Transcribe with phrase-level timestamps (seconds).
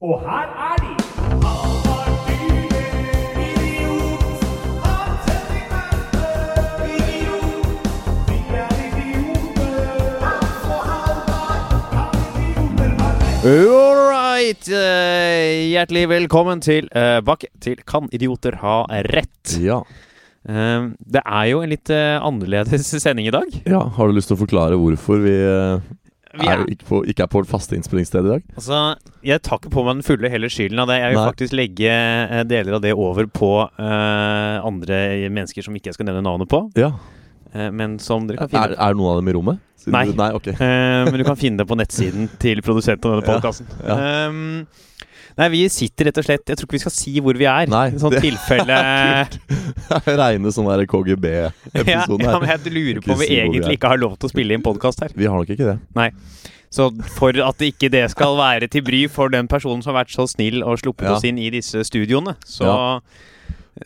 [0.00, 0.92] Og her er de!
[13.46, 14.68] All right.
[14.68, 19.56] eh, hjertelig velkommen tilbake til Kan idioter ha rett?
[19.62, 19.80] Ja.
[20.44, 23.48] Eh, det er jo en litt eh, annerledes sending i dag.
[23.64, 23.80] ja.
[23.96, 25.80] Har du lyst til å forklare hvorfor vi, eh,
[26.40, 28.46] Vi er, er, ikke, på, ikke er på faste innspillingssted i dag?
[28.56, 28.80] altså,
[29.26, 30.98] jeg tar ikke på meg den fulle heller skylden av det.
[31.00, 31.26] Jeg vil Nei.
[31.32, 35.00] faktisk legge eh, deler av det over på uh, andre
[35.32, 36.62] mennesker som ikke jeg skal nevne navnet på.
[36.78, 36.92] Ja.
[37.54, 39.62] Uh, men som dere kan Er, finne er noen av dem i rommet?
[39.80, 40.04] Siden Nei.
[40.10, 40.56] du- Nei, okay.
[40.58, 43.52] uh, men du kan finne det på nettsiden til produsenten av denne Ja,
[43.86, 43.96] Ja.
[43.96, 44.84] ja.
[45.38, 47.66] Nei, vi sitter rett og slett Jeg tror ikke vi skal si hvor vi er.
[47.72, 48.78] Nei, sånn det- tilfelle
[50.20, 52.40] Reine sånn der ja, KGB-episode ja, her.
[52.40, 54.64] men Jeg lurer på om vi si egentlig ikke har lov til å spille inn
[54.64, 55.14] podkast her.
[55.16, 55.78] Vi har nok ikke det.
[55.98, 56.10] Nei.
[56.76, 60.12] Så for at ikke det skal være til bry for den personen som har vært
[60.16, 61.14] så snill og sluppet Ja.
[61.16, 63.00] oss inn i disse studioene, så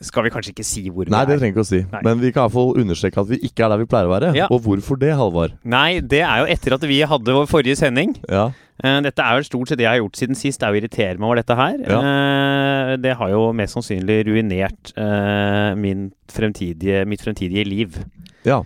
[0.06, 1.38] skal vi kanskje ikke si hvor vi Nei, det er.
[1.40, 1.80] trenger vi ikke å si.
[1.92, 2.00] Nei.
[2.06, 4.12] Men vi kan i hvert fall understreke at vi ikke er der vi pleier å
[4.14, 4.32] være.
[4.38, 4.46] Ja.
[4.54, 5.56] Og hvorfor det, Halvard?
[5.64, 8.14] Nei, det er jo etter at vi hadde vår forrige sending.
[8.30, 8.48] Ja.
[8.82, 10.78] Eh, Dette er jo stort sett det jeg har gjort siden sist, det er å
[10.80, 11.76] irritere meg over dette her.
[11.84, 12.00] Ja.
[12.00, 17.98] Eh, Det har jo mest sannsynlig ruinert eh, min fremtidige, mitt fremtidige liv.
[18.46, 18.62] ja.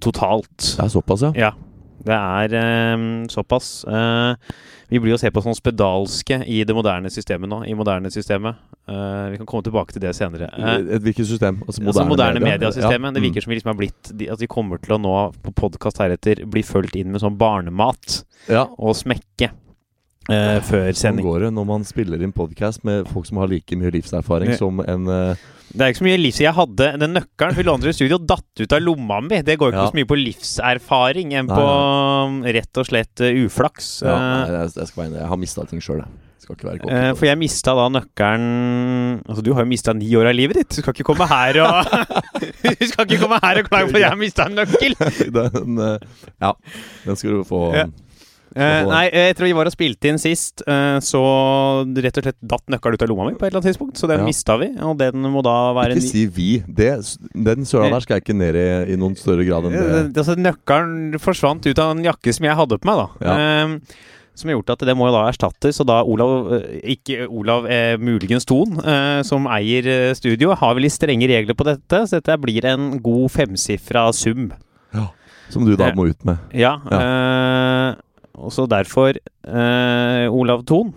[0.00, 0.58] Totalt.
[0.76, 1.30] Det er såpass, ja.
[1.48, 1.50] Ja.
[2.04, 3.70] Det er såpass.
[4.90, 7.60] Vi blir jo sett på som spedalske i det moderne systemet nå.
[7.70, 8.56] I moderne systemet.
[8.90, 10.48] uh, vi kan komme tilbake til det senere.
[10.58, 11.60] Uh, Et hvilket system?
[11.66, 12.58] Altså altså moderne, moderne media?
[12.58, 13.08] mediasystemet.
[13.08, 13.14] Ja.
[13.14, 15.14] Det virker som vi liksom har blitt At vi kommer til å nå
[15.46, 18.54] på podkast heretter bli fulgt inn med sånn barnemat Mm.
[18.54, 18.62] Ja.
[18.78, 19.50] og smekke
[20.28, 21.26] eh, før Sånn sending.
[21.26, 24.80] går det når man spiller inn podkast med folk som har like mye livserfaring som
[24.84, 25.34] en eh,
[25.72, 26.40] Det er ikke så mye livs...
[26.42, 29.38] Jeg hadde den nøkkelen vi lånte i studio, datt ut av lomma mi.
[29.46, 29.90] Det går ikke Ja.
[29.92, 31.66] så mye på livserfaring enn på
[32.42, 32.52] nei.
[32.58, 34.02] rett og slett uh, uflaks.
[34.02, 35.20] ja, Eh, nei, jeg, jeg, skal være enig.
[35.22, 36.26] jeg har mista ting sjøl, jeg.
[36.50, 40.56] Eh, for jeg mista da nøkkelen Altså, du har jo mista ni år av livet
[40.58, 40.72] ditt.
[40.74, 41.92] Du skal ikke komme her og
[42.80, 44.96] Du skal ikke komme her og klage på at jeg har mista en nøkkel!
[45.36, 46.50] den, eh, ja,
[47.06, 47.60] den skal du få.
[47.78, 47.86] Ja.
[48.56, 51.20] Eh, nei, etter vi var og spilte inn sist, eh, så
[51.94, 53.96] rett og slett datt nøkkelen ut av lomma mi på et eller annet tidspunkt.
[54.00, 54.26] Så den Ja.
[54.26, 56.58] mista vi, og den må da være Ikke si vi.
[56.66, 56.90] Det,
[57.34, 60.16] den søla der skal jeg ikke ned i i noen større grad enn Eh, det.
[60.16, 63.08] Altså, nøkkelen forsvant ut av en jakke som jeg hadde på meg, da.
[63.26, 63.36] Ja.
[63.66, 63.78] Eh,
[64.34, 65.80] som har gjort at det må jo da erstattes.
[65.80, 70.74] Og da Olav, eh, ikke Olav, eh, muligens Thon, eh, som eier eh, studio, har
[70.74, 72.06] vel litt strenge regler på dette.
[72.08, 74.50] Så dette blir en god femsifra sum.
[74.94, 75.08] Ja,
[75.50, 76.38] Som du da Eh, må ut med.
[76.54, 76.76] Ja.
[76.76, 77.00] Eh, og
[78.48, 80.94] så derfor, eh, Olav Thon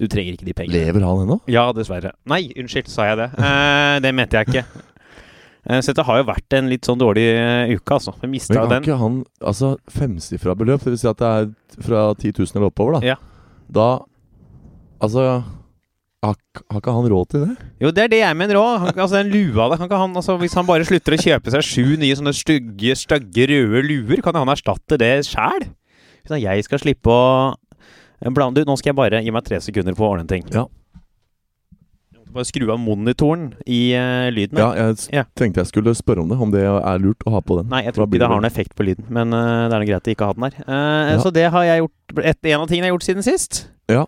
[0.00, 0.74] Du trenger ikke de pengene.
[0.74, 1.38] Lever han ennå?
[1.48, 2.12] Ja, dessverre.
[2.28, 3.28] Nei, unnskyld, sa jeg det?
[3.38, 4.64] Eh, det mente jeg ikke.
[5.68, 8.14] Eh, så dette har jo vært en litt sånn dårlig eh, uke, altså.
[8.20, 11.50] Vi Men kan ikke han Altså, femsifra beløp, vil si at det er
[11.84, 13.14] fra 10 000 eller oppover, da.
[13.14, 13.16] Ja.
[13.70, 13.88] Da
[15.00, 15.42] Altså
[16.20, 16.34] har,
[16.68, 17.54] har ikke han råd til det?
[17.80, 18.90] Jo, det er det jeg mener òg.
[18.92, 21.64] Altså, den lua der kan ikke han altså, Hvis han bare slutter å kjøpe seg
[21.64, 25.70] sju nye sånne stygge, stygge røde luer, kan han erstatte det sjæl?
[26.36, 27.54] Hvis jeg skal slippe å
[28.34, 30.44] blande ut Nå skal jeg bare gi meg tre sekunder på å ordne en ting.
[30.52, 30.66] Ja.
[32.14, 34.58] Jeg Bare skru av monitoren i uh, lyden.
[34.60, 35.24] Ja, jeg Ja.
[35.34, 37.68] tenkte jeg skulle spørre om det, om det er lurt å ha på den.
[37.72, 39.08] Nei, jeg tror ikke det har noen effekt på lyden.
[39.10, 40.58] Men uh, det er noe greit å ikke ha den her.
[40.62, 41.18] Uh, Ja.
[41.24, 44.04] Så det har jeg gjort et, En av tingene jeg har gjort siden sist, Ja.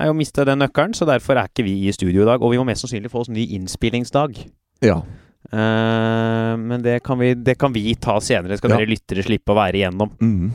[0.00, 0.94] er jo å miste den nøkkelen.
[0.96, 2.40] Så derfor er ikke vi i studio i dag.
[2.40, 4.38] Og vi må mest sannsynlig få oss ny innspillingsdag.
[4.80, 5.02] Ja.
[5.52, 8.56] Eh, men det kan, vi, det kan vi ta senere.
[8.58, 10.10] Skal dere lyttere slippe å være igjennom.
[10.20, 10.50] Mhm.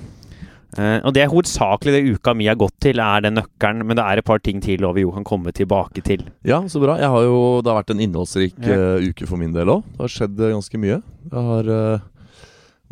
[0.78, 3.86] Eh, og det er hovedsakelig det uka mi har gått til, er den nøkkelen.
[3.86, 6.26] Men det er et par ting til og vi jo kan komme tilbake til.
[6.48, 6.98] Ja, så bra.
[7.02, 9.86] Jeg har jo, det har vært en innholdsrik eh, uke for min del òg.
[9.94, 11.00] Det har skjedd eh, ganske mye.
[11.30, 12.10] Jeg har uh,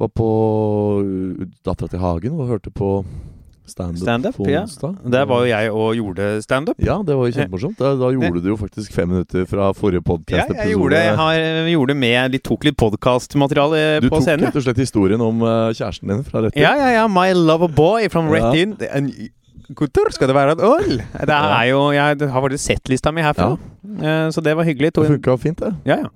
[0.01, 0.29] var på
[1.01, 2.93] uh, Dattera til Hagen og hørte på
[3.71, 4.61] standup stand på ja.
[4.65, 4.97] onsdag.
[5.15, 6.77] Der var jo jeg og gjorde standup.
[6.83, 7.77] Ja, det var jo kjempemorsomt.
[7.79, 10.67] Da, da gjorde du jo faktisk fem minutter fra forrige Ja, podkast-episode.
[10.67, 14.45] jeg gjorde, jeg har, jeg gjorde med litt, tok litt podkastmateriale Du på tok scenen.
[14.47, 17.07] rett og slett historien om uh, kjæresten din fra rett Ja, ja, ja.
[17.11, 18.49] My lover boy from Ja.
[18.51, 18.75] Rett In.
[18.91, 19.11] En
[19.75, 20.97] Gutter, skal det være et øl?
[20.99, 23.53] Det er jo Jeg har faktisk sett lista mi herfra.
[24.01, 24.91] Eh, Så det var hyggelig.
[24.93, 25.71] Det funka fint, det.
[25.85, 26.09] Ja, ja.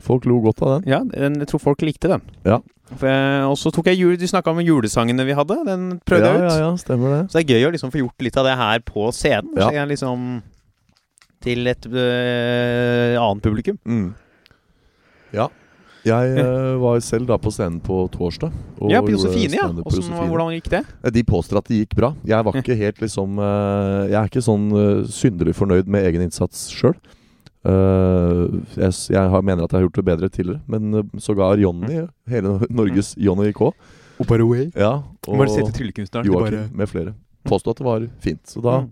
[0.00, 0.88] Folk lo godt av den.
[0.90, 2.22] ja den, jeg tror folk likte den.
[2.44, 2.58] Ja.
[3.00, 5.56] Og så tok jeg jul, Du snakka om julesangene vi hadde.
[5.66, 6.52] Den prøvde ja, jeg ut.
[6.52, 7.22] ja, ja, stemmer det.
[7.30, 9.52] Så det er gøy å liksom få gjort litt av det her på scenen.
[9.56, 9.68] Ja.
[9.68, 10.26] Så jeg liksom
[11.42, 13.78] Til et øh, annet publikum.
[13.82, 14.12] Mm.
[15.34, 15.48] Ja.
[16.06, 18.52] Jeg øh, var selv da på scenen på torsdag.
[18.90, 19.66] ja, på Josefine, ja.
[19.70, 20.84] på Hvordan, gikk det?
[21.04, 22.12] Eh, De påstår at det gikk bra.
[22.26, 24.70] Jeg var ikke helt liksom øh, Jeg er ikke sånn
[25.10, 26.94] synderlig fornøyd med egen innsats sjøl.
[27.64, 32.56] Jeg, jeg mener at jeg har gjort det bedre tidligere, men eh, sågar Jonny, hele
[32.70, 33.70] Norges Jonny K,
[34.22, 34.70] Opera Way.
[34.76, 34.92] ja,
[35.28, 36.26] og Bare se til tryllekunstneren.
[36.26, 37.14] Joakim bare- med flere.
[37.44, 38.42] påstå at det var fint.
[38.46, 38.90] Så da Mm.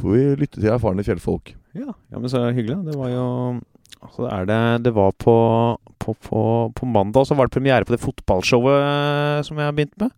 [0.00, 1.54] får vi lytte til erfarne fjellfolk.
[1.74, 2.84] Ja, ja, men så hyggelig.
[2.84, 3.60] Det var jo
[4.04, 7.96] Altså, er det Det var på på, på, på mandag, så var det premiere på
[7.96, 10.10] det fotballshowet eh, som jeg har begynt med.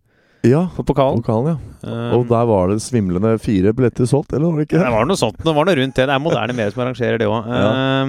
[0.44, 1.22] Ja, På pokalen.
[1.22, 1.58] pokalen, ja.
[1.86, 4.78] Um, Og der var det svimlende fire billetter solgt, eller var det ikke?
[4.82, 5.38] Det var noe sånt.
[5.38, 6.06] Det var noe rundt det.
[6.06, 7.46] Det er moderne medier som arrangerer det òg.
[7.46, 8.06] Ja.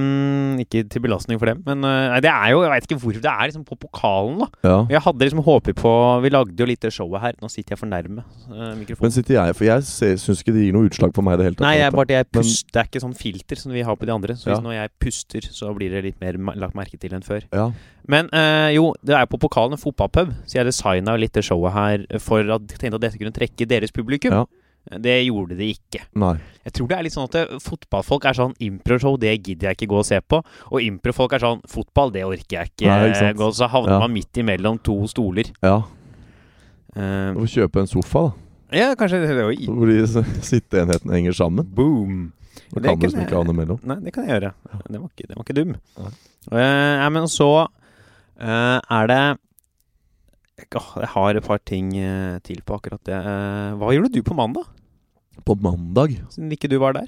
[0.64, 3.18] ikke til belastning for dem, men uh, nei, det er jo Jeg veit ikke hvor
[3.18, 4.48] Det er liksom på pokalen, da.
[4.66, 4.78] Ja.
[4.98, 5.94] Jeg hadde liksom håpet på
[6.26, 7.38] Vi lagde jo litt det showet her.
[7.42, 9.08] Nå sitter jeg for nærme uh, mikrofonen.
[9.08, 11.50] Men sitter jeg, for jeg syns ikke det gir noe utslag på meg i det
[11.50, 11.68] hele tatt.
[11.68, 14.14] Nei, jeg bare, jeg Men- det er ikke sånn filter som vi har på de
[14.14, 14.38] andre.
[14.38, 17.46] Så hvis når jeg puster, så blir det litt mer lagt merke til enn før.
[17.54, 17.72] Ja.
[18.08, 21.74] Men eh, jo, det er på pokalen en fotballpub, så jeg designa litt det showet
[21.76, 24.32] her for at jeg tenkte at dette kunne trekke deres publikum.
[24.32, 24.46] Ja.
[25.04, 26.00] Det gjorde det ikke.
[26.16, 26.38] Nei.
[26.64, 29.76] Jeg tror det er litt sånn at det, fotballfolk er sånn Improshow, det gidder jeg
[29.82, 30.40] ikke gå og se på.
[30.72, 33.50] Og improfolk er sånn Fotball, det orker jeg ikke, Nei, ikke gå.
[33.58, 34.00] Så havner Ja.
[34.06, 35.52] man midt imellom to stoler.
[35.62, 35.82] Ja.
[36.96, 38.24] Eh, Du får kjøpe en sofa,
[38.72, 38.78] da.
[38.78, 39.68] ja, kanskje det Oi.
[39.68, 41.68] Hvor de sitteenhetene henger sammen.
[41.68, 42.32] Boom.
[42.72, 43.80] Da kan du liksom ikke ha noe mellom.
[43.84, 44.54] Nei, det kan jeg gjøre.
[44.88, 45.76] Den var var ikke dum.
[45.98, 46.12] Nei.
[46.48, 47.68] Uh, men så eh,
[48.42, 49.22] er det
[50.58, 53.14] Jeg har et par ting eh, til på akkurat det.
[53.18, 54.66] Eh, hva gjorde du på mandag,
[55.46, 57.08] På mandag siden ikke du var der?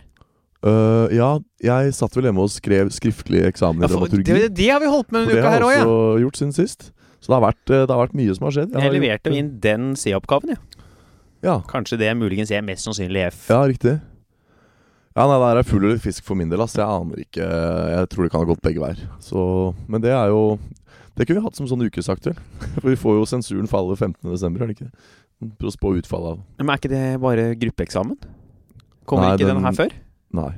[0.60, 4.34] Uh, Ja, jeg satt vel hjemme og skrev skriftlig eksamen i Ja, for, dramaturgi.
[4.42, 5.86] det, det har vi holdt med en denne det uka har her jeg òg, ja.
[5.86, 6.90] også gjort siden sist.
[7.20, 8.74] Så det har vært, eh, det har vært mye som har skjedd.
[8.76, 10.86] Jeg har leverte gjort, inn den C-oppgaven, ja.
[11.40, 13.46] Ja, Kanskje det muligens er mest sannsynlig F.
[13.48, 14.02] ja, riktig.
[15.16, 16.76] Ja, nei, det er full eller fisk for min del, ass.
[16.76, 17.44] Jeg aner ikke.
[17.44, 19.00] Jeg tror det kan ha gått begge veier.
[19.24, 20.60] Så, men det er jo
[21.20, 22.38] Det kunne vi hatt som sånn ukesaktuell.
[22.80, 24.90] For vi får jo sensuren falle 15.12., er det ikke?
[25.60, 28.16] For å spå utfallet av Men er ikke det bare gruppeeksamen?
[29.10, 29.96] Kommer Nei, ikke den, den- her før?
[30.40, 30.50] Nei.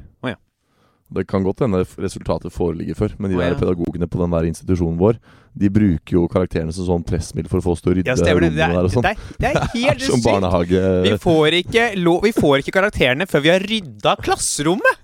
[1.12, 3.60] Det kan godt hende resultatet foreligger før, men de der ja.
[3.60, 5.18] pedagogene på den der institusjonen vår,
[5.60, 8.16] de bruker jo karakterene som sånn pressmiddel for å få oss til å rydde Ja,
[8.16, 9.04] rommene er, der og sånn.
[9.04, 10.28] det det er helt Som sykt!
[10.30, 10.84] barnehage...
[11.04, 15.02] Vi får, ikke lov, vi får ikke karakterene før vi har rydda klasserommet!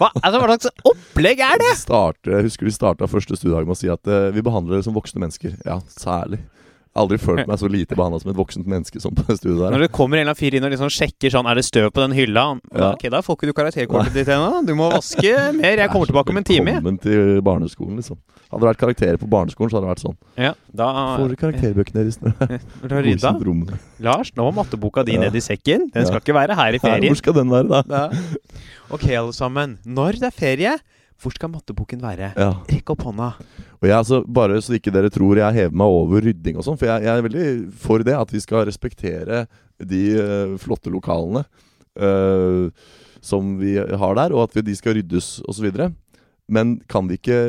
[0.00, 1.74] Hva, altså, hva slags opplegg er det?!
[1.82, 4.88] Starte, jeg husker de starta første studiedag med å si at uh, vi behandler dere
[4.88, 5.60] som voksne mennesker.
[5.68, 6.40] Ja, særlig.
[6.98, 9.70] Aldri følt meg så lite behandla som et voksent menneske som på det studiet der.
[9.76, 11.92] Når det kommer en eller annen fyr inn og liksom sjekker sånn Er det støv
[11.94, 12.42] på den hylla?
[12.74, 12.88] Ja.
[12.96, 14.64] Ok, da får ikke du karakterkortet ditt ennå.
[14.66, 15.78] Du må vaske mer.
[15.84, 16.74] Jeg kommer tilbake om en time.
[16.80, 18.18] Velkommen til barneskolen, liksom.
[18.50, 20.16] Hadde det vært karakterer på barneskolen, så hadde det vært sånn.
[20.42, 20.88] Ja, da
[21.20, 23.74] Får dere karakterbøkene deres når du?
[24.02, 25.20] Lars, nå må matteboka di Ja.
[25.28, 25.86] ned i sekken.
[25.94, 27.12] Den skal ikke være her i Her, ferien.
[27.14, 27.82] hvor skal den være, da?
[27.86, 28.02] Da.
[28.90, 29.78] Ok, alle sammen.
[29.86, 30.74] Når det er ferie,
[31.20, 32.32] hvor skal matteboken være?
[32.38, 32.50] Ja.
[32.70, 33.32] Rekk opp hånda.
[33.80, 36.78] Og jeg, altså, Bare så ikke dere tror jeg hever meg over rydding og sånn,
[36.80, 37.46] for jeg, jeg er veldig
[37.82, 38.16] for det.
[38.16, 39.44] At vi skal respektere
[39.80, 41.44] de uh, flotte lokalene
[42.00, 42.68] uh,
[43.24, 45.68] som vi har der, og at vi, de skal ryddes osv.
[46.50, 47.40] Men kan vi ikke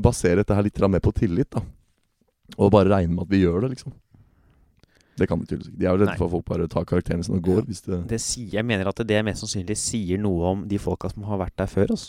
[0.00, 1.60] basere dette her litt mer på tillit, da?
[2.58, 3.92] Og bare regne med at vi gjør det, liksom?
[5.20, 5.80] Det kan de tydeligvis ikke.
[5.80, 7.66] De er jo redde for at folk bare tar karakterene sine og går.
[7.68, 11.10] Hvis det Det sier, jeg mener at det mest sannsynlig sier noe om de folka
[11.12, 12.06] som har vært der før oss.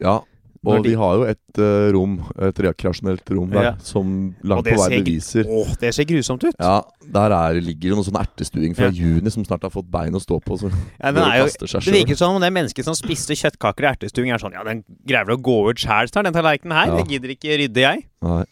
[0.00, 0.20] Ja.
[0.64, 3.72] Og de- vi har jo et uh, rom, et rekreasjonelt rom der, Ja.
[3.84, 6.54] som langt på vei ser- beviser Åh, det ser grusomt ut!
[6.58, 8.90] Ja, der er, ligger det noe sånn ertestuing fra Ja.
[8.96, 10.56] juni som snart har fått bein å stå på.
[10.56, 13.84] Så Ja, den er jo, seg det virker som om det mennesket som spiste kjøttkaker
[13.84, 16.72] i ertestuing, er sånn Ja, den greier vel å gå ut sjæl snart, den tallerkenen
[16.72, 16.86] her.
[16.86, 16.96] Ja.
[16.96, 18.06] Det gidder ikke rydde jeg.
[18.24, 18.44] Nei.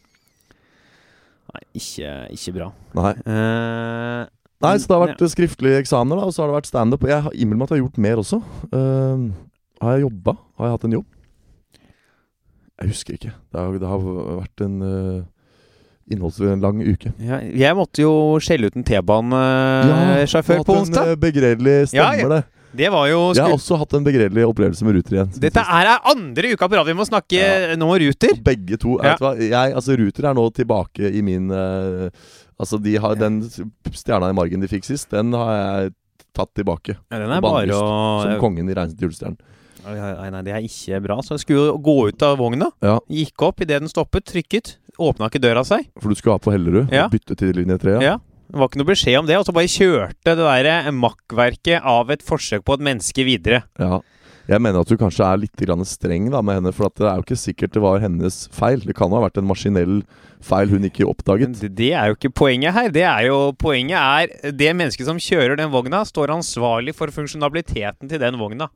[1.53, 2.69] Nei, ikke, ikke bra.
[2.97, 3.12] Nei.
[3.25, 4.27] Uh,
[4.62, 5.27] Nei, så det har vært ja.
[5.27, 7.09] eh, skriftlige eksamener, da, og så har det vært standup.
[7.09, 8.38] Jeg har innbilt meg at jeg har gjort mer også.
[8.69, 9.33] Uh,
[9.83, 10.37] har jeg jobba?
[10.61, 11.09] Har jeg hatt en jobb?
[12.83, 13.33] Jeg husker ikke.
[13.53, 14.03] Det har, det har
[14.43, 15.23] vært en uh,
[16.11, 17.12] innholdslang uke.
[17.23, 18.12] ja, Jeg måtte jo
[18.43, 21.12] skjelle ut en T-banesjåfør på en onsdag.
[21.12, 22.29] eh, begredelig stemmer ja.
[22.37, 22.43] det.
[22.73, 25.33] Det var jo Jeg har også hatt en begredelig opplevelse med Ruter igjen.
[25.45, 27.75] Dette er andre uka på rad vi må snakke Ja.
[27.77, 28.33] nå Ruter.
[28.41, 28.97] Begge to.
[29.05, 29.17] Ja.
[29.37, 32.09] Jeg, altså Ruter er nå tilbake i min uh,
[32.59, 33.43] Altså de har Den
[33.93, 35.93] stjerna i margen de fikk sist, den har jeg
[36.33, 36.97] tatt tilbake.
[37.12, 39.41] Ja, den er bare å Som kongen i Reisen til julestjernen.
[39.87, 41.17] Nei, nei, det er ikke bra.
[41.25, 42.71] Så jeg skulle gå ut av vogna.
[42.85, 42.99] Ja.
[43.11, 44.77] Gikk opp idet den stoppet, trykket.
[45.03, 45.89] Åpna ikke døra seg.
[46.01, 47.07] For du skulle ha på Hellerud Ja.
[47.07, 47.99] og bytte til linje 3?
[48.05, 48.19] Ja.
[48.53, 52.11] Det var ikke noe beskjed om det, og så bare kjørte det der makkverket av
[52.12, 53.62] et forsøk på et menneske videre.
[53.81, 54.01] Ja.
[54.51, 57.07] Jeg mener at du kanskje er litt grann streng da med henne, for at det
[57.07, 58.81] er jo ikke sikkert det var hennes feil.
[58.83, 60.03] Det kan ha vært en maskinell
[60.43, 61.55] feil hun ikke oppdaget.
[61.62, 62.91] det, det er jo ikke poenget her.
[62.91, 68.11] Det er jo Poenget er det mennesket som kjører den vogna, står ansvarlig for funksjonaliteten
[68.11, 68.69] til den vogna.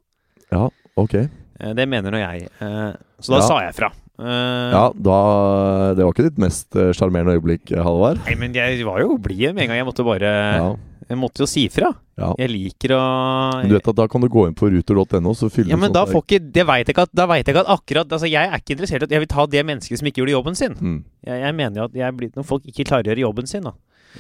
[0.55, 1.15] Ja, ok.
[1.61, 2.49] Eh, Det mener nå jeg.
[2.61, 3.47] Eh, Så da Ja.
[3.49, 3.93] sa jeg fra.
[4.19, 8.19] Eh, Ja, da Det var ikke ditt mest sjarmerende øyeblikk, Halvard.
[8.27, 9.79] Nei, men jeg var jo blid med en gang.
[9.79, 10.21] Jeg måtte bare
[10.57, 10.75] Ja.
[11.09, 11.95] Jeg måtte jo si fra.
[12.19, 12.35] ja.
[12.37, 15.49] Jeg liker å Men du vet at da kan du gå inn på ruter.no, så
[15.49, 17.55] fyller Ja, men sånn da får ikke Det vet jeg ikke at Da vet jeg
[17.55, 19.99] ikke at akkurat Altså, jeg er ikke interessert i at Jeg vil ta det mennesket
[19.99, 20.75] som ikke gjorde jobben sin.
[20.75, 21.05] mm.
[21.25, 23.63] Jeg, jeg mener jo at jeg blir, når folk ikke klarer å gjøre jobben sin,
[23.63, 23.73] da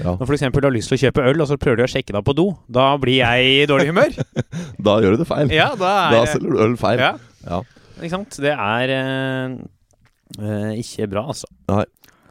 [0.02, 0.12] Ja.
[0.20, 0.44] Når f.eks.
[0.52, 2.34] du har lyst til å kjøpe øl, og så prøver du å sjekke deg på
[2.36, 4.16] do, da blir jeg i dårlig humør.
[4.86, 5.52] Da gjør du det feil.
[5.54, 7.00] ja, da Da er selger du øl feil.
[7.00, 7.14] ja,
[7.46, 7.62] Ja.
[8.00, 8.36] ikke sant.
[8.44, 9.54] Det er eh,
[10.40, 11.48] eh, ikke bra, altså.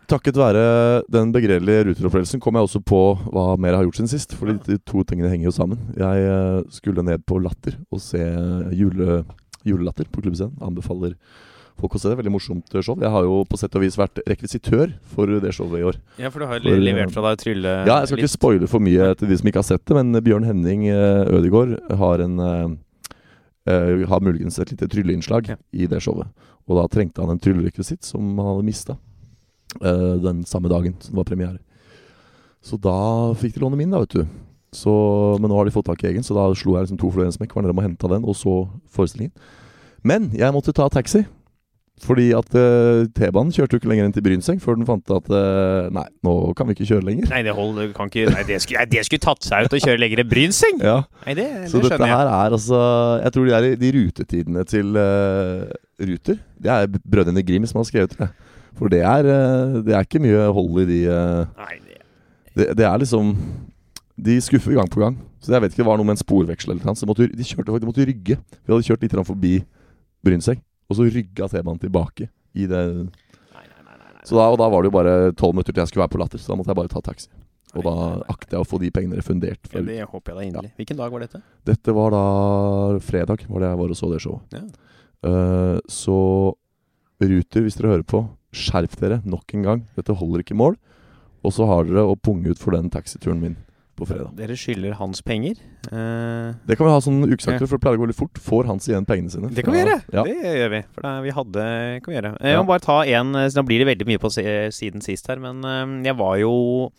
[0.06, 0.62] Takket være
[1.10, 3.00] den begredelige ruteropplevelsen kom jeg også på
[3.34, 4.36] hva mer jeg har gjort siden sist.
[4.38, 5.80] Fordi de to tingene henger jo sammen.
[5.98, 8.22] Jeg eh, skulle ned på Latter og se
[8.78, 9.24] jule,
[9.66, 10.54] julelatter på klubbscenen.
[10.62, 11.16] Anbefaler
[11.80, 12.18] folk å se det.
[12.20, 12.96] Veldig morsomt show.
[13.02, 16.00] Jeg har jo på sett og vis vært rekvisitør for det showet i år.
[16.22, 17.74] Ja, for du har For, levert fra deg trylle...
[17.88, 20.16] Ja, jeg skal ikke spoile for mye til de som ikke har sett det, men
[20.26, 22.64] Bjørn Henning eh, Ødegaard har en eh,
[23.72, 25.60] eh, Har muligens et lite trylleinnslag Ja.
[25.74, 26.32] i det showet.
[26.66, 28.98] Og da trengte han en tryllerekvisitt som han hadde mista
[29.76, 31.58] den samme dagen som det var premiere.
[32.64, 34.24] Så da fikk de låne min, da, vet du.
[34.76, 34.92] Så,
[35.40, 37.28] men nå har de fått tak i egen, så da slo jeg liksom to fluer
[37.28, 37.54] i en smekk.
[37.56, 38.56] Var nede og henta den, og så
[38.96, 39.34] forestillingen.
[40.06, 41.24] Men jeg måtte ta taxi.
[42.04, 45.30] Fordi at uh, T-banen kjørte jo ikke lenger enn til Brynseng før den fant at
[45.32, 47.30] uh, Nei, nå kan vi ikke kjøre lenger.
[47.32, 49.80] Nei, det holder, kan ikke Nei, det skulle, nei, det skulle tatt seg ut å
[49.80, 50.84] kjøre lenger enn Brynseng!
[50.84, 52.12] Ja, Nei, det, det Så dette jeg.
[52.12, 52.82] her er altså
[53.24, 55.72] Jeg tror de, er, de rutetidene til uh,
[56.12, 58.30] Ruter Det er brødrene Grim som har skrevet det.
[58.76, 59.30] For det er,
[59.88, 61.96] det er ikke mye hold i de Nei, det
[62.56, 63.34] det, det er liksom
[64.16, 65.18] De skuffer gang på gang.
[65.44, 66.96] Så jeg vet ikke, det var noe med en sporveksel eller noe.
[66.96, 68.38] Så de kjørte de måtte rygge.
[68.40, 69.58] Vi hadde kjørt litt forbi
[70.26, 74.22] Brynseng, og så rygga T-banen tilbake i det Nei, nei, nei.
[74.26, 76.22] Så da, og da var det jo bare tolv minutter til jeg skulle være på
[76.22, 77.30] Latter, så da måtte jeg bare ta taxi.
[77.76, 77.96] Og da
[78.32, 79.68] akter jeg å få de pengene refundert.
[79.74, 80.72] Ja, det håper jeg da inderlig.
[80.80, 81.42] Hvilken dag var dette?
[81.68, 82.26] Dette var da
[83.04, 84.56] fredag, var det jeg var og så det showet.
[84.56, 84.64] Ja.
[85.26, 86.18] Uh, så
[87.24, 88.22] Ruter, hvis dere hører på,
[88.56, 89.84] skjerp dere nok en gang.
[89.96, 90.76] Dette holder ikke mål.
[91.46, 93.58] Og så har dere å punge ut for den taxituren min
[93.96, 94.32] på fredag.
[94.36, 95.56] Dere skylder hans penger.
[95.92, 98.40] Uh, Det kan vi ha sånn ukesakter, for det pleier å gå litt fort.
[98.44, 99.50] Får Hans igjen pengene sine?
[99.56, 99.98] det kan vi gjøre!
[100.14, 100.24] Ja.
[100.28, 100.82] Det gjør vi.
[100.96, 101.66] For da, vi hadde
[102.04, 102.34] kan vi gjøre.
[102.42, 102.62] Eh, Jeg Ja.
[102.64, 105.40] må bare ta en eh, så Da blir det veldig mye på siden sist her,
[105.40, 106.92] men jeg var jo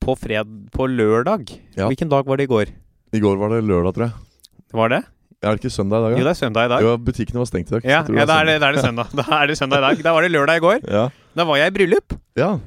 [0.00, 1.50] på fred på lørdag.
[1.76, 1.88] Ja.
[1.90, 2.70] Hvilken dag var det i går?
[3.12, 4.14] I går var det lørdag, tror jeg.
[4.72, 5.02] Var det?
[5.42, 6.18] Er det ikke søndag i dag?
[6.20, 6.82] Jo, det er søndag i dag.
[6.84, 7.84] Jo, butikkene var stengt i dag.
[7.88, 9.08] Ja, ja da, er det, da er det søndag.
[9.16, 10.02] Da er det søndag i dag.
[10.06, 10.78] Da var det lørdag i går.
[10.88, 11.04] Ja.
[11.36, 12.58] Da var jeg i bryllup Ja.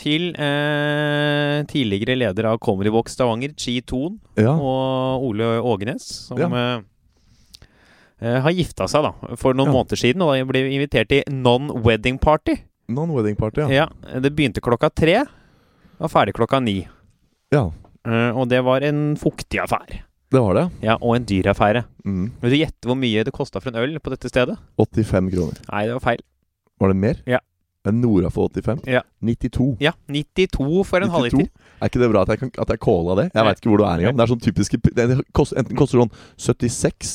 [0.00, 4.54] Til eh, tidligere leder av Comedy Box Stavanger, Chi Thon, ja.
[4.56, 6.48] og Ole Ågenes, som Ja.
[6.48, 6.82] eh,
[8.22, 9.72] eh, har gifta seg da for noen Ja.
[9.76, 10.22] måneder siden.
[10.22, 12.56] Og ble invitert til non-wedding party.
[12.88, 13.68] Non-wedding party, ja.
[13.86, 13.86] Ja,
[14.20, 15.24] Det begynte klokka tre,
[16.00, 16.86] var ferdig klokka ni.
[17.52, 17.70] Ja,
[18.02, 20.00] Eh, og det var en fuktig affære.
[20.32, 20.70] det var det.
[20.82, 21.84] Ja, Og en dyr affære.
[22.06, 22.30] Mm.
[22.40, 24.56] Vil du gjette hvor mye det kosta for en øl på dette stedet?
[24.78, 25.52] 85 kroner.
[25.70, 26.22] Nei, det var feil.
[26.80, 27.14] Var det mer?
[27.26, 27.38] Ja.
[27.88, 28.82] En Nora for 85?
[28.86, 29.00] Ja.
[29.24, 29.76] 92.
[29.80, 31.12] Ja, 92 for en 92?
[31.16, 31.48] halvliter.
[31.80, 33.26] Er ikke det bra at jeg, kan, at jeg calla det?
[33.32, 34.16] Jeg veit ikke hvor du er engang.
[34.18, 37.14] Det er sånn typiske det, kost, Enten koster sånn 76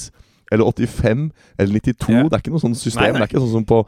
[0.53, 1.27] eller 85
[1.61, 2.09] eller 92.
[2.15, 2.23] Ja.
[2.25, 3.03] Det er ikke noe sånn system.
[3.03, 3.19] Nei, nei.
[3.19, 3.83] Det er ikke sånn som på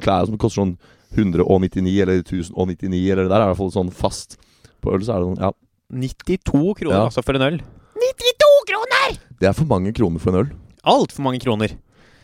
[0.00, 0.74] klær som koster sånn
[1.16, 4.38] 199 eller 1099 eller det der er i hvert fall sånn fast.
[4.84, 5.52] På øl så er det sånn Ja,
[5.92, 7.04] 92 kroner Ja.
[7.10, 7.60] altså for en øl.
[7.96, 9.18] 92 kroner!
[9.40, 10.50] det er for mange kroner for en øl.
[10.86, 11.76] Altfor mange kroner.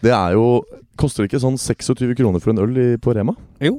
[0.03, 0.63] Det er jo
[1.01, 3.33] Koster det ikke sånn 26 kroner for en øl i, på Rema?
[3.65, 3.79] Jo,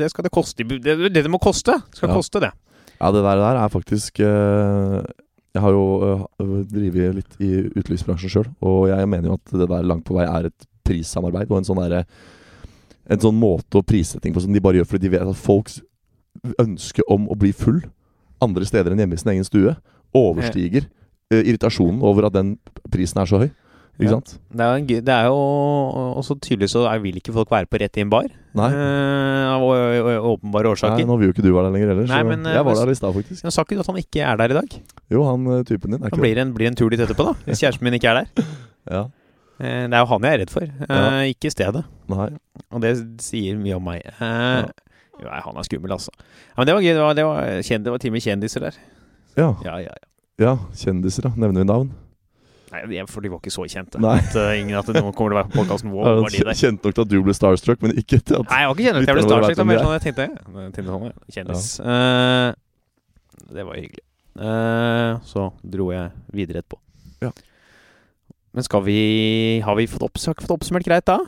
[0.00, 0.64] det skal det koste.
[0.64, 1.74] Det det, det må koste.
[1.92, 2.14] Skal Ja.
[2.16, 2.50] koste det.
[2.98, 5.02] Ja, det der, der er faktisk eh,
[5.54, 5.84] Jeg har jo
[6.40, 10.16] uh, drevet litt i utelivsbransjen sjøl, og jeg mener jo at det der langt på
[10.16, 12.02] vei er et prissamarbeid og en sånn derre
[13.08, 15.78] En sånn måte å prissetting på som de bare gjør fordi de vet at folks
[16.60, 17.80] ønske om å bli full
[18.44, 19.72] andre steder enn hjemme i sin egen stue
[20.16, 20.84] overstiger
[21.32, 22.56] eh, irritasjonen over at den
[22.92, 23.48] prisen er så høy.
[23.98, 24.14] Ikke Ja.
[24.14, 24.38] sant?
[24.54, 25.38] Det er, jo det er jo
[26.20, 28.28] også tydelig så vil ikke folk være på rett i en bar.
[28.54, 28.68] Nei.
[28.70, 32.06] Uh, av åpenbare å- å- Nei, nå vil jo ikke du være der lenger heller,
[32.06, 33.42] Nei, så men, eh, jeg var der i stad, faktisk.
[33.42, 34.80] Men Sa ikke du at han ikke er der i dag?
[35.10, 37.34] Jo, han eh, typen din er ikke blir en, blir en tur dit etterpå, da.
[37.46, 38.44] Hvis kjæresten min ikke er der.
[38.90, 39.02] Ja.
[39.60, 41.34] Uh, det er jo han jeg er redd for, uh, Ja.
[41.34, 41.84] ikke stedet.
[42.08, 42.28] Nei.
[42.70, 44.02] Og det sier mye om meg.
[45.18, 46.10] Jo, nei, han er skummel, altså.
[46.14, 46.94] Ja, men det var gøy.
[46.94, 48.78] Det var, det var, kjend, det var time kjendiser der.
[49.36, 49.56] Ja.
[49.66, 50.06] Ja, ja, ja.
[50.38, 50.56] ja.
[50.78, 51.30] Kjendiser, da.
[51.34, 51.90] Nevner vi navn?
[52.72, 54.00] Nei, for de var ikke så kjente.
[54.00, 56.42] At, uh, ingen, at nå kommer til å være på podkasten Wow, Ja, var de
[56.44, 56.58] der?
[56.58, 58.88] Kjent nok til at du ble starstruck, men ikke til at Nei, jeg var ikke
[58.88, 59.08] kjent.
[59.08, 59.54] Jeg ble starstruck.
[59.54, 59.86] Det var mer er.
[59.86, 60.28] sånn jeg tenkte.
[60.28, 61.70] Jeg tenkte sånn, ja, Kjendis.
[61.94, 64.04] Eh, det var hyggelig.
[64.38, 66.78] Uh, så dro jeg videre etterpå.
[67.24, 67.32] Ja.
[68.54, 69.00] Men skal vi
[69.64, 71.18] Har vi fått, opps fått oppsummert greit da?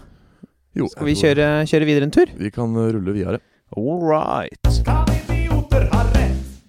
[0.78, 2.30] Jo, Skal vi kjøre, kjøre videre en tur?
[2.38, 3.42] Vi kan uh, rulle videre.
[3.74, 5.09] All right.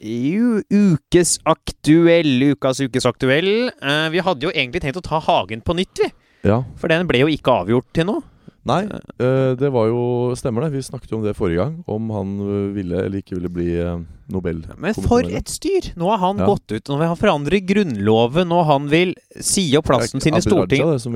[0.01, 0.65] Kan idioter ha rett?
[0.72, 3.70] U ukes aktuell, ukas ukes aktuell.
[3.70, 6.12] Eh, vi hadde jo egentlig tenkt å ta Hagen på nytt, vi.
[6.43, 6.63] Ja.
[6.77, 8.22] For den ble jo ikke avgjort til nå.
[8.62, 10.75] Nei, uh, det var jo Stemmer det.
[10.75, 11.84] Vi snakket jo om det forrige gang.
[11.89, 14.62] Om han uh, ville eller ikke ville bli uh, Nobel.
[14.77, 15.91] Men for et styr!
[15.98, 16.46] Nå har han Ja.
[16.46, 16.86] gått ut.
[16.86, 21.10] Nå vil han forandre Grunnloven, og han vil si opp plassen sin i Stortinget.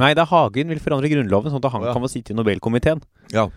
[0.00, 1.92] Nei, det er Hagen vil forandre Grunnloven, sånn at han Ja.
[1.92, 3.02] kan få sitte i Nobelkomiteen.
[3.32, 3.50] Ja.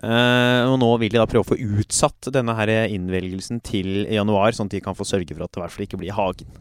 [0.00, 4.54] Eh, og nå vil de da prøve å få utsatt denne her innvelgelsen til januar,
[4.56, 6.58] sånn at de kan få sørge for at det i hvert fall ikke blir Hagen.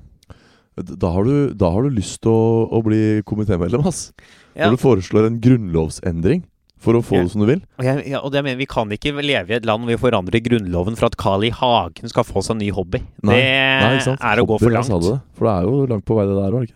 [0.80, 4.10] Da har du, da har du lyst til å, å bli komitémedlem, ass.
[4.54, 4.68] Ja.
[4.68, 6.46] Når du foreslår en grunnlovsendring
[6.80, 7.24] for å få Ja.
[7.24, 7.62] det som du vil.
[7.78, 9.98] Og, jeg, ja, og det mener, Vi kan ikke leve i et land hvor vi
[10.00, 11.50] forandrer Grunnloven for at Carl I.
[11.52, 13.02] Hagen skal få seg en ny hobby.
[13.22, 14.88] Nei, det Nei, er å gå for langt.
[14.88, 15.20] det.
[15.36, 16.72] For det er jo langt på vei, det der òg,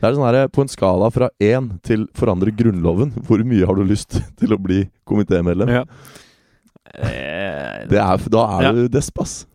[0.00, 3.74] Det er sånn her, På en skala fra én til forandre Grunnloven, hvor mye har
[3.76, 5.68] du lyst til å bli komitémedlem?
[5.68, 5.84] Ja.
[6.94, 8.72] Eh, Det er, da er Ja.
[8.72, 9.46] du desp, ass.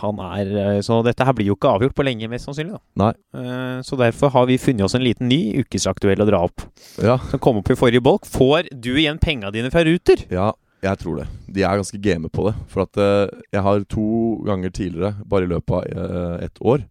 [0.00, 2.78] Han er eh, Så dette her blir jo ikke avgjort på lenge, mest sannsynlig.
[2.78, 3.10] da Nei.
[3.36, 6.64] Eh, Så derfor har vi funnet oss en liten ny ukesaktuell å dra opp.
[7.02, 8.24] Ja, Som kom opp i forrige bolk.
[8.26, 10.24] Får du igjen penga dine fra Ruter?
[10.30, 11.26] ja, jeg tror det.
[11.50, 12.54] De er ganske game på det.
[12.70, 14.08] For at eh, jeg har to
[14.46, 16.84] ganger tidligere, bare i løpet av ett år,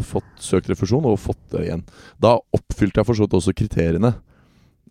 [0.00, 1.82] fått søkt refusjon og fått det igjen.
[2.20, 4.14] Da oppfylte jeg for så vidt også kriteriene.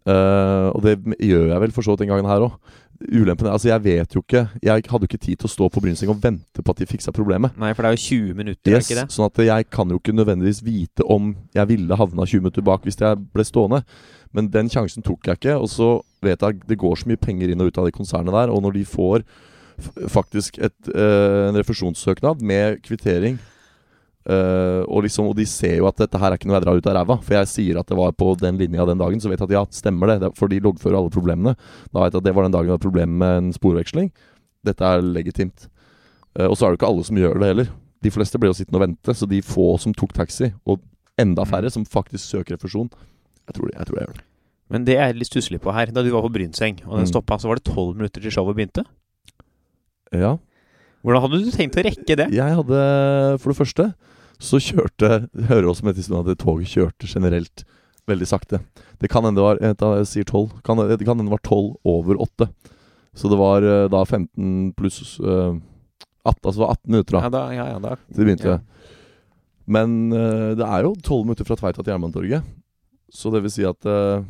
[0.08, 2.54] Og det gjør jeg vel for så vidt den gangen her òg.
[3.14, 5.68] Ulempen er Altså, jeg vet jo ikke Jeg hadde jo ikke tid til å stå
[5.70, 7.54] på Brynseng og vente på at de fiksa problemet.
[7.60, 9.08] Nei, for det er jo 20 minutter, Yes, ikke det?
[9.14, 12.84] sånn at jeg kan jo ikke nødvendigvis vite om jeg ville havna 20 minutter bak
[12.88, 13.84] hvis jeg ble stående.
[14.34, 15.56] Men den sjansen tok jeg ikke.
[15.62, 15.92] Og så
[16.26, 18.50] vet jeg det går så mye penger inn og ut av det konsernet der.
[18.54, 19.24] Og når de får
[20.10, 23.38] faktisk et, øh, en refusjonssøknad med kvittering
[24.28, 26.78] eh, og, liksom, og de ser jo at dette her er ikke noe jeg drar
[26.82, 27.18] ut av ræva.
[27.24, 29.56] For jeg sier at det var på den linja den dagen, så vet jeg at
[29.58, 30.32] ja, stemmer det.
[30.38, 31.56] For de loggfører alle problemene.
[31.94, 34.12] Da vet jeg at det var den dagen det var problemer med en sporveksling.
[34.68, 35.68] Dette er legitimt.
[36.38, 37.70] Uh, og så er det ikke alle som gjør det heller.
[38.06, 40.84] De fleste ble jo sittende og vente, så de få som tok taxi, og
[41.18, 42.92] enda færre som faktisk søker refusjon,
[43.48, 44.26] jeg tror, jeg tror jeg gjør det.
[44.70, 45.90] Men det er litt stusslig på her.
[45.96, 47.12] Da du var på Brynseng, og den Mm.
[47.14, 48.84] stoppa, så var det 12 minutter til showet begynte.
[50.14, 50.36] Ja.
[51.04, 52.28] Hvordan hadde du tenkt å rekke det?
[52.36, 52.82] Jeg hadde
[53.42, 53.86] For det første
[54.38, 57.64] så kjørte hører også med til stund at toget kjørte generelt
[58.08, 58.62] veldig sakte.
[59.02, 60.62] Det kan hende det var da, Jeg sier 12.
[60.66, 62.50] Kan, det kan hende det var 12 over 8.
[63.18, 65.58] Så det var eh, da 15 pluss uh,
[66.28, 67.96] 18, altså det var 18 minutter da Ja, da, ja, ja, da.
[67.98, 68.58] Så det begynte.
[68.58, 68.94] Ja.
[69.66, 72.54] Men uh, det er jo 12 minutter fra Tveita til Jernbanetorget.
[73.10, 74.22] Så det vil si at uh,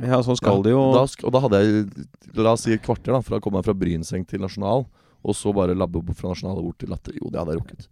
[0.00, 1.86] Ja, sånn skal ja, det jo da, Og da hadde jeg
[2.38, 3.24] La oss si et kvarter, da.
[3.26, 4.86] Fra å komme meg fra Brynseng til Nasjonal.
[5.20, 7.16] Og så bare labbe opp fra Nasjonal og bort til Latter.
[7.18, 7.90] Jo, det hadde jeg rukket.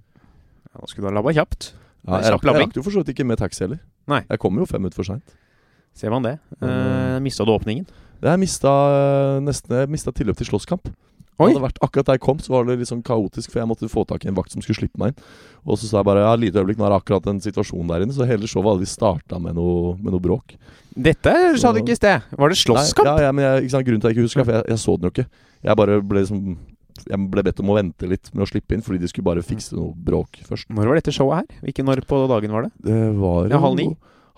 [0.75, 1.73] Ja, Da skulle du ha labba kjapt.
[2.07, 3.81] Ja, jeg, rakk, jeg rakk jo for så vidt ikke med taxi heller.
[4.09, 4.23] Nei.
[4.29, 5.37] Jeg kom jo fem minutter for seint.
[5.99, 6.39] Ser man det.
[6.63, 7.89] Uh, Mista du åpningen?
[8.19, 8.71] Jeg mista
[9.45, 10.89] nesten mista tilløp til slåsskamp.
[11.39, 14.03] Vært, akkurat da jeg kom, så var det litt sånn kaotisk, for jeg måtte få
[14.11, 15.27] tak i en vakt som skulle slippe meg inn.
[15.63, 18.03] Og så sa jeg bare ja, lite øyeblikk, nå er det akkurat en situasjon der
[18.03, 18.15] inne.
[18.17, 20.57] Så hele showet hadde vi starta med med noe bråk.
[20.99, 22.27] Dette sa du ikke i sted.
[22.35, 23.07] Var det slåsskamp?
[23.07, 24.67] Ja, ja, men jeg, ikke sant, Grunnen til at jeg ikke husker det, for jeg,
[24.73, 25.27] jeg så den jo ikke.
[25.69, 26.43] Jeg bare ble liksom
[27.07, 29.45] Jeg ble bedt om å vente litt med å slippe inn, fordi de skulle bare
[29.47, 30.69] fikse noe bråk først.
[30.75, 31.61] Når var dette showet her?
[31.67, 32.73] Hvilken når på dagen var det?
[32.89, 33.89] Det var Ja, halv ni?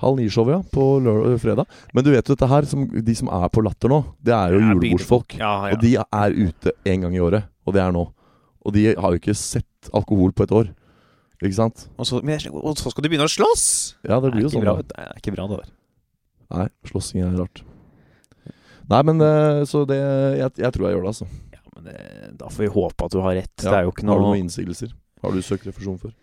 [0.00, 0.60] Halv ni-showet, ja.
[0.72, 1.66] På lørdag, fredag.
[1.92, 4.54] Men du vet jo dette her, som, de som er på Latter nå, det er
[4.56, 5.36] jo julebordsfolk.
[5.40, 5.76] Ja, ja.
[5.76, 8.06] Og de er ute én gang i året, og det er nå.
[8.64, 10.70] Og de har jo ikke sett alkohol på et år.
[11.40, 11.86] Ikke sant?
[11.96, 13.66] Og, så, men, og så skal du begynne å slåss!
[14.08, 14.64] Ja, det blir jo er sånn.
[14.64, 15.70] bra, det er ikke bra, det der.
[16.50, 17.62] Nei, slåssing er rart.
[18.90, 21.28] Nei, men eh, så det Jeg, jeg tror jeg gjør det, altså.
[21.54, 21.96] Ja, men det,
[22.40, 23.55] da får vi håpe at du har rett.
[23.62, 23.68] Ja.
[23.70, 24.94] Det er jo ikke Har du noen innsigelser?
[25.22, 26.16] Har du søkt refusjon før?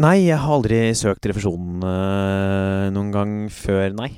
[0.00, 4.10] Nei, jeg har aldri søkt refusjon eh, noen gang før, nei.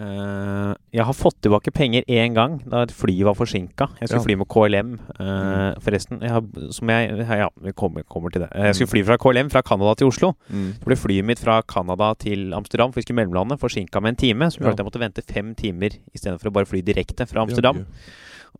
[0.00, 3.88] Uh, jeg har fått tilbake penger én gang, da et fly var forsinka.
[4.00, 4.24] Jeg skulle Ja.
[4.24, 5.80] fly med KLM, uh, Mm.
[5.82, 6.20] forresten.
[6.22, 8.50] Jeg har, som jeg Ja, vi kommer, kommer til det.
[8.54, 10.34] Jeg skulle fly fra KLM fra Canada til Oslo.
[10.48, 14.16] Så ble flyet mitt fra Canada til Amsterdam, for vi skulle mellomlande, forsinka med en
[14.16, 14.46] time.
[14.48, 14.84] Så gjorde Ja.
[14.84, 17.76] jeg måtte vente fem timer istedenfor å bare fly direkte fra Amsterdam.
[17.76, 17.84] Ja,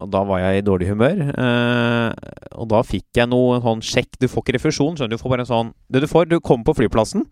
[0.01, 1.19] Og da var jeg i dårlig humør.
[1.35, 2.13] eh,
[2.57, 4.15] og da fikk jeg noe sånn sjekk.
[4.21, 5.17] Du får ikke refusjon, skjønner du.
[5.17, 7.27] Du får bare en sånn Det du får, du kommer på flyplassen.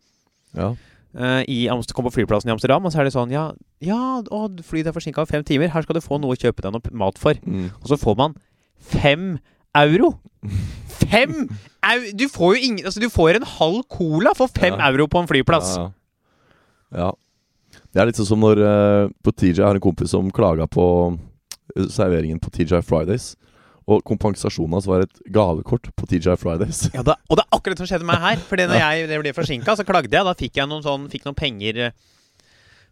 [0.56, 0.74] ja.
[1.16, 4.20] eh, i Amst kommer på flyplassen i Amsterdam, og så er det sånn Ja, ja
[4.20, 5.68] å, flyet er forsinka fem timer.
[5.72, 7.34] Her skal du få noe å kjøpe deg noe mat for.
[7.46, 7.70] Mm.
[7.80, 8.34] Og så får man
[8.78, 9.38] fem
[9.76, 10.18] euro!
[10.98, 11.48] Fem
[11.84, 12.12] euro!
[12.18, 14.90] Du får jo ingen Altså, du får en halv cola for fem Ja.
[14.90, 15.76] euro på en flyplass.
[15.78, 15.88] Ja,
[16.92, 16.98] ja.
[17.06, 17.10] ja.
[17.94, 20.84] Det er litt sånn som når uh, på TJ har en kompis som klaga på
[21.92, 23.34] serveringen på TJ Fridays.
[23.88, 26.90] Og kompensasjonen hans var et gavekort på TJ Fridays.
[26.92, 28.42] Ja, da, og det er akkurat det som skjedde med meg her.
[28.50, 30.26] Fordi når jeg ble forsinka, så klagde jeg.
[30.28, 31.94] Da fikk jeg noen, sånn, fikk noen penger eh,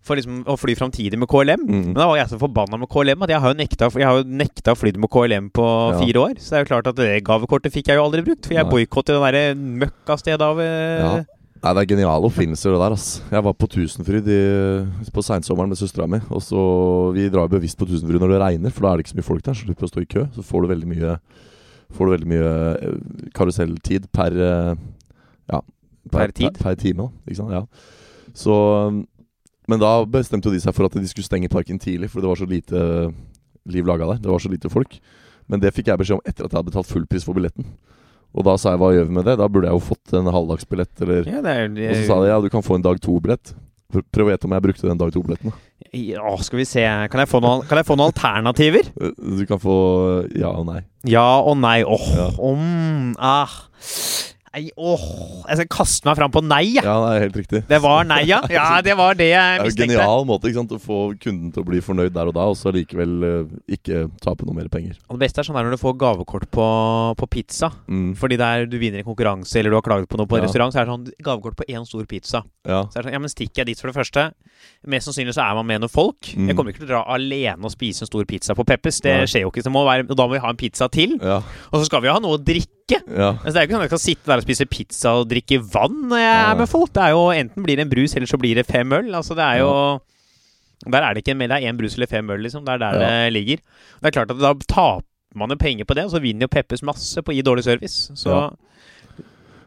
[0.06, 1.66] for liksom å fly framtidig med KLM.
[1.66, 1.84] Mm.
[1.90, 4.26] Men da var jeg så forbanna med KLM at jeg har jo nekta, har jo
[4.40, 5.98] nekta å fly med KLM på Ja.
[6.00, 6.34] fire år.
[6.40, 8.46] Så det er jo klart at det gavekortet fikk jeg jo aldri brukt.
[8.48, 9.44] For jeg boikotter det derre
[9.84, 11.14] møkkastedet av eh, Ja.
[11.66, 12.94] Nei, Det er geniale oppfinnelser, det der.
[12.94, 14.42] ass Jeg var på Tusenfryd i,
[15.10, 16.20] på seinsommeren med søstera mi.
[16.30, 16.60] Og så
[17.16, 19.18] Vi drar jo bevisst på Tusenfryd når det regner, for da er det ikke så
[19.18, 19.54] mye folk der.
[19.54, 20.26] Så slipper å stå i kø.
[20.36, 21.18] Så får du veldig mye
[21.96, 22.52] Får du veldig mye
[22.82, 22.94] eh,
[23.34, 24.74] karuselltid per eh,
[25.50, 25.60] Ja.
[26.10, 26.54] Per tid?
[26.54, 27.26] Per, per time, da.
[27.26, 27.54] Ikke sant.
[27.54, 27.64] Ja.
[28.34, 28.54] Så
[29.66, 32.38] Men da bestemte de seg for at de skulle stenge parken tidlig, for det var
[32.38, 33.12] så lite
[33.66, 34.22] liv laga der.
[34.22, 35.00] Det var så lite folk.
[35.50, 37.66] Men det fikk jeg beskjed om etter at jeg hadde betalt full pris for billetten.
[38.34, 39.36] Og da sa jeg hva gjør vi med det?
[39.40, 42.28] Da burde jeg jo fått en halvdagsbillett, eller Ja, det er, Og så sa de
[42.32, 43.54] ja, du kan få en dag to-billett.
[44.12, 45.54] Prøv å gjette om jeg brukte den dag to-billetten.
[45.94, 48.88] Ja, skal vi se Kan jeg få noen, kan jeg få noen alternativer?
[49.00, 49.76] Eh, Du kan få
[50.36, 50.80] ja og nei.
[51.08, 51.78] Ja og nei.
[51.86, 52.28] Åh, Ja.
[52.42, 53.52] om ah.
[54.56, 55.02] Nei, åh
[55.50, 56.84] Jeg skal kaste meg fram på nei, jeg.
[56.86, 57.60] Ja, det er helt riktig.
[57.68, 58.38] Det var nei, ja.
[58.48, 59.76] Ja, det var det jeg mistenkte.
[59.76, 60.72] Det er jo en genial måte ikke sant?
[60.72, 64.06] å få kunden til å bli fornøyd der og da, og så likevel eh, ikke
[64.24, 64.96] tape noe mer penger.
[65.10, 66.68] Og det beste er sånn der når du får gavekort på,
[67.20, 67.70] på pizza.
[67.84, 68.14] Mm.
[68.16, 70.48] Fordi der du vinner en konkurranse eller du har klaget på noe på en Ja.
[70.48, 72.42] restaurant, så er det sånn gavekort på én stor pizza.
[72.64, 72.86] Ja.
[72.88, 74.30] Så er det sånn, ja, men stikker jeg dit for det første
[74.88, 76.30] Mest sannsynlig så er man med noen folk.
[76.32, 76.48] Mm.
[76.48, 79.02] Jeg kommer ikke til å dra alene og spise en stor pizza på Peppes.
[79.04, 79.26] Det ja.
[79.28, 79.66] skjer jo ikke.
[79.66, 81.18] Så må være, og da må vi ha en pizza til.
[81.20, 81.42] Ja.
[81.68, 82.75] Og så skal vi ha noe å drikke.
[82.88, 83.30] Ja.
[83.34, 85.28] Altså, det er jo ikke sånn at jeg skal sitte der og spise pizza og
[85.30, 86.92] drikke vann når jeg er med folk.
[86.94, 89.10] Det er jo Enten blir det en brus, eller så blir det fem øl.
[89.14, 89.72] Altså, det er jo
[90.86, 92.64] Der er det ikke det er én brus eller fem øl, liksom.
[92.64, 93.08] Det er der Ja.
[93.26, 93.56] det ligger.
[94.02, 95.02] Det er klart at da taper
[95.34, 97.64] man jo penger på det, og så vinner jo Peppes masse på å gi dårlig
[97.64, 98.10] service.
[98.14, 98.50] Så Ja.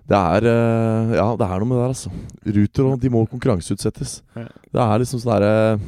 [0.09, 2.11] Det er eh, Ja, det er noe med det der, altså.
[2.55, 4.21] Ruter og de må konkurranseutsettes.
[4.33, 5.79] Det er liksom sånn derre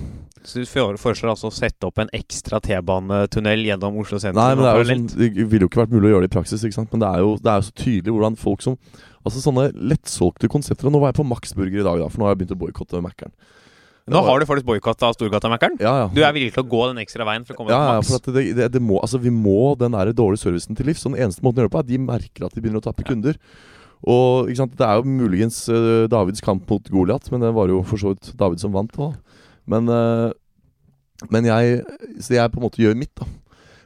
[0.48, 4.42] Så du foreslår altså å sette opp en ekstra T-banetunnel gjennom Oslo sentrum?
[4.42, 6.32] Nei, men det er jo sånn Det ville jo ikke vært mulig å gjøre det
[6.32, 6.90] i praksis, ikke sant.
[6.96, 8.78] Men det er jo, det er jo så tydelig hvordan folk som
[9.22, 10.88] Altså sånne lettsolgte konsepter.
[10.90, 12.56] Og nå var jeg på Max Burger i dag, da, for nå har jeg begynt
[12.56, 13.34] å boikotte Mækkern.
[14.10, 15.76] Nå har du faktisk boikotta Storgata-Mækkern?
[15.78, 16.08] Ja, ja.
[16.10, 18.10] Du er villig til å gå den ekstra veien for å komme ja, Max.
[18.10, 20.90] ja, til for det, det, det må, altså, vi må den der dårlige servicen til
[20.90, 21.04] livs.
[21.04, 22.82] Så den eneste måten å gjøre det på, er at de merker at de begynner
[22.82, 23.38] å tappe kunder.
[24.10, 28.02] Og Det er jo muligens uh, Davids kamp mot Goliat, men det var jo for
[28.02, 28.98] så vidt David som vant.
[28.98, 29.12] Da.
[29.70, 30.32] Men, eh,
[31.30, 31.84] men jeg
[32.20, 33.28] Så jeg på en måte gjør mitt, da.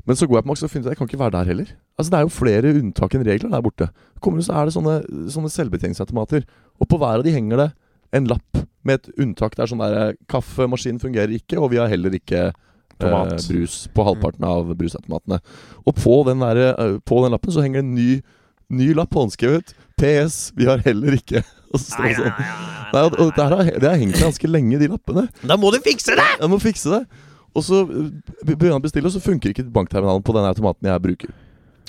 [0.06, 1.50] Men så går jeg på Max og finner ut at jeg kan ikke være der
[1.50, 1.72] heller.
[1.98, 3.90] Altså Det er jo flere unntak enn regler der borte.
[4.22, 4.96] Kommer det, så er det sånne,
[5.34, 6.46] sånne selvbetjeningsautomater.
[6.80, 7.72] Og på hver av de henger det
[8.16, 9.56] en lapp med et unntak.
[9.56, 13.80] Det er sånn der eh, Kaffemaskinen fungerer ikke, og vi har heller ikke eh, brus
[13.96, 15.42] på halvparten av brusautomatene.
[15.86, 18.10] Og på den, der, eh, på den lappen så henger det en ny,
[18.70, 19.74] ny lapp håndskrevet.
[19.98, 21.42] PS, vi har heller ikke
[21.76, 22.32] Nei, det nei, sånn.
[22.32, 25.26] nei, nei, Nei, og, og det, her har, det har hengt ganske lenge, de lappene.
[25.44, 26.28] Da må du fikse det!
[26.40, 27.02] Jeg må fikse det.
[27.56, 28.08] Og så uh,
[28.44, 31.36] begynner han å bestille, og så funker ikke bankterminalen på den automaten jeg bruker.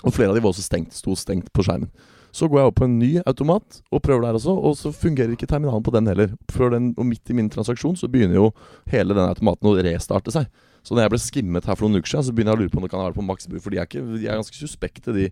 [0.06, 1.90] Og flere av de var også stengt, sto stengt på skjermen.
[2.36, 5.32] Så går jeg opp på en ny automat og prøver der også, og så fungerer
[5.32, 6.34] ikke terminalen på den heller.
[6.52, 8.50] Før den, og midt i min transaksjon så begynner jo
[8.92, 10.50] hele den automaten å restarte seg.
[10.84, 12.74] Så når jeg ble skimmet her for noen uker siden, så begynner jeg å lure
[12.74, 14.58] på om det kan være på Max Bur, for de er, ikke, de er ganske
[14.60, 15.30] suspekte, de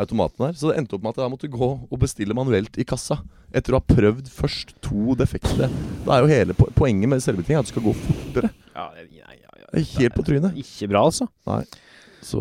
[0.00, 0.58] automatene der.
[0.58, 3.20] Så det endte opp med at jeg da måtte gå og bestille manuelt i kassa.
[3.54, 5.68] Etter å ha prøvd først to defekte.
[6.06, 8.50] Da er jo hele po poenget med selvbetjening at du skal gå fortere.
[8.74, 9.68] Ja, ja, ja, ja.
[9.74, 10.58] Det er helt på trynet.
[10.58, 11.28] Ikke bra, altså.
[12.24, 12.40] Så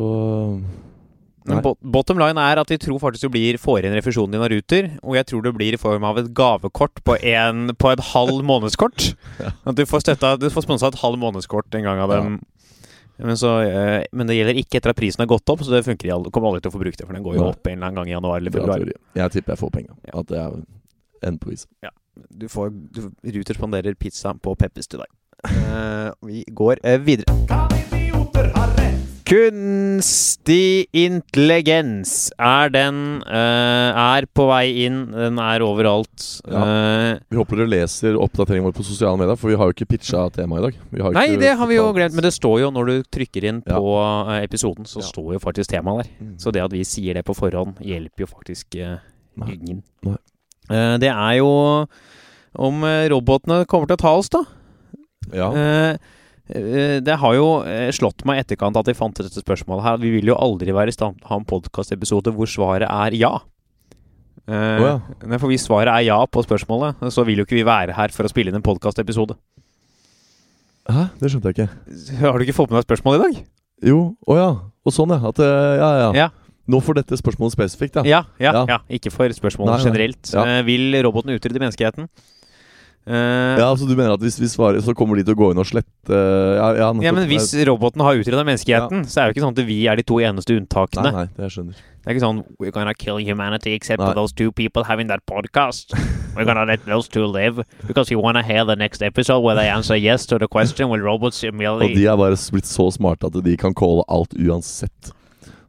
[1.46, 1.58] Nei.
[1.60, 4.50] bot- bottom line er at vi tror faktisk du blir får inn refusjonen din av
[4.54, 4.86] Ruter.
[5.04, 8.40] Og jeg tror det blir i form av et gavekort på, en, på et halv
[8.48, 9.10] månedskort.
[9.68, 12.40] At du får, støtta, du får sponsa et halv månedskort en gang av dem.
[13.18, 15.84] Men, så, eh, men det gjelder ikke etter at prisen har gått opp, så det
[15.86, 17.06] funker i kommer aldri til å få brukt det.
[17.08, 18.88] For den går jo opp en eller annen gang i januar eller februar.
[19.20, 19.98] Jeg tipper jeg får penga.
[20.10, 20.16] Ja.
[20.20, 20.58] At det er
[21.30, 21.68] en pris.
[21.86, 21.94] Ja.
[22.30, 23.06] Du får du,
[23.38, 25.14] Ruter spanderer pizza på Peppes til deg.
[25.50, 27.63] Eh, vi går eh, videre.
[29.34, 35.00] Kunstig intelligens er den uh, Er på vei inn.
[35.10, 36.26] Den er overalt.
[36.46, 39.88] Eh, Vi håper dere leser oppdateringen vår på sosiale medier, for vi har jo ikke
[39.96, 40.78] pitcha temaet i dag.
[40.94, 42.14] Vi har nei, ikke det har vi jo glemt.
[42.18, 43.80] Men det står jo når du trykker inn Ja.
[43.82, 45.08] på uh, episoden, så Ja.
[45.10, 46.14] står jo faktisk temaet der.
[46.22, 46.34] Mm.
[46.40, 49.50] Så det at vi sier det på forhånd, hjelper jo faktisk Nei.
[49.58, 49.82] ingen.
[50.06, 50.18] Nei.
[50.70, 51.50] Eh, det er jo
[52.54, 54.44] om robotene kommer til å ta oss, da.
[55.34, 55.50] Ja.
[55.52, 55.98] Eh,
[56.48, 59.98] det har jo eh, slått meg i etterkant at jeg fant dette spørsmålet her.
[60.02, 63.16] Vi vil jo aldri være i stand til å ha en podkastepisode hvor svaret er
[63.16, 63.32] ja.
[64.44, 64.98] Eh, Å ja.
[65.40, 68.28] For hvis svaret er ja på spørsmålet, så vil jo ikke vi være her for
[68.28, 69.38] å spille inn en podkastepisode.
[70.92, 71.06] Hæ?
[71.22, 72.20] Det skjønte jeg ikke.
[72.20, 73.44] Har du ikke fått med deg spørsmålet i dag?
[73.88, 74.50] Jo, å ja.
[74.84, 75.22] Og sånn, ja.
[75.32, 76.10] At, eh, ja, ja.
[76.26, 76.30] Ja.
[76.68, 78.04] Nå for dette spørsmålet spesifikt, ja.
[78.08, 78.78] Ja, ja, ja.
[78.92, 79.88] Ikke for spørsmålet Nei, nei.
[79.90, 80.36] generelt.
[80.44, 82.12] Eh, vil roboten utrydde menneskeheten?
[83.06, 85.50] Eh, Ja, altså Du mener at hvis vi svarer, så kommer de til å gå
[85.52, 89.34] inn og slette Ja, ja, ja, men hvis roboten har utreda menneskeheten, så er det
[89.34, 91.12] jo ikke sånn at vi er de to eneste unntakene.
[91.12, 91.76] Nei, nei, det skjønner.
[92.04, 94.08] Det er ikke sånn We're gonna kill humanity except Nei.
[94.08, 95.92] for those two people having that podcast.
[96.36, 99.70] We're gonna let those two live because we wanna hear the next episode where they
[99.70, 101.52] answer yes to the question will robots Og
[101.96, 105.14] de er bare blitt så smarte at de kan calle alt uansett.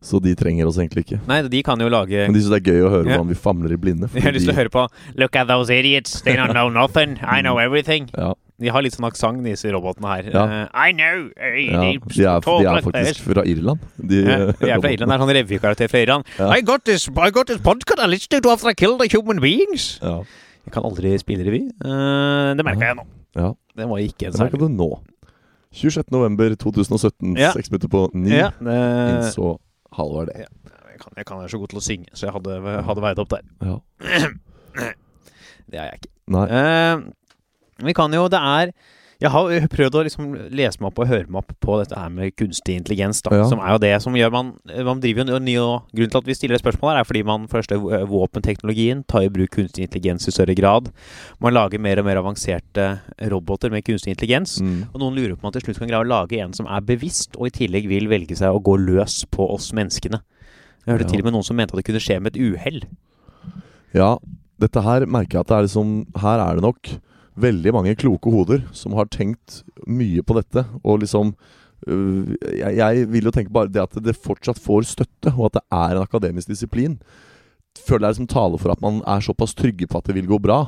[0.04, 1.16] Så de trenger oss egentlig ikke.
[1.30, 3.36] Nei, de kan jo lage Men de syns det er gøy å høre hvordan vi
[3.40, 4.10] famler i blinde.
[4.14, 4.82] Jeg har lyst til å høre på
[5.16, 6.18] Look at those idiots.
[6.26, 7.16] They don't know nothing.
[7.24, 8.10] I know everything.
[8.12, 10.28] ja, De har litt sånn aksent, disse robotene her.
[10.34, 10.44] Ja.
[10.44, 11.24] Uh, I know.
[11.40, 13.80] eh, ja, de, er, de er faktisk fra Irland.
[13.96, 14.92] De, Ja, de er fra.
[14.92, 15.08] Irland.
[15.08, 16.28] Det er sånn revykarakter fra Irland.
[16.44, 19.40] I got this I got this podcast I listened to after I killed the human
[19.40, 19.94] beings.
[20.04, 20.20] Ja,
[20.68, 21.64] Jeg kan aldri spille revy.
[21.80, 23.08] Uh, det merka jeg nå.
[23.40, 23.50] ja.
[23.74, 24.92] Den var ikke en Det merka du nå.
[25.74, 26.12] 26.
[26.14, 27.50] november 2017, Ja.
[27.56, 28.76] seks minutter på ni, Ja, det,
[29.16, 29.56] innså
[29.96, 30.44] Halvard det.
[30.44, 33.22] Jeg kan, jeg kan være så god til å synge, så jeg hadde, hadde veid
[33.22, 33.46] opp der.
[33.64, 33.78] Ja.
[35.70, 36.10] Det er jeg ikke.
[36.34, 36.44] Nei.
[36.54, 38.70] Eh, vi kan jo Det er
[39.24, 42.10] Jeg har prøvd å liksom lese meg opp og høre meg opp på dette her
[42.12, 43.30] med kunstig intelligens, da.
[43.38, 43.46] Ja.
[43.48, 44.50] Som er jo det som gjør man
[44.84, 47.46] Man driver jo ny og Grunnen til at vi stiller det spørsmålet, er fordi man
[47.48, 50.90] første eh, våpenteknologien tar i bruk kunstig intelligens i større grad.
[51.40, 52.86] Man lager mer og mer avanserte
[53.32, 54.58] roboter med kunstig intelligens.
[54.60, 54.90] Mm.
[54.92, 56.84] Og noen lurer på om man til slutt kan greie å lage en som er
[56.84, 60.20] bevisst, og i tillegg vil velge seg å gå løs på oss menneskene.
[60.84, 61.12] Jeg hørte Ja.
[61.14, 62.82] til og med noen som mente at det kunne skje med et uhell.
[63.96, 64.18] Ja,
[64.60, 66.92] dette her merker jeg at det er liksom Her er det nok
[67.40, 70.64] veldig mange kloke hoder som har tenkt mye på dette.
[70.82, 71.34] Og liksom
[71.88, 75.58] øh, jeg, jeg vil jo tenke bare det at det fortsatt får støtte, og at
[75.58, 76.98] det er en akademisk disiplin.
[77.74, 80.38] Føler jeg liksom taler for at man er såpass trygge på at det vil gå
[80.42, 80.62] bra.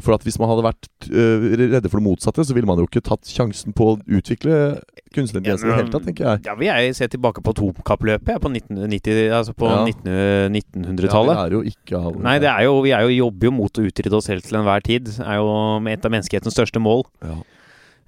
[0.00, 2.86] For at hvis man hadde vært øh, redde for det motsatte, så ville man jo
[2.88, 4.80] ikke tatt sjansen på å utvikle
[5.12, 6.42] kunstnerintelligensen i det hele tatt, tenker jeg.
[6.48, 9.84] Ja, vil jeg se tilbake på atomkappløpet på 1990, altså på Ja.
[9.84, 11.36] 19 1900-tallet.
[11.36, 13.80] vi er jo ikke av Nei, det er jo, vi er jo, jobber jo mot
[13.80, 15.10] å utrydde oss selv til enhver tid.
[15.10, 15.48] Det er jo
[15.90, 17.04] et av menneskehetens største mål.
[17.24, 17.38] ja.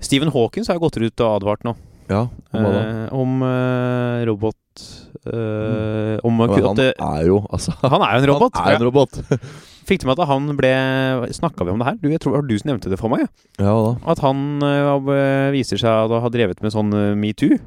[0.02, 1.76] Stephen Hawkins har jo gått ut og advart nå.
[2.10, 2.80] ja, om hva da?
[2.82, 4.82] eh, om eh, robot
[5.30, 8.56] eh, Om han, at er jo altså Han er jo en robot.
[8.58, 9.20] Han er en robot.
[9.88, 10.72] Fikk du med at han ble
[11.34, 11.96] Snakka vi om det her?
[12.00, 13.24] Du, jeg tror det var du som nevnte det for meg.
[13.26, 13.66] ja.
[13.66, 13.92] ja da.
[14.14, 17.58] At han eh, viser seg å ha drevet med sånn eh, metoo.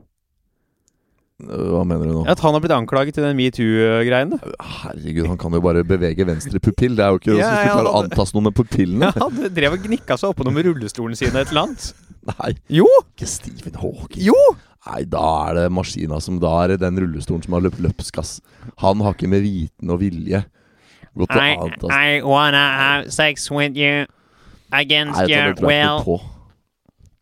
[1.35, 2.21] Hva mener du nå?
[2.31, 4.37] At han har blitt anklaget i den metoo-greiene.
[4.79, 6.95] Herregud, han kan jo bare bevege venstre pupill.
[6.95, 9.09] Det er jo ikke Ja, som skal ja, han- noe med pupillene.
[9.11, 11.89] Ja, han drev og gnikka seg oppå noe med rullestolen sin et eller annet.
[12.31, 12.87] Nei, Jo!
[13.11, 14.23] ikke Stephen Hawking.
[14.31, 14.37] Jo!
[14.85, 18.37] Nei, da er det maskina som Da er det den rullestolen som har løpt løpskass.
[18.85, 20.45] Han har ikke med viten og vilje
[21.23, 24.05] gått I, og antaste I wanna have sex with you
[24.75, 26.03] against Nei, dette your tror jeg ikke will.
[26.05, 26.17] på.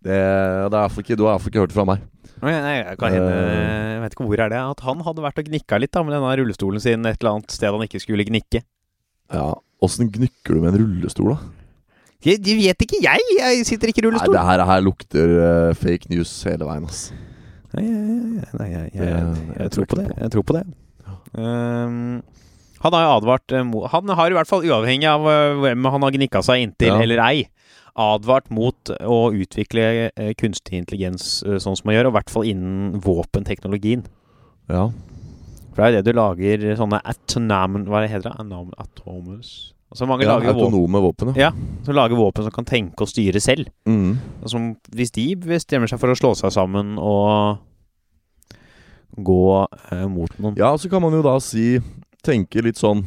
[0.03, 2.01] Det, det er i hvert fall ikke, du har iallfall ikke hørt det fra meg.
[2.43, 3.89] Nei, nei, jeg kan hende Eh.
[3.93, 6.11] Jeg vet ikke hvor er det At han hadde vært og gnikka litt da med
[6.11, 8.59] denne rullestolen sin et eller annet sted han ikke skulle gnikke.
[9.31, 9.53] Ja,
[9.83, 11.37] Åssen gnikker du med en rullestol, da?
[12.23, 13.23] Jeg, jeg vet ikke, jeg!
[13.39, 14.35] Jeg sitter ikke i Nei, rullestol.
[14.35, 17.01] det her, her lukter eh, fake news hele veien, ass.
[17.73, 20.05] Nei, jeg, nei, jeg, jeg, jeg, jeg, jeg tror på det.
[20.19, 20.63] Jeg tror på det.
[21.33, 22.21] Um,
[22.83, 23.87] han har jo advart mot...
[23.93, 26.99] Han har i hvert fall, uavhengig av eh, hvem han har gnikka seg inntil Ja.
[27.05, 27.45] eller ei,
[27.95, 32.33] advart mot å utvikle eh, kunstig intelligens eh, sånn som man gjør, og i hvert
[32.33, 34.03] fall innen våpenteknologien.
[34.71, 34.87] Ja.
[35.73, 37.87] For det er jo det du lager sånne atonamen...
[37.89, 38.35] Hva heter det?
[38.43, 41.51] Anom, atomus Altså mange ja lager autonome våpen, ja.
[41.51, 41.81] Ja.
[41.85, 43.67] som lager våpen som kan tenke og styre selv.
[43.85, 44.15] Mm.
[44.41, 47.59] Og Som, hvis de bestemmer seg for å slå seg sammen og
[49.13, 49.43] gå
[49.93, 51.75] eh, mot noen Ja, så kan man jo da si
[52.23, 53.03] Tenke litt sånn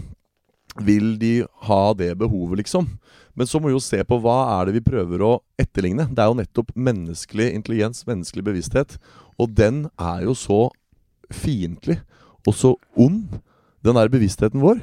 [0.84, 2.88] Vil de ha det behovet, liksom?
[3.36, 6.06] Men så må vi jo se på hva er det vi prøver å etterligne.
[6.08, 8.96] Det er jo nettopp menneskelig intelligens, menneskelig bevissthet.
[9.36, 10.60] Og den er jo så
[11.32, 11.98] fiendtlig
[12.46, 13.36] og så ond,
[13.84, 14.80] den der bevisstheten vår.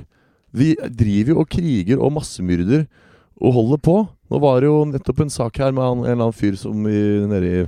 [0.54, 2.86] Vi driver jo og kriger og massemyrder
[3.42, 3.96] og holder på.
[4.30, 7.02] Nå var det jo nettopp en sak her med en eller annen fyr som i,
[7.30, 7.66] nede i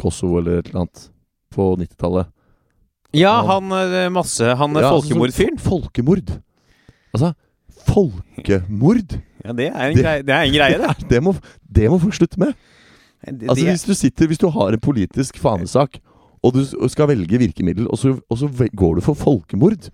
[0.00, 1.08] Kosovo eller et eller annet
[1.52, 2.31] på 90-tallet.
[3.14, 5.58] Ja, han eh, masse Han Ja, ja, altså, folkemordfyren.
[5.58, 6.30] fol- Folkemord.
[7.14, 7.34] Altså,
[7.86, 9.18] folkemord!
[9.44, 10.30] Ja, det er en Det- greie, det.
[10.30, 10.96] Er en greie, det.
[11.00, 11.34] Det, det, må,
[11.70, 12.54] det må folk slutte med.
[13.26, 15.98] Det- Altså, det- hvis du sitter Hvis du har en politisk fanesak,
[16.42, 19.90] og du s- og skal velge virkemiddel, og så, og så går du for folkemord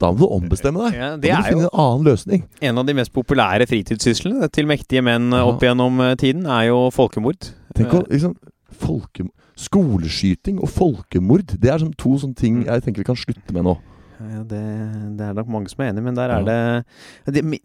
[0.00, 0.94] Da må du ombestemme deg.
[0.94, 2.44] Ja, Da må du er finne jo en annen løsning.
[2.62, 5.44] en av de mest populære fritidssyslene til mektige menn Ja.
[5.44, 7.50] opp gjennom eh, tiden, er jo folkemord.
[7.74, 8.34] Tenk å liksom
[8.72, 9.28] folke,
[9.60, 12.66] Skoleskyting og folkemord, det er sånn to sånne ting Mm.
[12.66, 13.78] jeg tenker vi kan slutte med nå.
[14.20, 14.60] Ja, det,
[15.16, 16.82] det er nok mange som er enig, men der er Ja.
[17.26, 17.60] det, det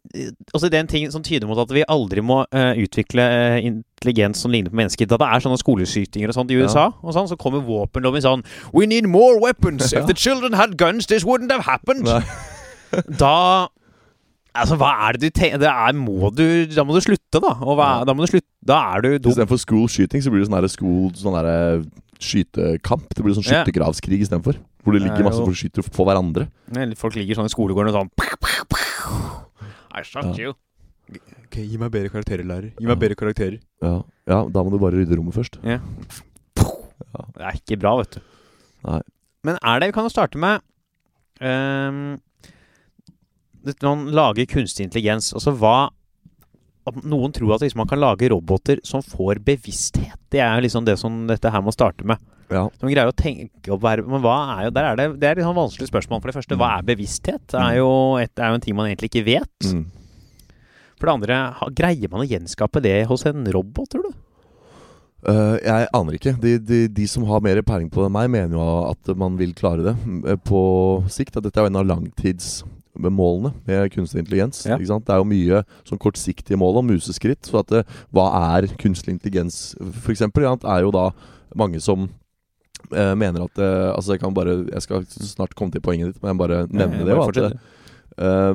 [0.54, 3.66] Altså det er en ting som tyder mot at vi aldri må uh, utvikle eh,
[3.68, 5.06] intelligens som ligner på mennesker.
[5.06, 6.64] Da det er sånne skoleskytinger og sånt i Ja.
[6.64, 9.92] USA, og sånn, så kommer våpenloven sånn We need more weapons!
[9.92, 12.08] If the children had guns, this wouldn't have happened!
[13.20, 13.68] Da
[14.56, 17.52] Altså, hva er det du tenker det er, må du, Da må du slutte, da.
[17.62, 18.04] Og hva, Ja.
[18.08, 19.32] Da må du slutte Da er du dum.
[19.34, 21.84] Istedenfor school shooting så blir det sånn der school Sånn der
[22.24, 23.10] skytekamp.
[23.14, 24.56] Det blir sånn skyttergravskrig istedenfor.
[24.86, 26.48] Hvor det er ligger masse folk skyter på hverandre.
[26.96, 28.10] Folk ligger sånn i skolegården og sånn
[29.96, 30.46] I shot Ja.
[30.46, 30.54] you.
[31.46, 32.72] Ok, Gi meg bedre karakterer, lærer.
[32.80, 33.02] Gi meg Ja.
[33.04, 33.60] bedre karakterer.
[33.82, 34.02] Ja.
[34.28, 35.60] ja, da må du bare rydde rommet først.
[35.64, 35.80] Ja.
[36.56, 38.22] Det er ikke bra, vet du.
[38.86, 39.02] Nei.
[39.44, 40.62] Men er det Vi kan jo starte med
[41.42, 42.22] ehm, det-
[43.84, 45.34] Man lager kunstig intelligens.
[45.34, 45.78] Altså hva
[47.02, 50.20] Noen tror at liksom man kan lage roboter som får bevissthet.
[50.30, 52.22] Det er jo liksom det som dette her må starte med.
[52.54, 52.68] Ja.
[52.78, 55.40] Som greier å tenke og være Men hva er jo Der er det Det er
[55.40, 56.20] et sånn vanskelig spørsmål.
[56.22, 57.42] For det første, hva er bevissthet?
[57.50, 57.90] Det er jo,
[58.22, 59.72] et, er jo en ting man egentlig ikke vet.
[59.72, 59.88] Mm.
[60.96, 61.40] For det andre,
[61.76, 64.22] greier man å gjenskape det hos en robot, tror du?
[65.26, 66.36] Uh, jeg aner ikke.
[66.38, 69.40] De, de, de som har mer peiling på det enn meg, mener jo at man
[69.42, 69.96] vil klare det
[70.30, 70.62] eh, på
[71.10, 71.34] sikt.
[71.40, 71.90] At dette er jo en av
[72.96, 74.66] langtidsmålene med kunstig intelligens.
[74.66, 74.78] Ja.
[74.78, 77.46] Det er jo mye sånn kortsiktige mål og museskritt.
[77.46, 80.22] Så at det, hva er kunstig intelligens, f.eks.?
[80.22, 81.12] er jo da
[81.56, 82.10] mange som
[82.94, 86.22] eh, mener at eh, Altså, jeg kan bare Jeg skal snart komme til poenget ditt,
[86.22, 87.16] men jeg bare nevne det.
[87.16, 87.60] Bare At, fortsett.
[88.18, 88.54] Eh,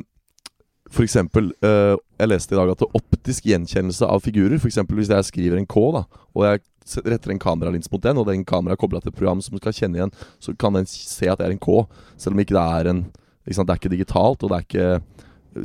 [0.91, 4.99] for eksempel, eh, jeg leste i dag at det optisk gjenkjennelse av figurer For eksempel
[4.99, 6.65] hvis jeg skriver en K da Og jeg
[7.07, 9.77] retter en kameralins mot den Og den kamera er koblet til et program som skal
[9.77, 11.85] kjenne igjen Så kan den se at det er en K
[12.19, 13.05] Selv om ikke det er en?
[13.47, 15.65] Det er ikke digitalt Og det er ikke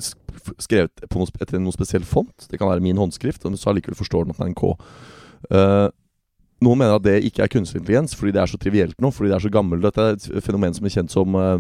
[0.60, 4.00] skrevet på noe, etter noen spesiell font Det kan være min håndskrift Men så allikevel
[4.00, 4.74] forstår den at det er en K
[5.46, 5.92] Uh,
[6.66, 9.30] Noen mener at det ikke er kunstig intelligens Fordi det er så trivielt nå Fordi
[9.30, 11.60] det er så gammelt Dette er et fenomen som er kjent som uh,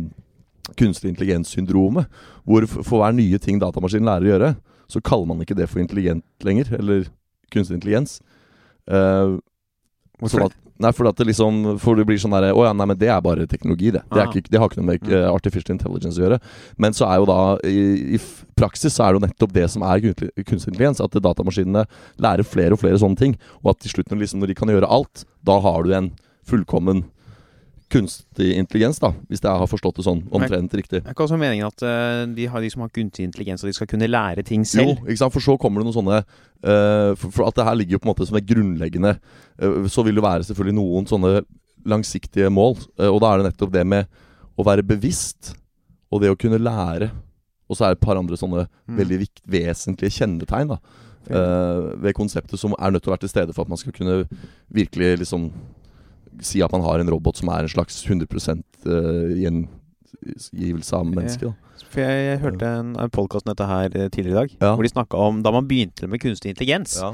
[0.74, 2.06] kunstig intelligens-syndromet.
[2.44, 4.54] Hvor for hver nye ting datamaskinen lærer å gjøre,
[4.90, 6.72] så kaller man ikke det for intelligent lenger.
[6.80, 7.10] Eller
[7.54, 8.20] kunstig intelligens.
[8.90, 9.42] Eh, Hvorfor
[10.24, 12.86] sånn at, nei, for, at det liksom For det blir sånn derre Å ja, nei,
[12.88, 14.02] men det er bare teknologi, det.
[14.12, 14.32] Det, er Ah.
[14.32, 16.40] ikke, det har ikke noe med eh, artificial intelligence å gjøre.
[16.78, 18.20] Men så er jo da i, i
[18.56, 21.02] praksis så er det jo nettopp det som er kunstig kunstig intelligens.
[21.04, 21.86] At datamaskinene
[22.24, 23.36] lærer flere og flere sånne ting.
[23.64, 26.12] Og at til slutt, når, liksom, når de kan gjøre alt, da har du en
[26.48, 27.04] fullkommen
[27.96, 29.10] kunstig intelligens, da.
[29.32, 31.00] Hvis jeg har forstått det sånn omtrent riktig.
[31.02, 33.72] Det er ikke også meningen at uh, de, har, de som har kunstig intelligens, og
[33.72, 35.06] de skal kunne lære ting Jo, selv?
[35.08, 35.34] ikke sant?
[35.36, 38.10] For så kommer det noen sånne uh, for, for at det her ligger jo på
[38.10, 39.16] en måte som er grunnleggende
[39.56, 41.30] Uh, Så vil det være selvfølgelig noen sånne
[41.88, 42.74] langsiktige mål.
[42.98, 44.10] og da er det nettopp det med
[44.60, 45.54] å være bevisst,
[46.12, 47.08] og det å kunne lære.
[47.70, 48.98] Og så er det et par andre sånne Mm.
[49.00, 50.78] veldig vikt, vesentlige kjennetegn da
[51.98, 54.28] ved konseptet som er nødt til å være til stede for at man skal kunne
[54.70, 55.48] virkelig liksom
[56.42, 58.26] si at man har en robot som er en slags 100
[58.86, 61.54] uh, gjengivelse av mennesket.
[61.92, 64.74] For jeg, jeg hørte en, en podkast om dette her eh, tidligere i dag, Ja.
[64.76, 66.98] hvor de snakka om da man begynte med kunstig intelligens.
[67.00, 67.14] Ja.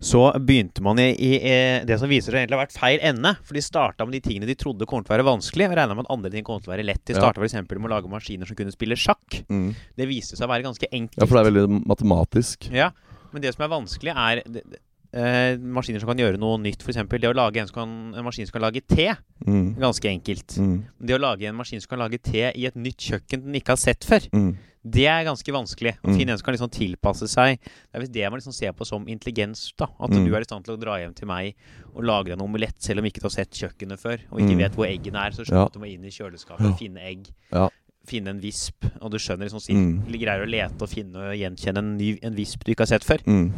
[0.00, 3.34] Så begynte man i, i, i, det som viser seg egentlig har vært feil ende.
[3.44, 5.94] For de starta med de tingene de trodde kom til å være vanskelig, og regna
[5.98, 7.02] med at andre ting kom til å være lett.
[7.04, 7.28] De Ja.
[7.36, 7.58] f.eks.
[7.68, 9.42] med å lage maskiner som kunne spille sjakk.
[9.52, 9.74] Mm.
[10.00, 11.20] Det viste seg å være ganske enkelt.
[11.20, 12.70] ja, for det er veldig matematisk.
[12.72, 12.90] Ja,
[13.34, 14.64] men det som er vanskelig, er det,
[15.12, 16.82] eh, maskiner som kan gjøre noe nytt.
[16.82, 16.96] F.eks.
[17.08, 19.08] det å lage en, som kan, en maskin som kan lage te.
[19.46, 19.76] Mm.
[19.80, 20.56] Ganske enkelt.
[20.58, 20.84] Mm.
[21.00, 23.72] Det å lage en maskin som kan lage te i et nytt kjøkken den ikke
[23.74, 24.56] har sett før, Mm.
[24.84, 25.96] det er ganske vanskelig.
[26.00, 26.16] Å Mm.
[26.16, 27.58] finne en som kan liksom tilpasse seg
[27.92, 29.72] Det er det man liksom ser på som intelligens.
[29.76, 30.24] da At Mm.
[30.24, 31.54] du er i stand til å dra hjem til meg
[31.94, 34.54] og lage deg en omelett selv om ikke du har sett kjøkkenet før, og ikke
[34.54, 34.58] Mm.
[34.58, 35.30] vet hvor eggene er.
[35.32, 35.64] Så skjønner du Ja.
[35.66, 36.66] at du må inn i kjøleskapet Ja.
[36.70, 37.26] og finne egg.
[37.52, 37.68] Ja.
[38.06, 40.06] Finne en visp, og du skjønner liksom Mm.
[40.08, 43.04] greier å lete og finne og gjenkjenne en, ny, en visp du ikke har sett
[43.04, 43.18] før.
[43.26, 43.52] Mm.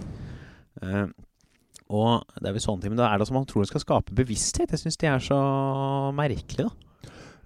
[0.82, 1.06] Eh,
[1.92, 3.84] og det er vel sånne ting Men da er det som man tror det skal
[3.84, 4.72] skape bevissthet.
[4.72, 5.38] Jeg syns det er så
[6.16, 6.72] merkelig, da.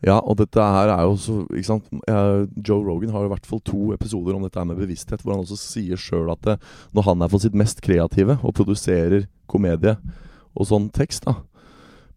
[0.04, 1.86] Ja, og dette her er jo så ikke sant?
[2.06, 5.34] Eh, Joe Rogan har i hvert fall to episoder om dette her med bevissthet, hvor
[5.34, 6.56] han også sier sjøl at det,
[6.94, 9.96] når han er på sitt mest kreative og produserer komedie
[10.56, 11.40] og sånn tekst, da,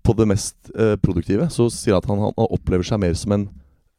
[0.03, 3.35] på det mest eh, produktive, så sier han at han, han opplever seg mer som
[3.35, 3.47] en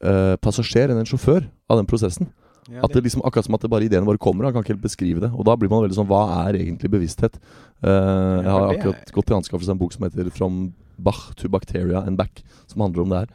[0.05, 2.31] eh, passasjer enn en sjåfør av den prosessen.
[2.69, 4.45] At det liksom Akkurat som at det bare ideene bare kommer.
[4.45, 5.31] Han kan ikke helt beskrive det.
[5.33, 7.41] Og da blir man veldig sånn Hva er egentlig bevissthet?
[7.81, 11.49] Uh, jeg har akkurat gått til anskaffelse av en bok som heter 'From Bach to
[11.49, 13.31] Bacteria and Back', som handler om det her.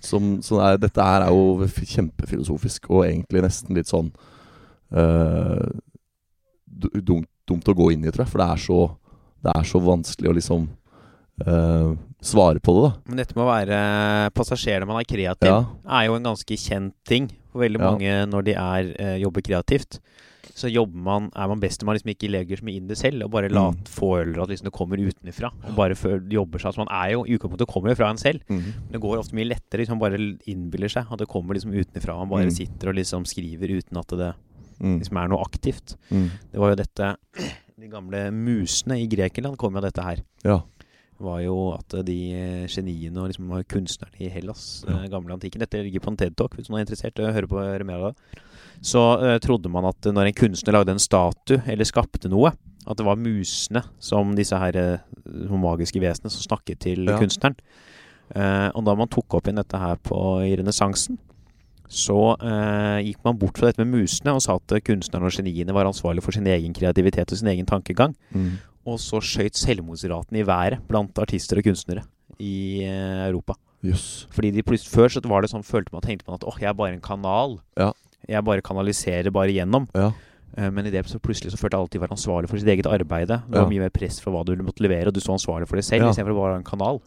[0.00, 4.10] Som, som er, dette her er jo kjempefilosofisk, og egentlig nesten litt sånn
[4.92, 5.70] uh,
[6.66, 8.32] dumt, dumt å gå inn i, tror jeg.
[8.34, 8.80] For det er så,
[9.46, 10.68] det er så vanskelig å liksom
[11.44, 12.92] eh, svare på det, da.
[13.06, 15.64] Men dette med å være passasjer når man er kreativ, Ja.
[16.00, 17.90] er jo en ganske kjent ting for veldig Ja.
[17.90, 20.00] mange når de er, uh, jobber kreativt.
[20.56, 22.96] Så jobber man, er man best når man liksom ikke legger så mye inn det
[22.96, 23.54] selv, og bare Mm.
[23.54, 25.50] lat føler at liksom det kommer utenfra.
[25.68, 28.16] Og bare før, jobber seg Altså man er jo i utgangspunktet kommer jo fra en
[28.16, 28.40] selv.
[28.48, 28.62] Mm.
[28.88, 31.74] Men det går ofte mye lettere hvis man bare innbiller seg at det kommer liksom
[31.74, 32.16] utenfra.
[32.16, 32.52] Man bare Mm.
[32.56, 34.34] sitter og liksom skriver uten at det
[34.80, 34.98] Mm.
[35.00, 35.96] liksom er noe aktivt.
[36.10, 36.30] Mm.
[36.52, 37.16] Det var jo dette
[37.78, 40.16] De gamle musene i Grekenland kom jo av dette her.
[40.42, 40.62] Ja.
[41.20, 44.98] Var jo at de eh, geniene og liksom kunstnerne i Hellas, Ja.
[45.02, 47.48] eh, gamle antikken Dette ligger på en TED-talk, hvis noen er interessert i å høre
[47.48, 48.40] på mer av det.
[48.84, 52.52] Så eh, trodde man at når en kunstner lagde en statue eller skapte noe,
[52.86, 54.98] at det var musene som disse her eh,
[55.50, 57.18] magiske vesenene som snakket til Ja.
[57.18, 57.56] kunstneren.
[58.34, 61.16] Eh, og da man tok opp igjen dette her på, i renessansen,
[61.88, 65.30] så eh, gikk man bort fra dette med musene og sa at eh, kunstnerne og
[65.32, 68.14] geniene var ansvarlig for sin egen kreativitet og sin egen tankegang.
[68.34, 68.56] Mm.
[68.86, 72.04] Og så skøyt selvmordsraten i været blant artister og kunstnere
[72.38, 73.54] i eh, Europa.
[73.84, 74.26] Yes.
[74.30, 76.68] Fordi de plutselig Før så var det sånn, følte man tenkte man at åh, jeg
[76.70, 77.58] er bare en kanal.
[77.78, 77.92] Ja.
[78.28, 79.86] Jeg bare kanaliserer bare gjennom.
[79.94, 80.12] Ja.
[80.56, 82.68] Eh, Men i det så plutselig så følte alle at de var ansvarlig for sitt
[82.68, 83.28] eget arbeid.
[83.28, 83.68] Det var Ja.
[83.68, 86.02] mye mer press for hva du måtte levere, og du sto ansvarlig for det selv
[86.06, 86.10] Ja.
[86.10, 87.00] istedenfor å være en kanal.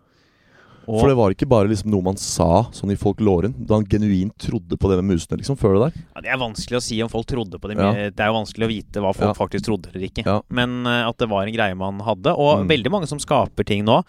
[0.88, 3.54] Og, For det var ikke bare liksom noe man sa sånn i folklåren.
[3.68, 6.00] Da han genuint trodde på det med musene, liksom, før det der.
[6.16, 7.78] ja, det er vanskelig å si om folk trodde på det.
[7.78, 7.92] Ja.
[8.10, 9.34] Det er jo vanskelig å vite hva folk Ja.
[9.38, 10.26] faktisk trodde eller ikke.
[10.26, 10.40] Ja.
[10.50, 12.34] Men uh, at det var en greie man hadde.
[12.38, 12.68] Og Mm.
[12.70, 14.04] veldig mange som skaper ting nå.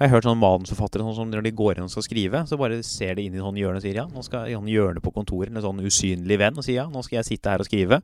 [0.00, 2.56] Jeg har hørt sånne manusforfattere sånn som når de går inn og skal skrive, så
[2.56, 5.02] bare ser de inn i sånn hjørne og sier ja, nå skal i sånn hjørne
[5.04, 7.66] på kontoret, en sånn usynlig venn, og sier ja, nå skal jeg sitte her og
[7.68, 8.00] skrive.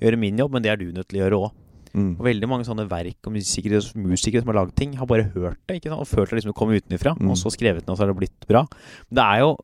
[0.00, 1.50] Gjøre min jobb, men det er du nødt til å gjøre òg.
[1.94, 2.12] Mm.
[2.20, 5.58] Og veldig mange sånne verk og musikere, musikere som har lagd ting, har bare hørt
[5.66, 6.00] det ikke sant?
[6.00, 7.30] og følt det liksom komme utenfra, Mm.
[7.30, 8.64] og så skrevet det, og så har det blitt bra.
[9.10, 9.56] Men det er jo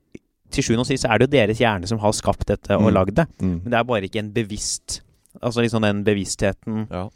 [0.51, 2.83] til sjuende og sist så er det jo deres hjerne som har skapt dette og
[2.91, 2.95] Mm.
[2.95, 3.27] lagd det.
[3.41, 3.61] Mm.
[3.63, 5.01] Men det er bare ikke en bevisst
[5.43, 7.09] Altså liksom den bevisstheten Ja.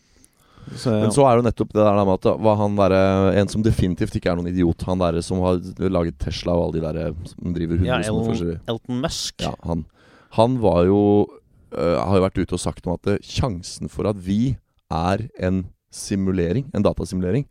[0.76, 2.92] så, Men så er det jo nettopp det der med at var han der,
[3.40, 4.82] En som definitivt ikke er noen idiot.
[4.82, 5.56] Han der som har
[5.88, 9.34] laget Tesla og alle de der som driver hundre ja, El forskjellige Elton Musk.
[9.40, 9.86] Ja, han,
[10.32, 11.26] han var jo
[11.72, 14.56] øh, Har jo vært ute og sagt noe at sjansen for at vi
[14.90, 15.64] er en
[15.94, 17.46] simulering, en datasimulering,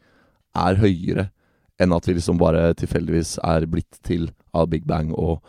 [0.58, 1.30] er høyere
[1.80, 5.40] enn at vi liksom bare tilfeldigvis er blitt til av Big Bang og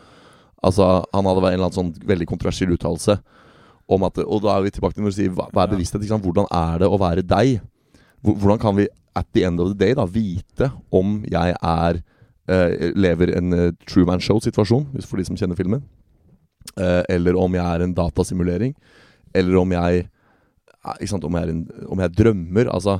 [0.61, 3.15] Altså, han hadde en eller annen sånn veldig kontroversiell uttalelse
[3.89, 6.03] om at Og da er vi tilbake til når du sier hva, hva er bevissthet?
[6.03, 6.27] Ikke sant?
[6.27, 7.63] Hvordan er det å være deg?
[8.21, 8.85] Hvordan kan vi
[9.17, 11.97] at the end of the day da vite om jeg er
[12.45, 15.81] eh, lever en uh, Truman Show-situasjon, for de som kjenner filmen?
[16.77, 18.75] Eh, eller om jeg er en datasimulering.
[19.35, 20.09] Eller om jeg eh,
[21.05, 22.69] sant, om, jeg en, om jeg drømmer.
[22.73, 22.99] Altså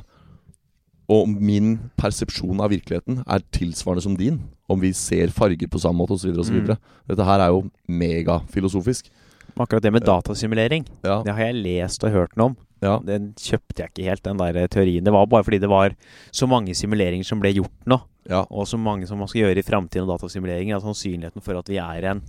[1.10, 4.40] Og om min persepsjon av virkeligheten er tilsvarende som din.
[4.70, 6.30] Om vi ser farger på samme måte osv.
[6.38, 6.62] osv.
[6.62, 6.76] Mm.
[7.10, 9.10] Dette her er jo megafilosofisk.
[9.58, 12.56] Akkurat det med datasimulering, Ja, det har jeg lest og hørt noe om.
[12.80, 15.04] ja, Den kjøpte jeg ikke helt, den der teorien.
[15.04, 15.92] Det var bare fordi det var
[16.32, 17.98] så mange simuleringer som ble gjort nå,
[18.30, 18.46] ja.
[18.48, 20.76] og så mange som man skal gjøre i framtiden, og datasimuleringer.
[20.78, 22.22] At sannsynligheten for at vi er en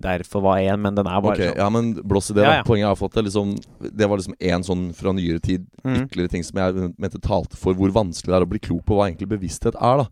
[0.00, 1.56] Derfor var én, men den er bare okay, sånn.
[1.62, 2.42] ja, men blås i det.
[2.42, 2.62] Ja, ja.
[2.66, 3.52] Poenget jeg har fått det liksom
[3.94, 6.06] Det var liksom én sånn fra nyere tid Mm.
[6.06, 8.96] ytterligere ting som jeg mente talte for hvor vanskelig det er å bli klok på
[8.96, 10.02] hva egentlig bevissthet er.
[10.02, 10.06] da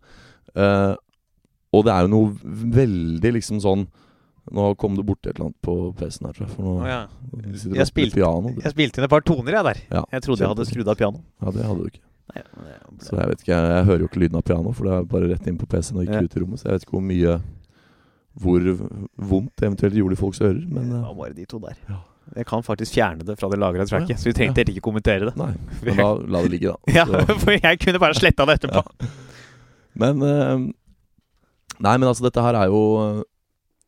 [0.55, 0.95] uh,
[1.73, 2.29] Og det er jo noe
[2.77, 3.87] veldig liksom sånn
[4.51, 6.55] Nå kom du borti et eller annet på PC-en her, tror jeg.
[6.55, 7.07] For nå ja.
[7.41, 8.49] jeg, Jeg spilte- piano.
[8.53, 8.59] du.
[8.61, 9.77] Jeg spilte inn et par toner, jeg, der.
[9.89, 11.21] Ja, Jeg trodde jeg hadde skrudd av piano.
[11.41, 12.01] Ja, det hadde du ikke.
[12.33, 12.65] Nei, men
[12.99, 14.93] det Så jeg vet ikke, jeg, jeg hører jo ikke lyden av piano, for det
[14.97, 16.27] er bare rett inn på PC-en og ikke Ja.
[16.27, 16.59] ut i rommet.
[16.59, 17.41] Så jeg vet ikke hvor mye
[18.41, 18.63] Hvor
[19.17, 20.63] vondt det eventuelt gjorde i folks ører.
[20.65, 21.77] Men det eh, var bare de to der.
[21.89, 21.99] Ja.
[22.33, 24.17] Jeg kan faktisk fjerne det fra det lagra tracket, ja.
[24.17, 25.33] så vi trengte ikke kommentere det.
[25.37, 25.51] nei.
[25.85, 26.93] Men da la det ligge, da.
[27.03, 27.05] Ja,
[27.35, 29.11] for jeg kunne bare sletta det etterpå.
[30.01, 30.71] Men eh,
[31.83, 33.23] Nei, men altså, dette her er jo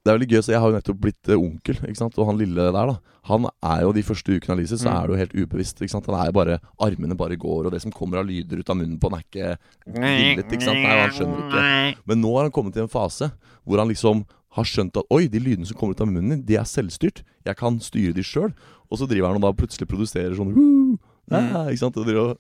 [0.06, 2.18] Det er veldig gøy, så jeg har jo nettopp blitt eh, onkel, ikke sant.
[2.22, 2.96] Og han lille der, da.
[3.26, 4.94] Han er jo de første ukene av livet, så Mm.
[4.94, 5.82] er det jo helt ubevisst.
[5.82, 6.06] ikke sant?
[6.06, 8.78] Han er jo bare Armene bare går, og det som kommer av lyder ut av
[8.78, 9.58] munnen på han, er ikke
[9.98, 10.78] villet, ikke sant.
[10.78, 11.98] Nei, han skjønner ikke.
[12.06, 13.32] Men nå har han kommet til en fase
[13.66, 14.22] hvor han liksom
[14.56, 17.24] har skjønt at Oi, de lydene som kommer ut av munnen din, de er selvstyrt.
[17.44, 18.54] Jeg kan styre de sjøl.
[18.92, 21.00] Og så driver han og da plutselig produserer sånn «Woo!»
[21.34, 21.98] ah, Ikke sant.
[21.98, 22.38] Og og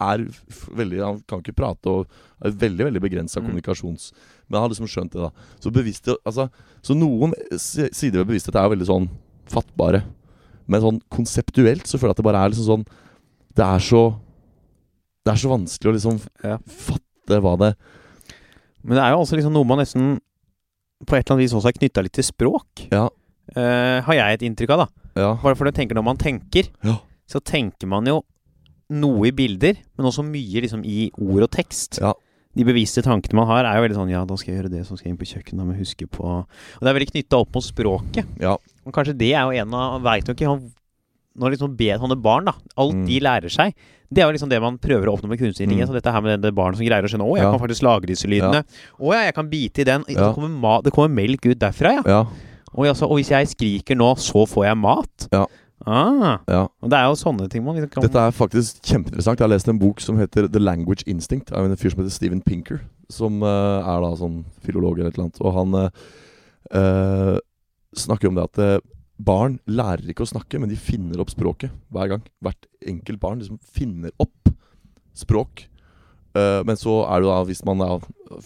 [0.00, 0.24] er
[0.76, 2.06] veldig Han kan ikke prate og
[2.44, 3.46] er veldig veldig begrensa Mm.
[3.48, 4.12] kommunikasjons...
[4.48, 5.30] Men han har liksom skjønt det, da.
[5.58, 6.48] Så bevissthet Altså,
[6.82, 9.08] så noen sider ved bevissthet er veldig sånn
[9.50, 10.04] fattbare.
[10.68, 12.86] Men sånn konseptuelt så føler jeg at det bare er liksom sånn
[13.56, 14.02] Det er så
[15.26, 16.58] Det er så vanskelig å liksom Ja.
[16.66, 17.72] fatte hva det
[18.84, 20.20] Men det er jo altså liksom noe man nesten
[21.06, 22.86] på et eller annet vis også er knytta litt til språk.
[22.90, 23.08] Ja.
[23.56, 24.86] Uh, har jeg et inntrykk av, da.
[25.20, 25.34] Ja.
[25.42, 26.94] Bare fordi jeg tenker når man tenker, Ja.
[27.28, 28.22] så tenker man jo
[28.90, 31.98] noe i bilder, men også mye liksom i ord og tekst.
[32.02, 32.12] Ja.
[32.56, 34.86] De bevisste tankene man har, er jo veldig sånn Ja, da skal jeg gjøre det,
[34.86, 37.10] så skal jeg inn på kjøkkenet, da må jeg huske på Og det er veldig
[37.10, 38.24] knytta opp mot språket.
[38.40, 38.54] Ja.
[38.86, 40.62] Og kanskje det er jo en av Veit jo ikke han
[41.36, 43.04] Når liksom ber sånne barn, da Alt Mm.
[43.10, 43.74] de lærer seg,
[44.08, 45.90] det er jo liksom det man prøver å oppnå med kunstig intelligens.
[45.90, 45.92] Mm.
[45.92, 47.50] Så dette her med det barnet som greier å skjønne Å, jeg Ja.
[47.52, 48.64] kan faktisk lage disse lydene.
[49.02, 50.04] Å ja, jeg kan bite i den.
[50.08, 52.02] Det, kommer det kommer melk ut derfra, ja.
[52.06, 52.20] Ja.
[52.72, 55.28] Og, altså, og hvis jeg skriker nå, så får jeg mat.
[55.32, 55.44] Ja.
[55.86, 56.64] Ah, ja.
[56.82, 59.38] og det er jo sånne ting man liksom kan Dette er faktisk kjempeinteressant.
[59.38, 62.14] Jeg har lest en bok som heter The Language Instinct av en fyr som heter
[62.14, 62.80] Steven Pinker.
[63.12, 65.38] Som uh, er da sånn filolog eller et eller annet.
[65.46, 67.36] Og han eh,
[68.02, 68.82] snakker om det at
[69.16, 72.26] barn lærer ikke å snakke, men de finner opp språket hver gang.
[72.44, 74.50] Hvert enkelt barn liksom finner opp
[75.16, 75.68] språk.
[76.36, 77.88] Eh, men så er det da, hvis man da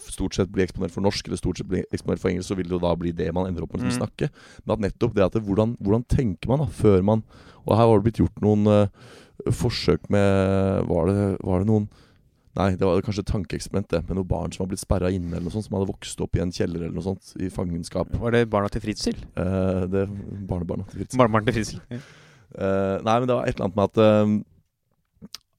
[0.07, 2.69] stort sett blir eksponert for norsk, eller stort sett blir eksponert for engelsk, så vil
[2.71, 3.97] det jo da bli det man ender opp med å Mm.
[3.99, 4.29] snakke.
[4.65, 7.25] Men at nettopp det at det, hvordan, hvordan tenker man da, før man
[7.67, 8.87] Og her var det blitt gjort noen uh,
[9.53, 11.89] forsøk med Var det, var det noen
[12.57, 14.01] Nei, det var kanskje et tankeeksperiment, det.
[14.09, 15.69] Med noen barn som var blitt sperra inne, eller noe sånt.
[15.69, 18.11] Som hadde vokst opp i en kjeller eller noe sånt, i fangenskap.
[18.19, 19.15] Var det barna til Fritzel?
[19.39, 20.03] Eh, det
[20.51, 21.21] Barnebarna til Fritzel.
[21.23, 21.79] Barnebarn til Fritzel.
[21.95, 22.01] Ja.
[22.59, 24.03] Eh, nei, men det var et eller annet med at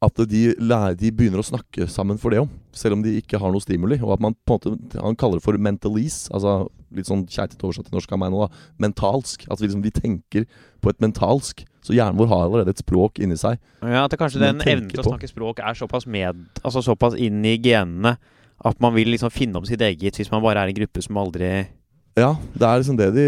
[0.01, 3.37] At de, lærer, de begynner å snakke sammen for det om, selv om de ikke
[3.37, 3.99] har noe stimuli.
[4.01, 6.31] Og at man på en måte Han kaller det for mentalese.
[6.33, 8.63] Altså litt sånn keitete oversatt til norsk av meg nå, da.
[8.81, 9.45] Mentalsk.
[9.45, 10.47] At vi liksom vi tenker
[10.81, 11.61] på et mentalsk.
[11.85, 13.61] Så hjernen vår har allerede et språk inni seg.
[13.81, 17.15] Ja, at det kanskje den evnen til å snakke språk er såpass med Altså såpass
[17.17, 18.15] inn i genene
[18.61, 21.17] At man vil liksom finne om sitt eget hvis man bare er en gruppe som
[21.17, 21.49] aldri
[22.19, 23.25] Ja, det er liksom det de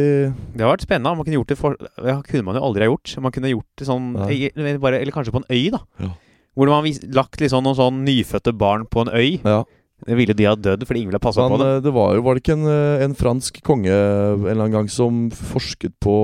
[0.53, 1.15] Det har vært spennende.
[1.17, 3.15] Man kunne gjort det for ja, kunne man jo aldri ha gjort.
[3.26, 5.82] Man kunne gjort det sånn Eller kanskje på en øy, da.
[6.01, 6.13] Ja.
[6.53, 9.39] Hvor man har lagt liksom noen sånn nyfødte barn på en øy.
[9.41, 9.63] Ja.
[10.03, 11.67] Det ville de ha dødd fordi ingen ville passa på det.
[11.77, 14.75] eh, det var jo Var det ikke en, eh, en fransk konge en eller annen
[14.75, 16.17] gang som forsket på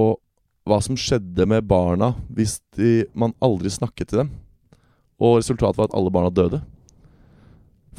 [0.67, 4.33] hva som skjedde med barna hvis de, man aldri snakket til dem?
[5.19, 6.61] Og resultatet var at alle barna døde.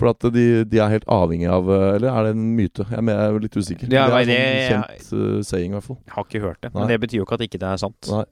[0.01, 2.87] For at de, de er helt avhengig av eh, Eller er det en myte?
[2.89, 3.91] Jeg er, jeg er litt usikker.
[3.93, 5.99] Ja, det er en sånn kjent uh, saying, i hvert fall.
[6.07, 6.71] Jeg har ikke hørt det.
[6.73, 6.81] Nei.
[6.85, 8.13] Men det betyr jo ikke at ikke det er sant.
[8.13, 8.25] Nei.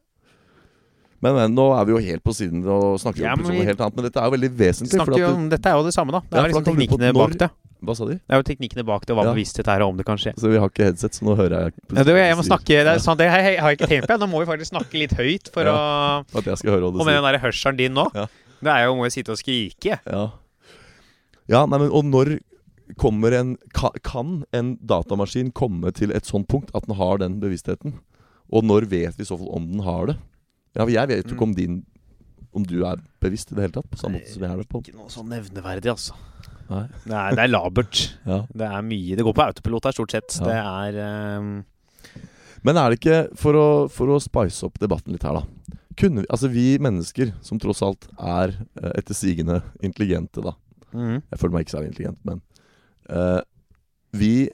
[1.21, 3.81] Men, men nå er vi jo helt på siden og snakker Ja, om noe helt
[3.83, 3.97] annet.
[3.99, 4.95] Men dette er jo veldig vesentlig.
[5.01, 6.21] Snakker jo dette er jo det samme, da.
[6.23, 7.49] Det Ja, er for liksom teknikkene bak det.
[7.83, 8.15] hva sa de?
[8.23, 9.33] Det er jo teknikkene bak det, hva Ja.
[9.35, 10.33] bevissthet er, og om det kan skje.
[10.39, 12.87] Så vi har ikke headset, så nå hører jeg Ja, det, jeg må snakke, det,
[12.87, 14.19] er sant, det har jeg ikke tenkt på.
[14.23, 16.23] Nå må vi faktisk snakke litt høyt for Ja.
[16.23, 18.27] å at jeg skal høre hva du Og med den der hørselen din nå, Ja.
[18.63, 19.99] det er jo må jeg sitte og skrike.
[20.07, 20.31] Ja,
[21.49, 22.39] ja nei, men, og når
[22.97, 23.57] kommer en
[24.03, 27.95] Kan en datamaskin komme til et sånt punkt at den har den bevisstheten?
[28.51, 30.17] Og når vet vi i så fall om den har det?
[30.79, 31.49] Ja, Jeg vet jo ikke Mm.
[31.49, 31.79] om din
[32.55, 34.69] Om du er bevisst i det hele tatt, på samme måte som jeg er det
[34.71, 34.81] på.
[34.83, 36.15] Ikke noe sånn nevneverdig, altså.
[36.71, 36.85] Nei.
[37.07, 38.01] Er, det er labert.
[38.27, 38.39] Ja.
[38.49, 40.39] Det er mye Det går på autopilot her, stort sett.
[40.41, 40.47] Ja.
[40.49, 41.51] Det er um...
[42.65, 45.45] Men er det ikke, for å, for å spice opp debatten litt her, da
[45.99, 50.55] kunne vi, Altså vi mennesker, som tross alt er eh, etter sigende intelligente, da
[50.89, 51.19] Mm.
[51.21, 52.39] Jeg føler meg ikke særlig intelligent, men
[53.13, 53.43] uh,
[54.17, 54.49] Vi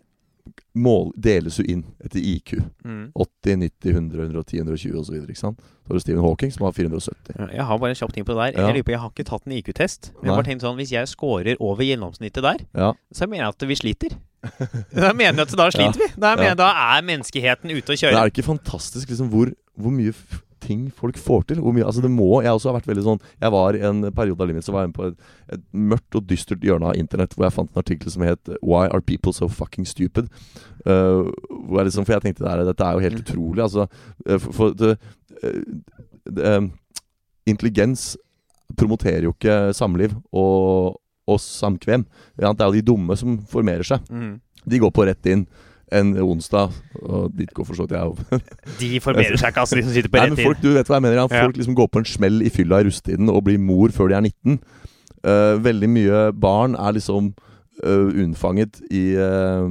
[0.75, 2.57] mål, deles jo inn etter IQ.
[2.85, 3.13] Mm.
[3.15, 5.17] 80, 90, 100, 110, 120 osv.
[5.35, 5.35] Så?
[5.35, 7.35] Så har du Stephen Hawking som har 470.
[7.55, 8.61] Jeg har bare en kjapp ting på det der.
[8.61, 8.69] Ja.
[8.75, 10.11] Jeg på, jeg har ikke tatt en IQ-test.
[10.15, 12.93] Men jeg har bare tenkt sånn, Hvis jeg scorer over gjennomsnittet der, Ja.
[13.13, 14.17] så mener jeg at vi sliter.
[14.93, 16.09] Da mener jeg at da sliter vi.
[16.21, 16.55] Da, mener Ja.
[16.55, 18.13] da er menneskeheten ute å kjøre.
[18.13, 20.13] Det er ikke fantastisk liksom hvor, hvor mye
[20.65, 21.61] ting folk får til?
[21.63, 24.01] Hvor mye, altså det må, Jeg også har vært veldig sånn Jeg var i en
[24.17, 25.19] periode av livet Så var jeg med på et,
[25.59, 28.87] et mørkt og dystert hjørne av internett hvor jeg fant en artikkel som het 'Why
[28.89, 30.29] are people so fucking stupid?'
[30.85, 31.31] Uh,
[31.65, 33.25] hvor jeg liksom, for jeg tenkte det er, dette er jo helt Mm.
[33.25, 33.63] utrolig.
[33.65, 33.87] Altså,
[34.29, 34.99] uh, for, for det,
[35.45, 35.63] uh,
[36.29, 36.71] det,
[37.47, 38.17] Intelligens
[38.77, 40.97] promoterer jo ikke samliv og,
[41.29, 42.07] og samkvem.
[42.41, 44.01] Ja, Det er jo de dumme som formerer seg.
[44.11, 44.41] Mm.
[44.67, 45.47] De går på rett inn
[45.95, 48.43] en onsdag, og dit går for så vidt jeg òg.
[48.81, 50.99] De formerer seg ikke, altså, de som sitter på rett men folk, du vet hva
[50.99, 51.27] jeg mener ja.
[51.31, 54.19] Folk liksom går på en smell i fylla i rusttiden og blir mor før de
[54.19, 54.61] er 19.
[55.25, 57.33] Uh, veldig mye barn er liksom
[57.85, 59.71] uh, unnfanget i uh,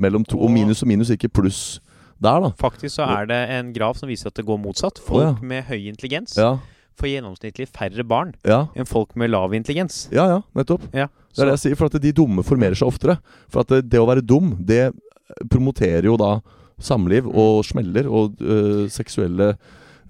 [0.00, 1.80] mellom to Og minus og minus, ikke pluss
[2.20, 2.50] der, da.
[2.60, 5.00] Faktisk så er det en graf som viser at det går motsatt.
[5.00, 5.48] Folk Folk ja.
[5.52, 6.58] med høy intelligens Ja,
[7.00, 10.06] får gjennomsnittlig færre barn ja, enn folk med lav intelligens.
[10.12, 10.84] ja, ja nettopp.
[10.90, 13.14] Det er det jeg sier, for at de dumme formerer seg oftere.
[13.52, 14.90] For at det, det å være dum, det
[15.50, 16.40] promoterer jo da
[16.80, 17.34] samliv Mm.
[17.36, 19.54] og smeller og øh, seksuelle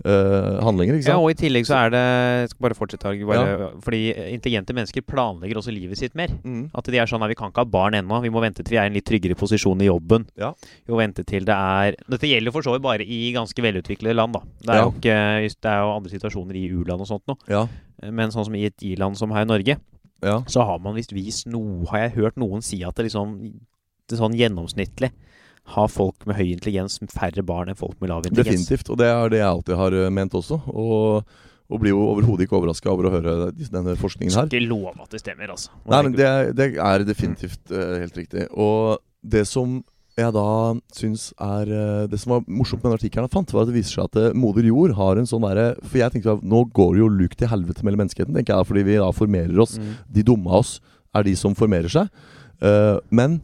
[0.04, 3.48] øh, handlinger, ikke Ja, og i tillegg så er det Jeg skal bare fortsette, bare,
[3.48, 3.66] ja.
[3.82, 4.00] Fordi
[4.32, 6.28] intelligente mennesker planlegger også livet sitt mer.
[6.44, 6.70] Mm.
[6.74, 8.20] At de er sånn at vi kan ikke ha barn ennå.
[8.22, 10.26] Vi må vente til vi er i en litt tryggere posisjon i jobben.
[10.38, 10.52] Ja.
[10.86, 14.14] Vi må vente til det er Dette gjelder for så vidt bare i ganske velutviklede
[14.16, 14.40] land, da.
[14.62, 14.84] Det er, Ja.
[14.86, 17.36] jo, ikke, det er jo andre situasjoner i u-land og sånt nå.
[17.48, 17.66] Ja,
[18.10, 19.76] Men sånn som i et i-land som her i Norge,
[20.22, 20.38] ja.
[20.46, 23.60] så har man visst vist noe Har jeg hørt noen si at det liksom
[24.18, 25.12] sånn gjennomsnittlig
[25.70, 28.64] har folk med høy intelligens færre barn enn folk med lav intelligens.
[28.66, 28.90] Definitivt.
[28.90, 30.58] Og det er det jeg alltid har øh, ment også.
[30.72, 31.36] Og,
[31.70, 34.48] og blir jo overhodet ikke overraska over å høre denne forskningen her.
[34.48, 35.70] Skal ikke love at det stemmer, altså.
[35.84, 38.48] Man Nei, men det, er- det er definitivt uh, helt riktig.
[38.58, 39.78] Og det som
[40.18, 40.46] jeg da
[40.92, 43.76] syns er uh, Det som var morsomt med den artikkelen jeg fant, var at det
[43.78, 46.96] viser seg at moder jord har en sånn derre For jeg tenkte at nå går
[46.96, 49.78] det jo luk til helvete mellom menneskeheten, tenker jeg, fordi vi da formerer oss.
[49.78, 49.94] Mm.
[50.18, 50.74] De dumme av oss
[51.14, 52.10] er de som formerer seg.
[52.60, 53.38] Eh, men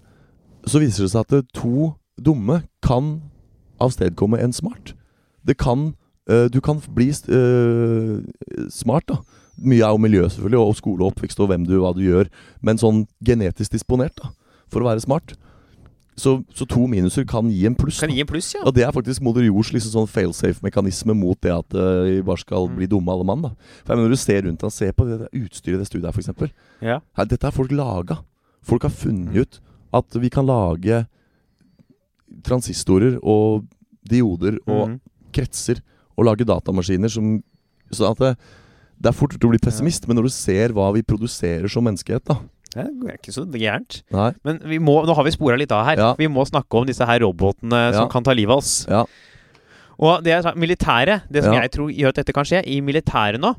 [0.66, 3.20] så viser det seg at to dumme kan
[3.82, 4.94] avstedkomme en smart.
[5.46, 5.94] Det kan
[6.30, 8.20] uh, Du kan bli uh,
[8.72, 9.20] smart, da.
[9.56, 12.28] Mye er jo miljø, selvfølgelig, og skole og oppvekst og hvem du, hva du gjør.
[12.60, 14.32] Men sånn genetisk disponert, da,
[14.68, 15.32] for å være smart.
[16.16, 17.98] Så, så to minuser kan gi en pluss.
[18.00, 18.62] Kan gi en pluss, ja.
[18.64, 22.68] Og det er faktisk moder jords liksom sånn failsafe-mekanisme mot det at vi bare skal
[22.70, 22.76] Mm.
[22.78, 23.42] bli dumme alle mann.
[23.42, 23.50] da
[23.84, 25.86] For jeg mener, Når du ser rundt deg, og ser på det utstyret i det
[25.86, 26.52] studiet her, f.eks.
[26.80, 27.00] ja.
[27.16, 28.18] Her, dette er folk laga.
[28.64, 29.60] Folk har funnet ut
[29.98, 31.04] at vi kan lage
[32.46, 33.64] transistorer og
[34.06, 34.96] dioder og mm.
[35.34, 35.80] kretser
[36.16, 37.38] og lage datamaskiner som
[37.92, 38.32] Så at det,
[38.98, 41.84] det er fort gjort å bli pessimist, men når du ser hva vi produserer som
[41.86, 42.40] menneskehet, da
[42.74, 44.00] Det er ikke så gærent.
[44.12, 44.32] Nei.
[44.44, 46.00] Men vi må, nå har vi spora litt av her.
[46.02, 46.08] Ja.
[46.18, 48.08] Vi må snakke om disse her robotene som Ja.
[48.10, 48.86] kan ta livet av oss.
[48.90, 49.04] Ja.
[49.96, 51.62] Og det er militæret, det som Ja.
[51.62, 53.54] jeg tror gjør at dette kan skje, i militæret nå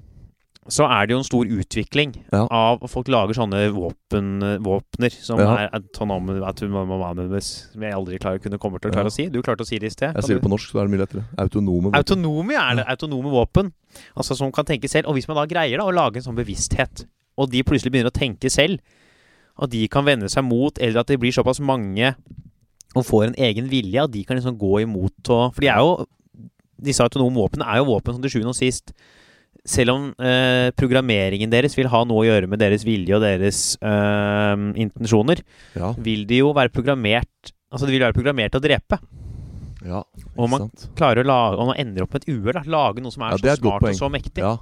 [0.69, 2.47] så er det jo en stor utvikling Ja.
[2.51, 5.55] av Folk lager sånne våpen, våpner som Ja.
[5.65, 9.29] er autonome autonomous, Som jeg aldri klarer, kunne komme til å klare å si.
[9.29, 10.13] Du klarte å si det i sted.
[10.15, 11.23] Jeg sier det på norsk, så er det mye lettere.
[11.37, 11.91] Autonome.
[11.91, 11.95] våpen.
[12.03, 12.85] Autonome er det.
[12.87, 13.71] Autonome våpen.
[14.15, 15.07] Altså Som kan tenke selv.
[15.07, 17.05] Og hvis man da greier da å lage en sånn bevissthet,
[17.37, 18.79] og de plutselig begynner å tenke selv
[19.59, 22.13] og de kan vende seg mot, eller at det blir såpass mange
[22.95, 25.77] og får en egen vilje, og de kan liksom gå imot og For de er
[25.81, 26.05] jo
[26.79, 28.93] Disse autonome våpnene er jo våpen som til sjuende og sist
[29.67, 33.59] selv om eh, programmeringen deres vil ha noe å gjøre med deres vilje og deres
[33.83, 35.41] eh, intensjoner,
[35.75, 35.91] Ja.
[35.99, 38.97] vil de jo være programmert Altså, de vil være programmert til å drepe.
[39.83, 39.99] ja
[40.37, 42.61] Og ikke man klarer å lage Og man ender opp med et uhell.
[42.71, 44.39] Lage noe som er Ja, er så smart og så mektig.
[44.45, 44.53] Ja,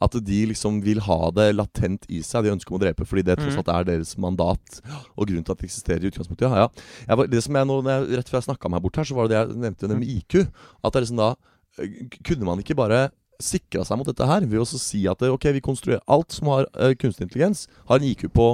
[0.00, 3.22] At de liksom vil ha det latent i seg, de ønsker om å drepe, fordi
[3.28, 3.60] det tross Mhm.
[3.62, 4.80] alt er deres mandat.
[5.16, 6.48] Og grunnen til at det eksisterer i utgangspunktet.
[6.50, 6.66] Ja,
[7.06, 7.14] ja.
[7.14, 7.76] Var, det som jeg nå,
[8.16, 10.48] Rett før jeg snakka meg bort her, så var det det jeg nevnte med IQ.
[10.82, 11.34] At det er liksom da
[11.78, 13.10] eh, Kunne man ikke bare
[13.42, 16.50] sikra seg mot dette her ved å si at eh, ok, vi konstruerer alt som
[16.52, 18.48] har uh, kunstig intelligens, har en IQ på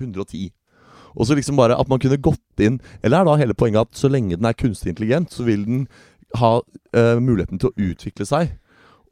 [0.00, 0.50] 110.
[1.12, 3.98] Og så liksom bare at man kunne gått inn Eller er da hele poenget at
[4.00, 5.86] så lenge den er kunstig intelligent, så vil den
[6.40, 8.54] ha uh, muligheten til å utvikle seg.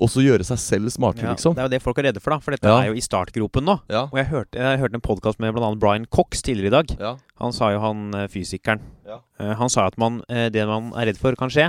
[0.00, 1.52] Og så gjøre seg selv smartere, Ja, liksom.
[1.52, 2.38] Det er jo det folk er redde for, da.
[2.40, 2.78] For dette Ja.
[2.80, 3.74] er jo i startgropen nå.
[3.92, 4.06] Ja.
[4.08, 5.68] Og jeg hørte, jeg hørte en podkast med bl.a.
[5.76, 6.94] Brian Cox tidligere i dag.
[6.96, 7.10] Ja.
[7.42, 11.36] Han sa jo, han fysikeren eh, Han sa at man, det man er redd for
[11.36, 11.68] kan skje,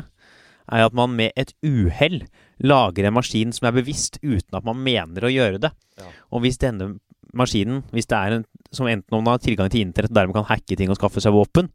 [0.72, 2.22] er at man med et uhell
[2.64, 5.72] lager en maskin som er bevisst uten at man mener å gjøre det.
[6.02, 6.10] Ja.
[6.32, 6.96] Og hvis denne
[7.34, 8.46] maskinen, hvis det er en
[8.76, 11.22] som enten om den har tilgang til internett og dermed kan hacke ting og skaffe
[11.24, 11.70] seg våpen,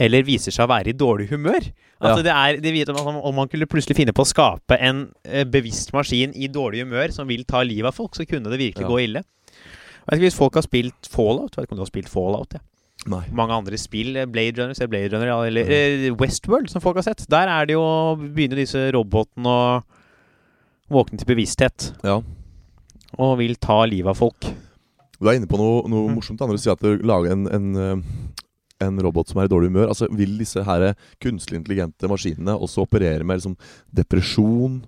[0.00, 1.66] eller viser seg å være i dårlig humør
[2.02, 2.24] Altså Ja.
[2.24, 5.44] det er, det vet om, om man kunne plutselig finne på å skape en eh,
[5.44, 8.82] bevisst maskin i dårlig humør som vil ta livet av folk, så kunne det virkelig
[8.82, 8.88] Ja.
[8.90, 9.22] gå ille.
[9.22, 12.54] Jeg vet ikke Hvis folk har spilt Fallout Vet ikke om du har spilt Fallout?
[12.56, 12.60] Ja.
[13.06, 13.22] Nei.
[13.30, 17.02] Mange andre spill, eh, Blade Runner, ser Blade Runner eller eh, Westworld, som folk har
[17.06, 17.22] sett.
[17.30, 17.82] Der er det jo
[18.18, 19.82] begynner disse robotene å
[20.92, 22.20] våkne til bevissthet Ja.
[23.18, 24.52] og vil ta livet av folk.
[25.20, 26.16] Du er inne på noe, noe Mm.
[26.18, 26.40] morsomt.
[26.42, 29.88] Andre sier at du lager en, en, eh, en robot som er i dårlig humør.
[29.92, 33.56] Altså, Vil disse her kunstig intelligente maskinene også operere med liksom
[33.94, 34.84] depresjon,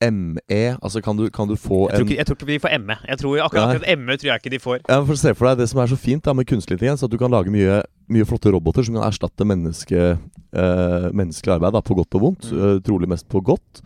[0.00, 0.76] ME?
[0.82, 2.78] Altså, kan du, kan du få Jeg tror, en ikke, jeg tror ikke de får
[2.86, 2.96] ME.
[3.08, 4.78] Jeg tror akkurat, akkurat ME tror jeg ikke de får.
[4.88, 7.10] ja, for Se for deg det som er så fint da med kunstig intelligens, at
[7.10, 10.18] du kan lage mye, mye flotte roboter som kan erstatte menneske,
[10.54, 12.50] eh, menneskelig arbeid, da, på godt og vondt.
[12.52, 12.58] Mm.
[12.76, 13.82] eh, trolig mest på godt.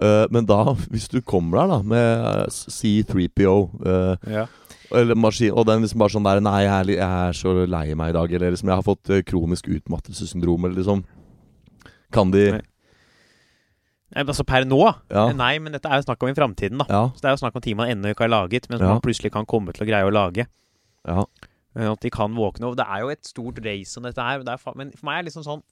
[0.00, 0.60] Eh, men da,
[0.92, 4.46] hvis du kommer der da med eh, C3PO eh, Ja.
[4.94, 7.92] Eller maskin, og den liksom bare sånn der Nei, jeg er, jeg er så lei
[7.98, 8.32] meg i dag.
[8.32, 10.64] Eller liksom jeg har fått eh, kronisk utmattelsessyndrom.
[10.64, 11.02] Eller liksom
[12.14, 12.62] Kan de Nei.
[14.14, 14.78] Nei, altså per nå?
[15.12, 15.26] Ja.
[15.36, 16.86] Nei, men dette er jo snakk om i framtiden, da.
[16.88, 17.02] Ja.
[17.12, 18.94] Så det er jo snakk om ting man ennå ikke har laget, men som Ja.
[18.96, 20.46] man plutselig kan komme til å greie å lage.
[21.06, 21.24] ja.
[21.76, 22.64] Eh, At de kan våkne.
[22.64, 22.76] over.
[22.76, 24.40] det er jo et stort race om dette her.
[24.40, 25.62] Er men for meg er det liksom sånn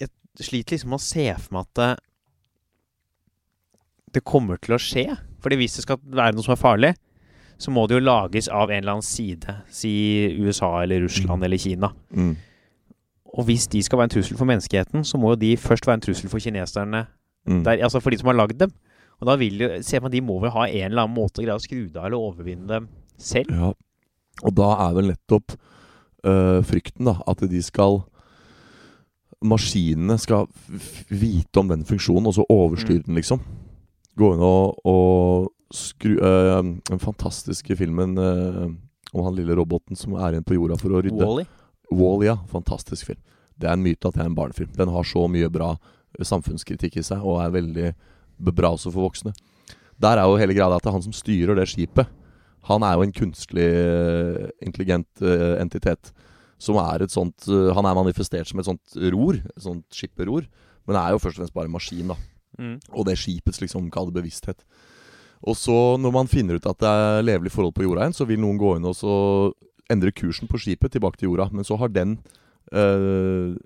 [0.00, 0.08] Jeg
[0.40, 2.00] sliter liksom med å se for meg at
[4.14, 5.06] det, kommer til å skje.
[5.44, 6.92] Fordi hvis det skal være noe som er farlig,
[7.60, 9.58] så må det jo lages av en eller annen side.
[9.72, 9.92] Si
[10.40, 11.92] USA eller Russland eller Kina.
[12.10, 12.34] Mm.
[13.34, 16.00] Og hvis de skal være en trussel for menneskeheten, så må jo de først være
[16.00, 17.04] en trussel for kineserne.
[17.46, 17.62] Mm.
[17.66, 18.72] Der, altså for de som har lagd dem.
[19.20, 21.16] Og da vil jo, se for meg at de må vel ha en eller annen
[21.16, 22.88] måte å greie å skru det av eller overvinne dem
[23.18, 23.50] selv.
[23.54, 23.74] ja.
[24.42, 25.52] Og da er vel nettopp
[26.26, 28.00] øh, frykten, da, at de skal
[29.44, 30.48] Maskinene skal
[31.12, 33.42] vite om den funksjonen, og så overstyre den, liksom.
[34.18, 38.68] Gå inn og, og skru uh, Den fantastiske filmen uh,
[39.14, 41.22] om han lille roboten som er igjen på jorda for å rydde.
[41.22, 41.46] Wall-E.
[41.94, 42.34] Wall, ja.
[42.50, 43.20] Fantastisk film.
[43.54, 44.72] Det er en myte at det er en barnefilm.
[44.74, 47.92] Den har så mye bra eh, samfunnskritikk i seg, og er veldig
[48.50, 49.30] bra også for voksne.
[50.02, 52.10] Der er jo hele greia at det er han som styrer det skipet.
[52.66, 53.70] Han er jo en kunstlig
[54.64, 56.10] intelligent uh, entitet.
[56.58, 59.36] Som er et sånt Han er manifestert som et sånt ror.
[59.36, 60.46] Et sånt skipperor.
[60.88, 62.18] Men er jo først og fremst bare en maskin, da.
[62.58, 62.76] Mm.
[62.92, 64.64] Og det skipets liksom det bevissthet.
[65.44, 68.24] Og så, når man finner ut at det er levelige forhold på jorda igjen, så
[68.24, 69.14] vil noen gå inn og så
[69.92, 71.50] endre kursen på skipet tilbake til jorda.
[71.52, 72.18] Men så har den
[72.72, 73.56] øh,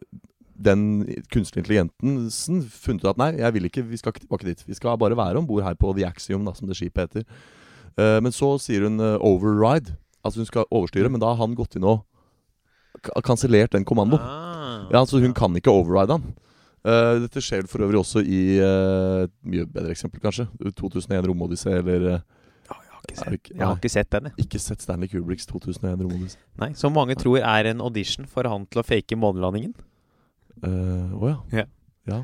[0.58, 4.64] den kunstige intelligensen funnet ut at nei, jeg vil ikke, vi skal ikke tilbake dit.
[4.66, 7.26] Vi skal bare være om bord her på The Axiom, da, som det skipet heter.
[7.98, 9.94] Uh, men så sier hun uh, override.
[10.24, 12.02] Altså hun skal overstyre, men da har han gått inn og
[13.06, 14.22] ka- kansellert den kommandoen.
[14.22, 14.88] Ah.
[14.90, 16.34] Ja, altså Hun kan ikke override han.
[16.86, 20.46] Eh, dette skjer for øvrig også i eh, et mye bedre eksempel, kanskje.
[20.78, 22.20] 2001 Romodyssé eller uh,
[22.68, 24.46] Ja, jeg har ikke sett, ikke- jeg har ikke sett den, jeg.
[24.46, 26.36] Ikke sett Stanley Kubricks 2001 Romodyssé.
[26.58, 29.74] Nei, Som mange tror er en audition for han til å fake månelandingen.
[30.62, 31.36] Eh, oh, ja.
[31.52, 31.64] Ja.
[32.06, 32.22] ja.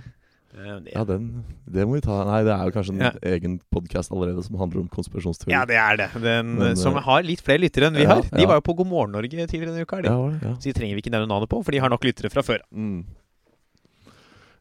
[0.54, 2.20] Ja, den Det må vi ta.
[2.28, 3.10] Nei, det er jo kanskje en Ja.
[3.26, 5.50] egen podkast allerede som handler om konspirasjonsteori.
[5.50, 6.08] Ja, det er det.
[6.22, 8.22] Den, Men, som har litt flere lyttere enn vi ja, har.
[8.22, 8.46] De ja.
[8.46, 10.00] var jo på God morgen Norge tidligere denne uka.
[10.02, 10.54] De.
[10.60, 12.62] Så de trenger vi ikke nevne navnet på, for de har nok lyttere fra før.
[12.70, 13.02] Mm.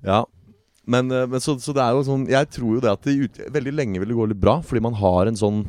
[0.04, 0.24] Ja.
[0.86, 3.14] Men, eh, men så, så det er jo sånn Jeg tror jo det at det
[3.16, 5.62] ut, veldig lenge vil det gå litt bra, fordi man har en sånn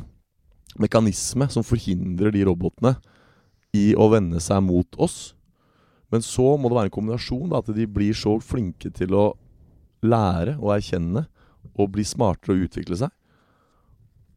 [0.82, 2.96] mekanisme som forhindrer de robotene
[3.74, 5.34] i å vende seg mot oss.
[6.10, 9.24] Men så må det være en kombinasjon, da, at de blir så flinke til å
[10.02, 11.24] lære og erkjenne
[11.78, 13.14] og bli smartere og utvikle seg.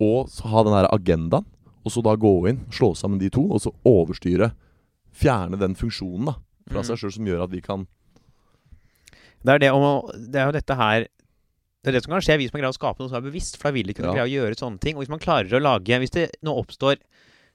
[0.02, 1.46] Og så ha den der agendaen.
[1.86, 4.52] Og så da gå inn, slå sammen de to, og så overstyre
[5.18, 6.34] Fjerne den funksjonen da
[6.70, 6.86] fra Mm.
[6.86, 7.88] seg sjøl som gjør at vi kan
[9.48, 12.36] Det er, det, om, det er jo dette her Det er det som kan skje
[12.42, 13.56] hvis man greier å skape noe som er bevisst.
[13.56, 14.18] For da vil ikke man Ja.
[14.20, 14.98] greie å gjøre sånne ting.
[14.98, 17.00] Og hvis man klarer å lage Hvis det nå oppstår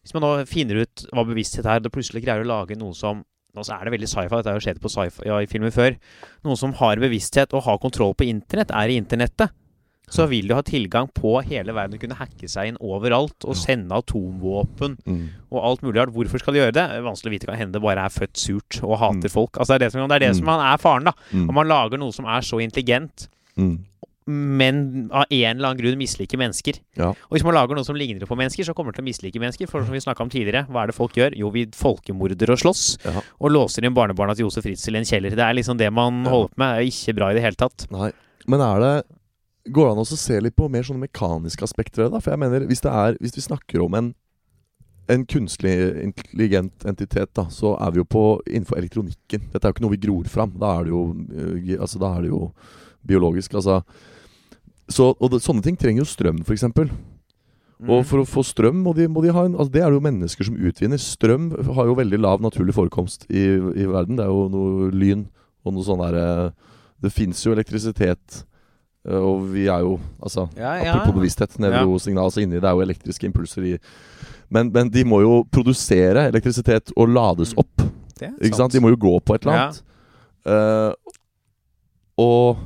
[0.00, 3.22] Hvis man nå finner ut hva bevissthet er, og plutselig greier å lage noe som
[3.52, 5.96] Nå så er det veldig sci-fi, dette har jo skjedd på sci-fi-filmer før.
[6.48, 9.52] Noen som har bevissthet og har kontroll på internett, er i internettet.
[10.12, 11.96] Så vil du ha tilgang på hele verden.
[11.96, 15.22] Du kunne hacke seg inn overalt og sende atomvåpen mm.
[15.50, 16.12] og alt mulig rart.
[16.12, 16.84] Hvorfor skal de gjøre det?
[17.06, 17.46] Vanskelig å vite.
[17.48, 19.32] Kan hende det bare er født surt og hater Mm.
[19.32, 19.56] folk.
[19.56, 20.38] Altså Det er det som, det er, det Mm.
[20.42, 21.12] som er faren, da.
[21.32, 21.48] Mm.
[21.48, 23.78] Om man lager noe som er så intelligent, Mm.
[24.26, 26.78] men av en eller annen grunn misliker mennesker.
[26.96, 27.08] Ja.
[27.10, 29.40] Og hvis man lager noe som ligner på mennesker, så kommer det til å mislike
[29.42, 29.68] mennesker.
[29.68, 31.34] For som vi snakka om tidligere, hva er det folk gjør?
[31.36, 32.84] Jo, vi folkemorder og slåss.
[33.04, 33.20] Ja.
[33.40, 35.30] Og låser inn barnebarna til Josef Ritzel i en kjeller.
[35.34, 36.30] Det er liksom det man Ja.
[36.30, 36.76] holder på med.
[36.76, 37.86] Det er ikke bra i det hele tatt.
[37.90, 38.12] Nei.
[38.46, 39.04] Men er det
[39.70, 42.22] Går det an å se litt på mer sånne mekaniske aspekter ved det?
[42.24, 44.12] For jeg mener, hvis, det er, hvis vi snakker om en
[45.10, 49.48] en kunstlig intelligent entitet, da, så er vi jo på innenfor elektronikken.
[49.52, 50.52] Dette er jo ikke noe vi gror fram.
[50.60, 52.42] Da er det jo, øh, altså, da er det jo
[53.06, 53.56] biologisk.
[53.58, 53.80] Altså.
[54.88, 56.68] Så, og det, sånne ting trenger jo strøm, f.eks.
[56.68, 57.90] Mm.
[57.90, 59.98] Og for å få strøm må de, må de ha en altså Det er det
[59.98, 61.02] jo mennesker som utvinner.
[61.02, 64.20] Strøm har jo veldig lav naturlig forekomst i, i verden.
[64.20, 65.26] Det er jo noe lyn
[65.66, 66.52] og noe sånn derre
[67.02, 68.44] Det fins jo elektrisitet.
[69.08, 70.94] Eh, Og vi er jo Altså, Ja, ja.
[70.96, 73.78] apropos bevissthet, nevrosignal altså inni det er jo elektriske impulser i
[74.52, 77.58] men, men de må jo produsere elektrisitet og lades Mm.
[77.64, 77.86] opp.
[78.42, 78.72] Ikke sant?
[78.72, 79.82] De må jo gå på et eller annet.
[80.44, 80.92] Eh,
[82.18, 82.58] og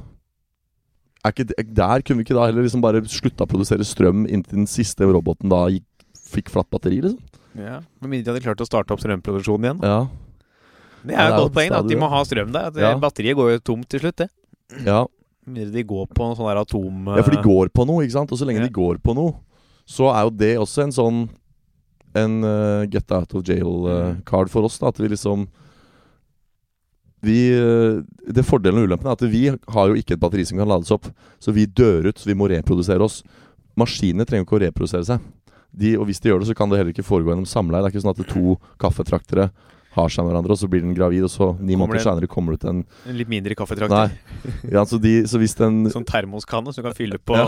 [1.25, 4.27] er ikke det, der kunne vi ikke da heller liksom bare slutta å produsere strøm
[4.27, 5.87] inntil den siste roboten da gikk,
[6.27, 7.23] fikk flatt batteri, liksom?
[7.57, 7.79] Ja.
[8.03, 9.83] Med mindre de hadde klart å starte opp strømproduksjonen igjen.
[9.87, 10.07] Ja.
[11.07, 12.67] Det er jo et godt poeng, at de må ha strøm der.
[12.73, 12.93] At Ja.
[12.99, 14.29] Batteriet går jo tomt til slutt, det.
[14.85, 15.07] ja.
[15.47, 17.07] Mindre de går på en sånn der atom...
[17.15, 18.33] Ja, for de går på noe, ikke sant?
[18.35, 18.67] Og så lenge Ja.
[18.67, 19.37] de går på noe,
[19.87, 21.21] så er jo det også en sånn
[22.17, 24.79] En uh, get out of jail-card for oss.
[24.81, 25.47] da At vi liksom
[27.23, 30.59] vi, eh, Det Fordelen og ulempen er at vi har jo ikke et batteri som
[30.59, 31.07] kan lades opp.
[31.41, 33.23] Så vi dør ut, så vi må reprodusere oss.
[33.77, 35.21] Maskinene trenger ikke å reprodusere seg.
[35.77, 37.83] De, og hvis de gjør det, så kan det heller ikke foregå gjennom samleie.
[37.83, 39.51] Det er ikke sånn at to kaffetraktere
[39.97, 42.55] har seg med hverandre, og så blir den gravid, og så ni måneder seinere kommer
[42.55, 44.13] det ut en En litt mindre kaffetrakter.
[44.13, 44.53] Nei.
[44.75, 47.47] Ja, så, de, så hvis den Sånn termoskanne som du kan fylle på Ja.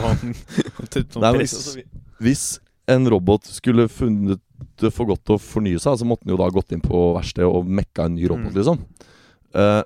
[0.92, 2.02] sånn Nei, hvis, press.
[2.24, 2.44] hvis,
[2.88, 4.40] en robot skulle funnet
[4.80, 7.48] det for godt å fornye seg, så måtte den jo da gått inn på verkstedet
[7.52, 8.56] og mekka en ny robot, Mm.
[8.56, 8.78] liksom.
[9.52, 9.82] Uh,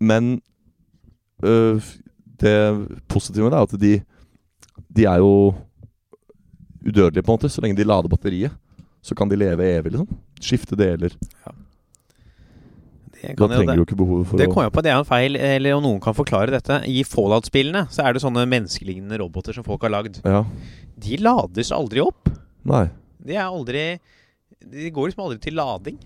[0.00, 0.30] men
[1.44, 1.76] uh,
[2.40, 2.56] det
[3.12, 3.92] positive med det er at de,
[4.96, 5.52] de er jo
[6.80, 7.52] udødelige, på en måte.
[7.52, 8.56] Så lenge de lader batteriet,
[9.04, 10.08] så kan de leve evig, liksom.
[10.40, 11.12] Skifte deler.
[11.12, 11.69] Det
[13.20, 13.76] Da jo trenger det.
[13.76, 15.82] du ikke behovet for Det å kom jeg på, det er en feil, eller om
[15.84, 16.78] noen kan forklare dette.
[16.88, 20.20] I Fallout-spillene så er det sånne menneskelignende roboter som folk har lagd.
[20.24, 20.44] Ja.
[21.00, 22.30] De lades aldri opp.
[22.68, 22.86] Nei.
[23.20, 23.84] De er aldri
[24.60, 25.98] De går liksom aldri til lading.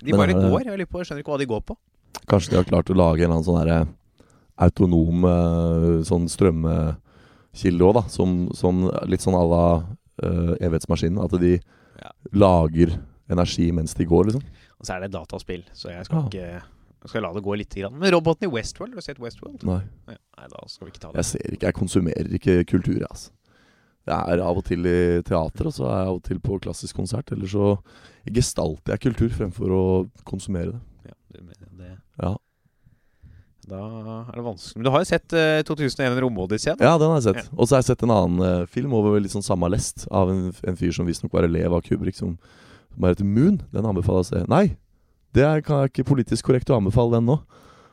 [0.00, 0.66] De Men bare er går.
[0.66, 1.76] Jeg på, jeg skjønner ikke hva de går på.
[2.30, 3.80] Kanskje de har klart å lage en eller annen sånn derre
[4.60, 8.02] autonom eh, sånn strømkilde òg, da.
[8.12, 9.64] Som, som litt sånn à la
[10.22, 11.20] uh, evighetsmaskinen.
[11.22, 11.58] At de
[12.00, 12.10] Ja.
[12.32, 12.94] lager
[13.28, 14.42] energi mens de går, liksom.
[14.80, 16.28] Og så er det dataspill, så jeg skal ah.
[16.30, 16.46] ikke
[17.00, 17.72] jeg skal la det gå litt.
[17.72, 17.94] Grann.
[17.96, 19.62] Men roboten i Westworld, har du sett Westworld?
[19.64, 19.80] Nei.
[20.10, 21.22] Nei, da skal vi ikke ta det.
[21.22, 23.32] Jeg ser ikke, jeg konsumerer ikke kultur, jeg, altså.
[24.08, 26.58] Jeg er av og til i teater, og så er jeg av og til på
[26.64, 27.32] klassisk konsert.
[27.32, 27.72] Eller så
[28.28, 29.82] gestalter jeg kultur fremfor å
[30.28, 31.10] konsumere det.
[31.12, 32.34] Ja, du mener det, Ja,
[33.70, 33.80] da
[34.26, 34.80] er det vanskelig.
[34.80, 36.74] Men du har jo sett uh, 2001 en romodyssé?
[36.74, 37.52] ja den har jeg sett.
[37.54, 40.32] Og så har jeg sett en annen uh, film over litt sånn samme lest, av
[40.32, 42.34] en, en fyr som visstnok var elev av Kubrick, som,
[42.94, 43.60] som heter Moon.
[43.74, 44.44] Den anbefaler jeg å se.
[44.50, 44.64] Nei,
[45.36, 47.40] det er, kan jeg ikke politisk korrekt å anbefale den nå.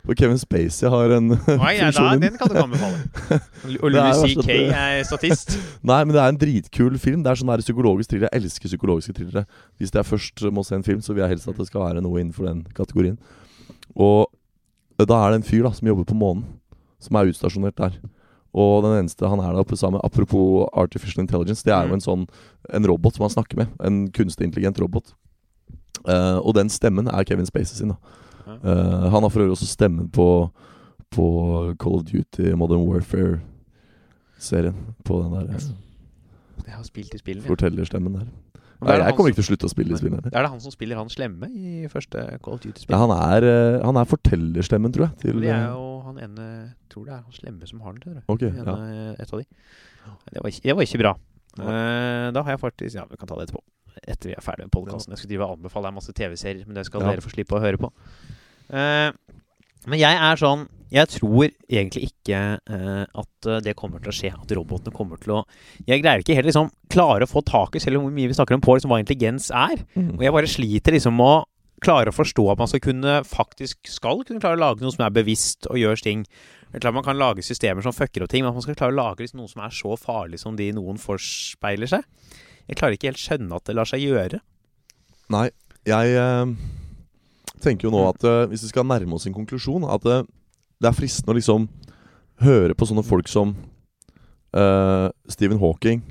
[0.08, 1.34] For Kevin Spacey har en
[1.64, 3.40] Nei, ja, da, den kan du ikke anbefale.
[3.84, 4.56] Og Louis C.K.
[4.72, 5.58] er statist.
[5.90, 7.26] Nei, men det er en dritkul film.
[7.26, 8.32] Det er sånn der psykologisk thriller.
[8.32, 9.44] Jeg elsker psykologiske thrillere.
[9.76, 12.06] Hvis jeg først må se en film, så vil jeg helst at det skal være
[12.06, 13.20] noe innenfor den kategorien.
[13.98, 14.32] Og
[14.98, 16.46] da er det en fyr da som jobber på månen,
[17.04, 18.00] som er utstasjonert der.
[18.56, 21.94] Og den eneste han er der oppe sammen apropos artificial intelligence, det er jo Mm.
[21.94, 22.28] en sånn
[22.74, 23.68] En robot som han snakker med.
[23.80, 25.14] En kunstig intelligent robot.
[26.08, 27.90] Uh, og den stemmen er Kevin Spacey sin.
[27.90, 27.96] da.
[28.48, 30.50] Eh, Han har for øvrig også stemmen på
[31.12, 34.76] På Call of Duty Modern Warfare-serien.
[35.04, 35.62] På den der eh,
[36.66, 37.48] Jeg har spilt i spillene.
[37.48, 38.26] fortellerstemmen der.
[38.78, 40.30] Nei, er det jeg kommer ikke til å slutte å spille i spillene.
[40.30, 42.94] Er det han som spiller han slemme i første Call of Duty-spill?
[42.94, 45.18] Ja, han, er, eh, han er fortellerstemmen, tror jeg.
[45.24, 46.50] Til, det er eh, jo han ene
[46.94, 48.24] Tror det er han slemme som har den, tror jeg.
[48.36, 48.76] Okay, ja.
[48.78, 49.48] eh, Et av de.
[50.32, 51.16] Det var ikke, det var ikke bra.
[51.58, 53.64] Eh, da har jeg faktisk Ja, vi kan ta det etterpå.
[54.08, 55.12] Etter vi er ferdig med podkasten.
[55.16, 57.12] Jeg skal drive og anbefale deg masse TV-serier, men det skal Ja.
[57.16, 57.90] dere få slippe å høre på.
[58.70, 59.10] Eh,
[59.88, 64.16] men jeg er sånn Jeg tror egentlig ikke eh, at eh, det kommer til å
[64.16, 64.32] skje.
[64.32, 65.44] At robotene kommer til å
[65.88, 68.38] Jeg greier ikke helt liksom klare å få tak i, selv om hvor mye vi
[68.38, 69.84] snakker om på liksom, hva intelligens er.
[69.98, 71.46] Og jeg bare sliter liksom med å
[71.84, 75.06] klare å forstå at man skal kunne faktisk skal kunne klare å lage noe som
[75.06, 76.24] er bevisst og gjør ting.
[76.72, 78.80] Det er klart Man kan lage systemer som fucker opp ting, men at man skal
[78.80, 82.08] klare å lage liksom noe som er så farlig som de noen forspeiler seg.
[82.68, 84.42] Jeg klarer ikke helt skjønne at det lar seg gjøre.
[85.32, 85.48] Nei,
[85.88, 86.56] jeg eh,
[87.64, 90.26] tenker jo nå at eh, hvis vi skal nærme oss en konklusjon At eh,
[90.82, 91.68] det er fristende å liksom
[92.44, 93.56] høre på sånne folk som
[94.56, 96.04] uh, Stephen Hawking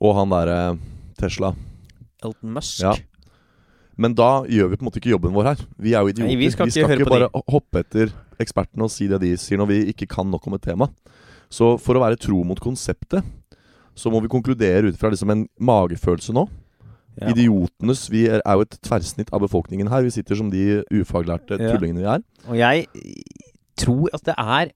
[0.00, 0.58] og han derre
[1.20, 1.54] Tesla.
[2.24, 2.80] Elton Musk.
[2.84, 2.94] Ja.
[4.00, 5.64] Men da gjør vi på en måte ikke jobben vår her.
[5.76, 6.28] Vi er jo idioter.
[6.30, 9.60] Nei, vi skal ikke ikke på bare hoppe etter ekspertene og si det de sier
[9.60, 10.88] når vi ikke kan nok om et tema.
[11.52, 13.26] Så for å være tro mot konseptet,
[13.92, 16.46] så må vi konkludere ut fra liksom en magefølelse nå.
[17.20, 17.32] Ja.
[17.34, 20.06] Idiotenes Vi er, er jo et tverrsnitt av befolkningen her.
[20.06, 21.74] Vi sitter som de ufaglærte Ja.
[21.74, 22.22] tullingene vi er.
[22.48, 22.86] Og jeg
[23.80, 24.70] tror at det er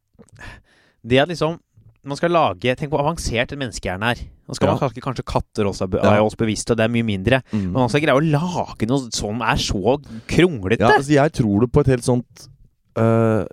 [1.04, 1.58] Det at liksom
[2.04, 4.18] man skal lage Tenk hvor avansert en menneskehjerne er.
[4.48, 4.72] Nå skal Ja.
[4.74, 6.22] man kanskje, kanskje katter også er, Ja.
[6.22, 7.38] oss bevisste, og det er mye mindre.
[7.52, 9.96] Men man skal greie å lage noe som er så
[10.28, 10.80] kronglete.
[10.84, 12.48] Ja, altså jeg tror det på et helt sånt
[12.98, 13.46] øh,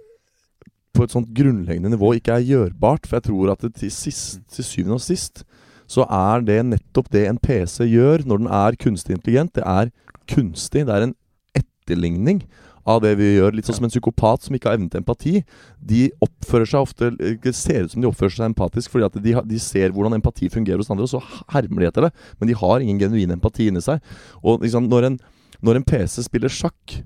[0.93, 3.07] På et sånt grunnleggende nivå ikke er gjørbart.
[3.07, 5.45] For jeg tror at det til, sist, til syvende og sist
[5.87, 9.53] så er det nettopp det en PC gjør når den er kunstig intelligent.
[9.55, 9.89] Det er
[10.27, 10.85] kunstig.
[10.85, 11.15] Det er en
[11.55, 12.43] etterligning
[12.87, 13.55] av det vi gjør.
[13.55, 15.33] Litt sånn som en psykopat som ikke har evne til empati.
[15.77, 19.35] De oppfører seg ofte Det ser ut som de oppfører seg empatisk fordi at de,
[19.51, 22.11] de ser hvordan empati fungerer hos andre, og så hermer de etter det.
[22.39, 24.01] Men de har ingen genuin empati inni seg.
[24.41, 25.21] Og liksom når en,
[25.61, 27.01] når en PC spiller sjakk,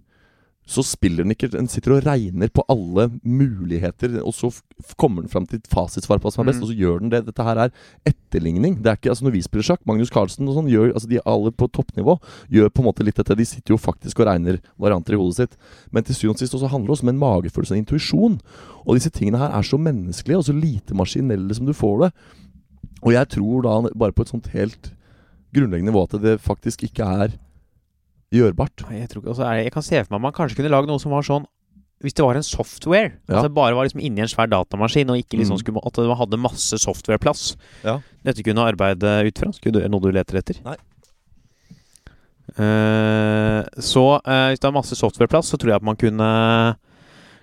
[0.65, 4.49] så spiller den ikke Den sitter og regner på alle muligheter, og så
[4.97, 6.63] kommer den fram til et fasitsvar på hva som er best, Mm.
[6.65, 7.25] og så gjør den det.
[7.27, 7.71] Dette her er
[8.05, 8.81] etterligning.
[8.81, 11.19] Det er ikke, altså Når vi spiller sjakk, Magnus Carlsen og sånn, gjør, altså de
[11.25, 13.37] alle på toppnivå gjør på en måte litt dette.
[13.37, 15.57] De sitter jo faktisk og regner varianter i hodet sitt.
[15.91, 18.41] Men til syvende og sist også handler det også om en magefølelse og intuisjon.
[18.87, 22.11] Og disse tingene her er så menneskelige og så lite maskinelle som du får det.
[23.03, 24.93] Og jeg tror da bare på et sånt helt
[25.53, 27.37] grunnleggende nivå at det faktisk ikke er
[28.33, 28.85] gjørbart.
[28.89, 30.87] Nei, Jeg, tror ikke, altså, jeg kan se for meg at man kanskje kunne lage
[30.87, 31.45] noe som var sånn
[32.03, 33.37] Hvis det var en software, Ja.
[33.39, 35.63] altså bare var liksom inni en svær datamaskin, og ikke liksom Mm.
[35.63, 37.55] skulle, at det hadde masse softwareplass
[37.85, 37.99] Ja.
[38.23, 40.59] dette kunne arbeide ut fra, skulle det noe du leter etter?
[40.65, 40.75] Nei.
[42.59, 46.27] Uh, så uh, hvis det er masse softwareplass, så tror jeg at man kunne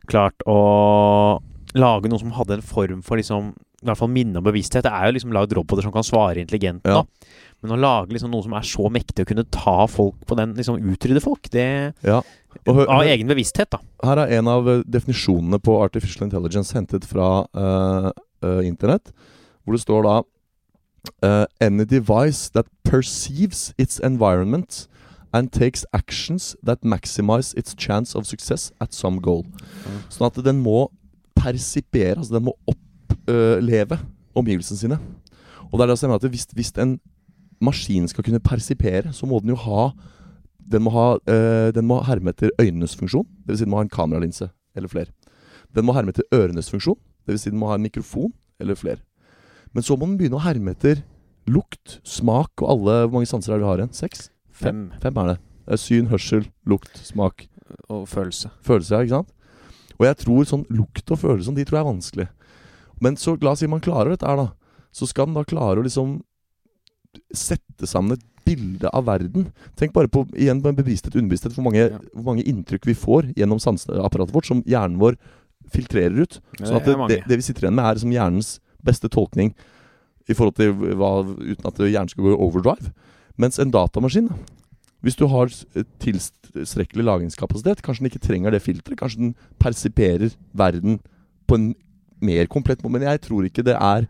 [0.09, 1.41] klart å
[1.74, 3.53] lage noe som hadde en form for liksom
[3.83, 4.85] i hvert fall minne og bevissthet.
[4.87, 7.03] Det er jo liksom lagd roboter som kan svare intelligent Ja.
[7.62, 10.56] Men å lage liksom noe som er så mektig å kunne ta folk på den,
[10.58, 12.22] liksom utrydde folk, det Ja.
[12.66, 13.78] Hør, Av egen bevissthet, da.
[14.04, 18.10] her er en av eh, definisjonene på artificial intelligence hentet fra uh,
[18.44, 19.08] uh, internett,
[19.64, 20.16] hvor det står da
[21.24, 24.86] uh, Any device that perceives its environment
[25.32, 29.46] and takes actions that maximize its chance of success at some goal.
[29.86, 30.02] Mm.
[30.12, 30.90] Sånn at den må
[31.38, 33.98] persipere, altså den må oppleve
[34.36, 35.00] omgivelsene sine.
[35.70, 36.98] Og det er det som er at hvis, hvis en
[37.62, 39.92] maskin skal kunne persipere, så må den jo ha
[40.72, 43.58] den må, ha, øh, den må herme etter øynenes funksjon, dvs.
[43.58, 45.10] Si den må ha en kameralinse eller flere.
[45.74, 47.44] Den må herme etter ørenes funksjon, dvs.
[47.44, 49.02] Si den må ha en mikrofon eller flere.
[49.74, 51.02] Men så må den begynne å herme etter
[51.50, 53.94] lukt, smak og alle Hvor mange sanser er det vi har igjen?
[53.96, 54.28] Seks?
[54.52, 54.84] Fem.
[55.02, 55.38] Fem er det.
[55.80, 57.46] Syn, hørsel, lukt, smak.
[57.88, 58.52] Og følelse.
[58.62, 59.32] Følelse, ja, ikke sant?
[59.98, 62.28] Og jeg tror sånn lukt og følelse sånn, de tror jeg er vanskelig.
[63.02, 64.52] Men så la oss si man klarer dette her, da.
[64.92, 66.20] Så skal den da klare å liksom
[67.36, 69.50] sette sammen et bilde av verden.
[69.78, 71.98] Tenk bare på igjen på en bevissthet underbevissthet hvor Ja.
[72.14, 75.16] hvor mange inntrykk vi får gjennom sanseapparatet vårt, som hjernen vår
[75.72, 76.40] filtrerer ut.
[76.58, 79.54] Sånn at det, det, det vi sitter igjen med, er som hjernens beste tolkning
[80.28, 82.92] i forhold til hva, uten at hjernen skal gå i overdrive.
[83.40, 84.28] Mens en datamaskin,
[85.02, 85.50] hvis du har
[86.02, 88.98] tilstrekkelig lagringskapasitet, kanskje den ikke trenger det filteret.
[89.00, 89.32] Kanskje den
[89.62, 91.00] persiperer verden
[91.50, 91.72] på en
[92.22, 92.98] mer komplett måte.
[92.98, 94.06] Men jeg tror ikke det er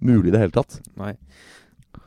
[0.00, 0.78] mulig i det hele tatt.
[0.96, 1.14] Nei.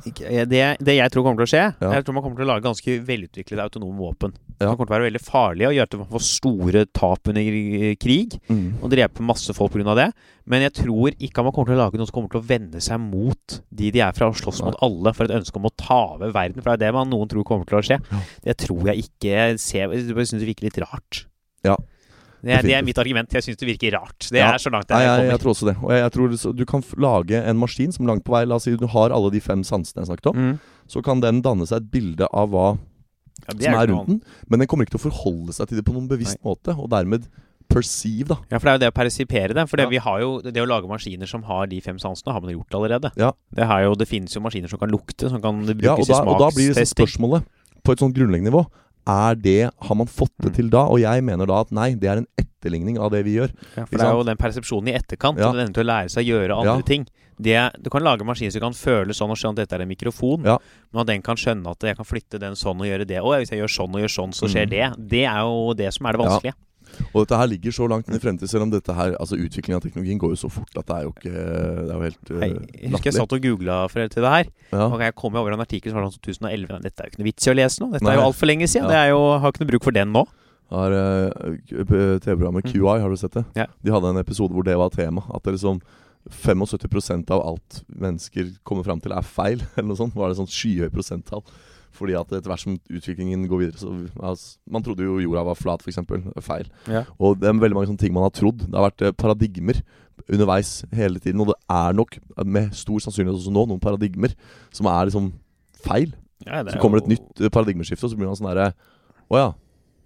[0.05, 1.91] Eh, det, det jeg tror kommer til å skje, Ja.
[1.95, 4.33] Jeg tror man kommer til å lage ganske velutviklede autonome våpen.
[4.59, 4.67] Ja.
[4.69, 7.41] Som kommer til å være veldig farlige og gjøre at man får store tap under
[7.43, 7.97] krig.
[7.99, 8.37] krig.
[8.81, 9.95] Og drepe masse folk pga.
[9.95, 10.09] det.
[10.45, 12.81] Men jeg tror ikke man kommer til å lage noe som kommer til å vende
[12.83, 15.73] seg mot de de er fra, og slåss mot alle for et ønske om å
[15.77, 16.61] ta over verden.
[16.61, 17.99] For det er det man noen tror kommer til å skje.
[18.43, 21.25] Det tror jeg ikke ser- Jeg syns det virker litt rart.
[21.63, 21.77] Ja.
[22.43, 23.31] Det er, det er mitt argument.
[23.31, 24.27] Jeg syns det virker rart.
[24.27, 25.75] Det er så langt Nei, jeg jeg, jeg tror også det.
[25.79, 28.67] Og jeg, jeg tror Du kan lage en maskin som langt på vei La oss
[28.67, 30.41] si du har alle de fem sansene jeg snakket om.
[30.41, 30.57] Mm.
[30.91, 32.65] Så kan den danne seg et bilde av hva
[33.47, 34.19] Ja, som er rundt den.
[34.51, 36.75] Men den kommer ikke til å forholde seg til det på noen bevisst måte.
[36.75, 37.29] Og dermed
[37.71, 38.37] perceive, da.
[38.51, 39.63] Ja, for det er jo det å persipere det.
[39.71, 39.89] For det, Ja.
[39.89, 42.75] vi har jo, det å lage maskiner som har de fem sansene, har man gjort
[42.75, 43.11] allerede.
[43.17, 43.31] Ja.
[43.55, 46.05] Det, har jo, det finnes jo maskiner som kan lukte, som kan brukes Ja, og,
[46.07, 47.47] da, i og da blir det sånn spørsmålet
[47.83, 48.67] på et sånt grunnleggende nivå
[49.07, 50.55] er det Har man fått det Mm.
[50.55, 50.85] til da?
[50.87, 53.51] Og jeg mener da at nei, det er en etterligning av det vi gjør.
[53.75, 55.49] Ja, for det er jo den persepsjonen i etterkant, Ja.
[55.49, 56.81] og den til å lære seg å gjøre andre Ja.
[56.81, 57.07] ting.
[57.41, 59.81] Det, du kan lage en maskin som kan føle sånn og skjønne at dette er
[59.81, 60.57] en mikrofon, Ja.
[60.93, 63.19] men at den kan skjønne at jeg kan flytte den sånn og gjøre det.
[63.21, 64.69] Og hvis jeg gjør sånn og gjør sånn, så skjer Mm.
[64.69, 65.09] det.
[65.09, 66.53] Det er jo det som er det vanskelige.
[67.13, 69.79] Og dette her ligger så langt inn i fremtiden, selv om dette her Altså utviklingen
[69.79, 72.31] av teknologien går jo så fort at det er jo ikke Det er jo helt
[72.31, 74.51] uh, Jeg husker jeg satt og googla for til det her.
[74.73, 74.85] Ja.
[74.89, 76.69] Og jeg kom over en artikkel som var sånn 2011.
[76.73, 77.89] Men dette er jo ikke noe vits i å lese nå.
[77.93, 78.15] Dette er Nei.
[78.21, 78.87] jo altfor lenge siden.
[78.87, 78.93] Ja.
[78.93, 80.23] Det er jo, har ikke noe bruk for den nå.
[80.73, 81.57] Har uh,
[82.23, 82.71] TV-programmet Mm.
[82.71, 83.43] QI, har du sett det?
[83.59, 83.67] Ja.
[83.83, 85.21] De hadde en episode hvor det var tema.
[85.33, 85.81] At det liksom
[86.31, 89.61] 75% av alt mennesker kommer fram til, er feil.
[89.75, 90.15] Eller noe sånt.
[90.17, 91.43] Var det sånn skyhøy prosenttall.
[91.93, 95.59] Fordi at etter hvert som utviklingen går videre så altså, Man trodde jo jorda var
[95.59, 95.99] flat, f.eks.
[96.45, 96.71] Feil.
[96.89, 97.03] Ja.
[97.19, 98.65] Og det er veldig mange sånne ting man har trodd.
[98.65, 99.81] Det har vært eh, paradigmer
[100.27, 101.41] underveis hele tiden.
[101.43, 104.33] Og det er nok, med stor sannsynlighet også nå, noen paradigmer
[104.73, 105.31] som er liksom
[105.83, 106.13] feil.
[106.45, 108.71] Ja, Så er kommer det et nytt eh, paradigmeskifte, og så blir man sånn herre
[109.31, 109.51] Å ja.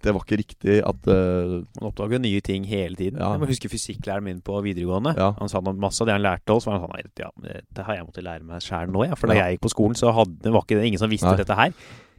[0.04, 3.18] Det var ikke riktig at uh, Man oppdager nye ting hele tiden.
[3.18, 3.32] Ja.
[3.34, 5.14] Jeg må huske fysikklæreren min på videregående.
[5.18, 5.32] Ja.
[5.40, 6.68] Han sa masse av det han lærte oss.
[6.68, 9.18] Var han sånn, ja, det, har jeg måttet lære meg sjæl nå, ja.
[9.18, 11.40] For da jeg gikk på skolen, så hadde, var ikke det ingen som visste Nei.
[11.42, 11.74] dette her.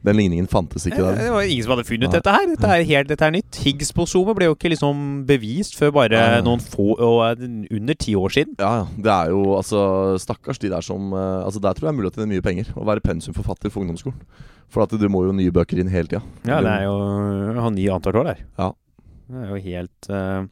[0.06, 1.18] Den ligningen fantes ikke der.
[1.20, 2.45] Det var ingen som hadde funnet dette her.
[2.54, 3.60] Dette er helt dette er nytt.
[3.66, 7.41] Higgs-bosomet ble jo ikke liksom bevist før bare noen få og eh,
[7.76, 8.56] under ti år siden.
[8.62, 8.86] Ja.
[8.95, 9.82] Det er jo altså
[10.22, 12.72] Stakkars de der som eh, Altså Der tror jeg er mulig å tjene mye penger.
[12.80, 14.22] Å være pensumforfatter for ungdomsskolen.
[14.70, 16.24] For at du må jo nye bøker inn hele tida.
[16.47, 18.45] Ja, det er jo å ha ny annethvert år der.
[18.62, 18.72] Ja.
[19.30, 20.47] Det er jo helt uh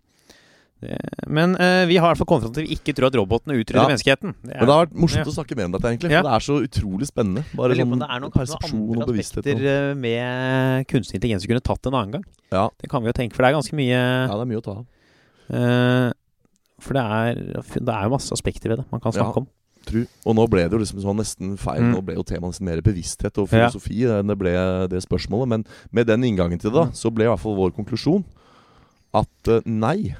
[1.28, 3.16] Men uh, vi har i hvert fall kommet fram til at vi ikke tror at
[3.18, 3.88] robotene utrydder Ja.
[3.90, 4.36] menneskeheten.
[4.44, 5.32] Det er, Men det har vært morsomt Ja.
[5.32, 6.12] å snakke mer om dette, egentlig.
[6.14, 6.22] Ja.
[6.22, 7.44] For det er så utrolig spennende.
[7.58, 9.48] Bare sånn det er noen, persepsjon og bevissthet.
[9.56, 12.24] og- eh, med kunstig intelligens vi kunne tatt en annen gang.
[12.52, 12.70] Ja.
[12.78, 14.64] Det kan vi jo tenke, for det er ganske mye Ja, det er mye å
[14.64, 14.86] ta av.
[15.50, 16.14] Uh,
[16.80, 19.24] For det er, det er jo masse aspekter ved det man kan Ja.
[19.24, 19.48] snakke om.
[19.88, 20.06] Tru.
[20.28, 21.82] Og nå ble det jo liksom sånn nesten feil.
[21.82, 21.94] Mm.
[21.96, 23.70] Nå ble jo temaet nesten mer bevissthet og Ja.
[23.70, 24.52] filosofi enn det ble
[24.88, 25.48] det spørsmålet.
[25.48, 26.92] Men med den inngangen til det, da, Mm.
[26.94, 28.24] så ble i hvert fall vår konklusjon
[29.16, 30.14] at uh, nei,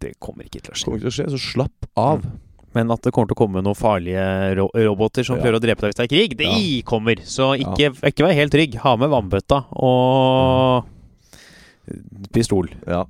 [0.00, 0.84] Det kommer ikke til å skje.
[0.84, 1.30] kommer ikke til å skje.
[1.32, 2.26] Så slapp av.
[2.76, 4.24] Men at det kommer til å komme noen farlige
[4.58, 5.42] ro roboter som Ja.
[5.46, 7.16] prøver å drepe deg hvis det er krig, det kommer.
[7.24, 8.74] Så ikke, ikke vær helt trygg.
[8.82, 10.84] Ha med vannbøtta og
[12.34, 12.68] pistol.
[12.86, 13.04] Ja.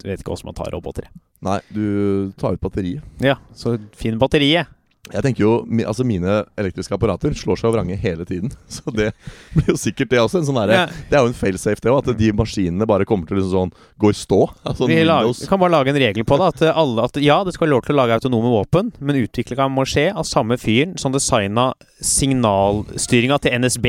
[0.00, 1.08] Du vet ikke hvordan man tar roboter.
[1.42, 3.02] Nei, du tar ut batteriet.
[3.20, 4.66] Ja, så finn batteriet.
[5.12, 5.50] Jeg tenker jo,
[5.86, 8.50] altså Mine elektriske apparater slår seg av vrange hele tiden.
[8.74, 9.12] Så det
[9.54, 10.40] blir jo sikkert det også.
[10.42, 10.86] En sånn der, Ja.
[11.10, 12.00] Det er jo en failsafe, det òg.
[12.02, 14.40] At de maskinene bare kommer til liksom sånn gå i stå.
[14.66, 16.48] Altså Vi lager, kan bare lage en regel på det.
[16.54, 19.20] At, eh, alle, at ja, det skal være lov til å lage autonome våpen, men
[19.22, 21.70] utviklinga må skje av samme fyren som designa
[22.02, 23.86] signalstyringa til NSB.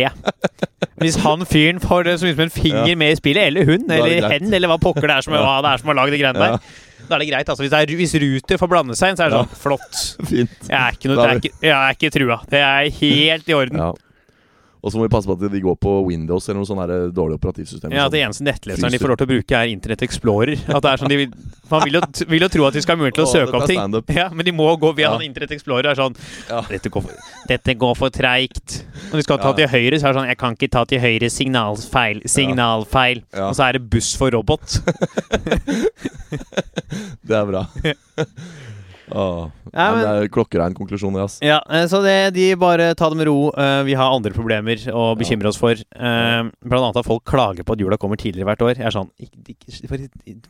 [1.02, 2.96] Hvis han fyren får det så mye som en finger Ja.
[2.98, 5.42] med i spillet, eller hun, er eller hen, eller hva pokker det er som, det
[5.72, 6.58] er som har lagd de greiene Ja.
[6.58, 7.50] der, da er det greit.
[7.50, 9.46] Altså, hvis, det er, hvis Ruter får blande seg inn, så er det Ja.
[9.46, 10.02] sånn flott.
[10.32, 10.58] Fint.
[10.68, 12.38] Jeg er ikke, noe, jeg er er ikke, jeg er ikke trua.
[12.52, 13.84] Det er helt i orden.
[14.88, 17.10] Og så må vi passe på at de går på Windows eller noe sånt der
[17.12, 17.92] dårlig operativsystem.
[17.92, 20.54] Ja, At det eneste nettleseren de får lov til å bruke, er Internett Explorer.
[20.72, 21.34] At det er sånn de vil,
[21.68, 23.68] Man vil jo, vil jo tro at de skal ha mulighet til å søke opp
[23.68, 23.82] ting.
[24.16, 25.20] Ja, Men de må gå via Ja.
[25.28, 25.90] Internett Explorer.
[25.92, 26.16] Er sånn
[26.72, 27.12] dette, går for,
[27.52, 28.78] dette går for treigt.
[29.12, 31.04] Når de skal ta til høyre, så er det sånn Jeg kan ikke ta til
[31.04, 31.28] høyre.
[31.34, 32.24] Signalfeil.
[32.32, 33.26] Signalfeil.
[33.44, 34.80] Og så er det buss for robot.
[37.28, 37.66] Det er bra.
[39.12, 39.52] Åh.
[39.74, 41.38] Ja, men- det er klokkerein konklusjon, Yes.
[41.42, 43.50] Ja, eh, så det, de bare ta det med ro.
[43.56, 45.72] Eh, Vi har andre problemer å bekymre oss for.
[45.72, 48.76] Eh, Blant annet at folk klager på at jula kommer tidligere hvert år.
[48.78, 49.10] Jeg er sånn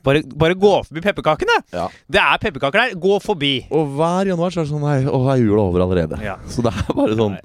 [0.03, 1.57] bare, bare, gå forbi pepperkakene!
[1.73, 1.87] Ja.
[2.09, 2.95] Det er pepperkaker der.
[2.99, 3.53] Gå forbi!
[3.71, 6.19] Og hver januar så er det sånn Nei, å, er jula over allerede.
[6.23, 6.37] Ja.
[6.47, 7.37] Så det er bare sånn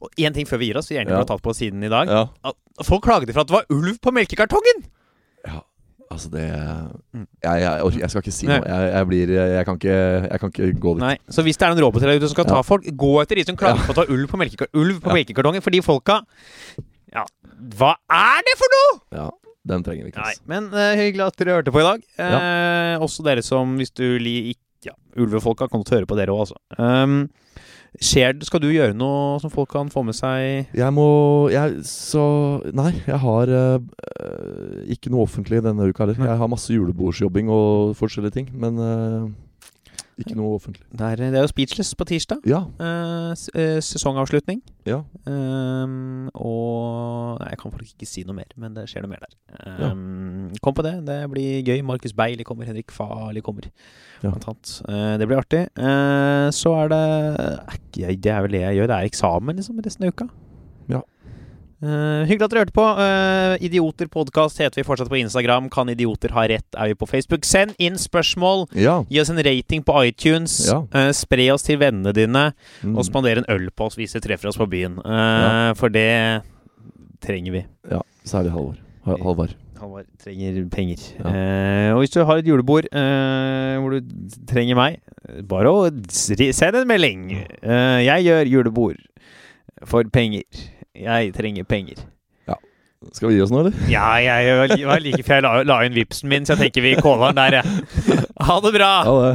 [0.00, 1.16] Og én ting før vi gir oss, vi gjerne Ja.
[1.20, 2.08] har tatt på siden i dag.
[2.84, 4.84] Folk klagde for at det var ulv på melkekartongen!
[5.46, 5.60] ja.
[6.10, 8.56] Altså, det jeg, jeg, jeg skal ikke si noe.
[8.66, 11.02] Jeg, jeg blir Jeg kan ikke, jeg kan ikke gå dit.
[11.04, 12.64] Nei, Så hvis det er noen roboter der ute som skal ta Ja.
[12.66, 13.86] folk, gå etter de som klager Ja.
[13.86, 15.18] på å ta ulv på, melkekar ulv på Ja.
[15.20, 15.62] melkekartongen.
[15.62, 16.16] Fordi folka
[17.14, 17.24] Ja,
[17.78, 18.98] hva er det for noe?!
[19.20, 19.28] Ja,
[19.70, 20.24] Den trenger vi ikke.
[20.24, 22.02] Nei, men uh, hyggelig at dere hørte på i dag.
[22.18, 24.58] Ja Også dere som, hvis du liker
[24.90, 26.56] ja, ulvefolka, kan du høre på dere òg, altså.
[26.78, 27.28] Um,
[27.98, 30.68] skjer, det- skal du gjøre noe som folk kan få med seg?
[30.74, 33.78] Jeg må Jeg Så Nei, jeg har eh,
[34.94, 36.14] ikke noe offentlig denne uka heller.
[36.26, 39.28] Jeg har masse julebordsjobbing og forskjellige ting, men eh,
[40.24, 40.84] ikke noe offentlig.
[40.90, 42.44] Det er, det er jo Speechless på tirsdag.
[42.48, 42.64] Ja.
[42.80, 44.60] Eh, eh, sesongavslutning.
[44.88, 45.02] Ja.
[45.28, 49.24] Um, og Nei, jeg kan faktisk ikke si noe mer, men det skjer noe mer
[49.24, 49.34] der.
[49.84, 50.96] Um, Kom på det.
[51.06, 51.80] Det blir gøy.
[51.86, 53.70] Markus Beili kommer, Henrik Farli kommer.
[54.24, 54.34] Ja.
[54.34, 55.62] Eh, det blir artig.
[55.78, 57.02] Eh, så er det
[57.94, 58.90] Det er vel det jeg gjør.
[58.90, 60.28] Det er eksamen liksom resten av uka.
[61.80, 62.84] Eh, hyggelig at dere hørte på.
[62.98, 65.70] Uh, Idioter podkast heter vi fortsatt på Instagram.
[65.72, 66.66] Kan idioter ha rett?
[66.76, 67.46] er vi på Facebook.
[67.48, 68.66] Send inn spørsmål.
[68.76, 68.98] Ja.
[69.08, 70.58] Gi oss en rating på iTunes.
[70.68, 70.82] Ja.
[70.92, 72.50] Uh, spre oss til vennene dine.
[72.84, 72.98] Mm.
[73.00, 74.98] Og spandere en øl på oss hvis dere treffer oss på byen.
[75.00, 75.72] Ja.
[75.78, 76.42] For det
[77.24, 77.64] trenger vi.
[77.90, 78.02] ja.
[78.28, 78.76] Særlig Halvor.
[79.06, 79.54] Ha- Halvard.
[79.80, 81.00] Halvard trenger penger.
[81.94, 84.10] Og hvis du har et julebord hvor du
[84.50, 84.98] trenger meg,
[85.48, 87.24] bare å send en melding.
[87.64, 89.00] Jeg gjør julebord
[89.88, 90.44] for penger.
[90.98, 92.00] Jeg trenger penger.
[93.16, 93.76] Skal vi gi oss nå, eller?
[93.88, 96.90] Ja, jeg var like før jeg la, la inn vipsen min, så jeg tenker vi
[97.00, 98.24] caller den der, jeg.
[98.50, 98.90] Ha det bra!
[99.06, 99.30] Ha det.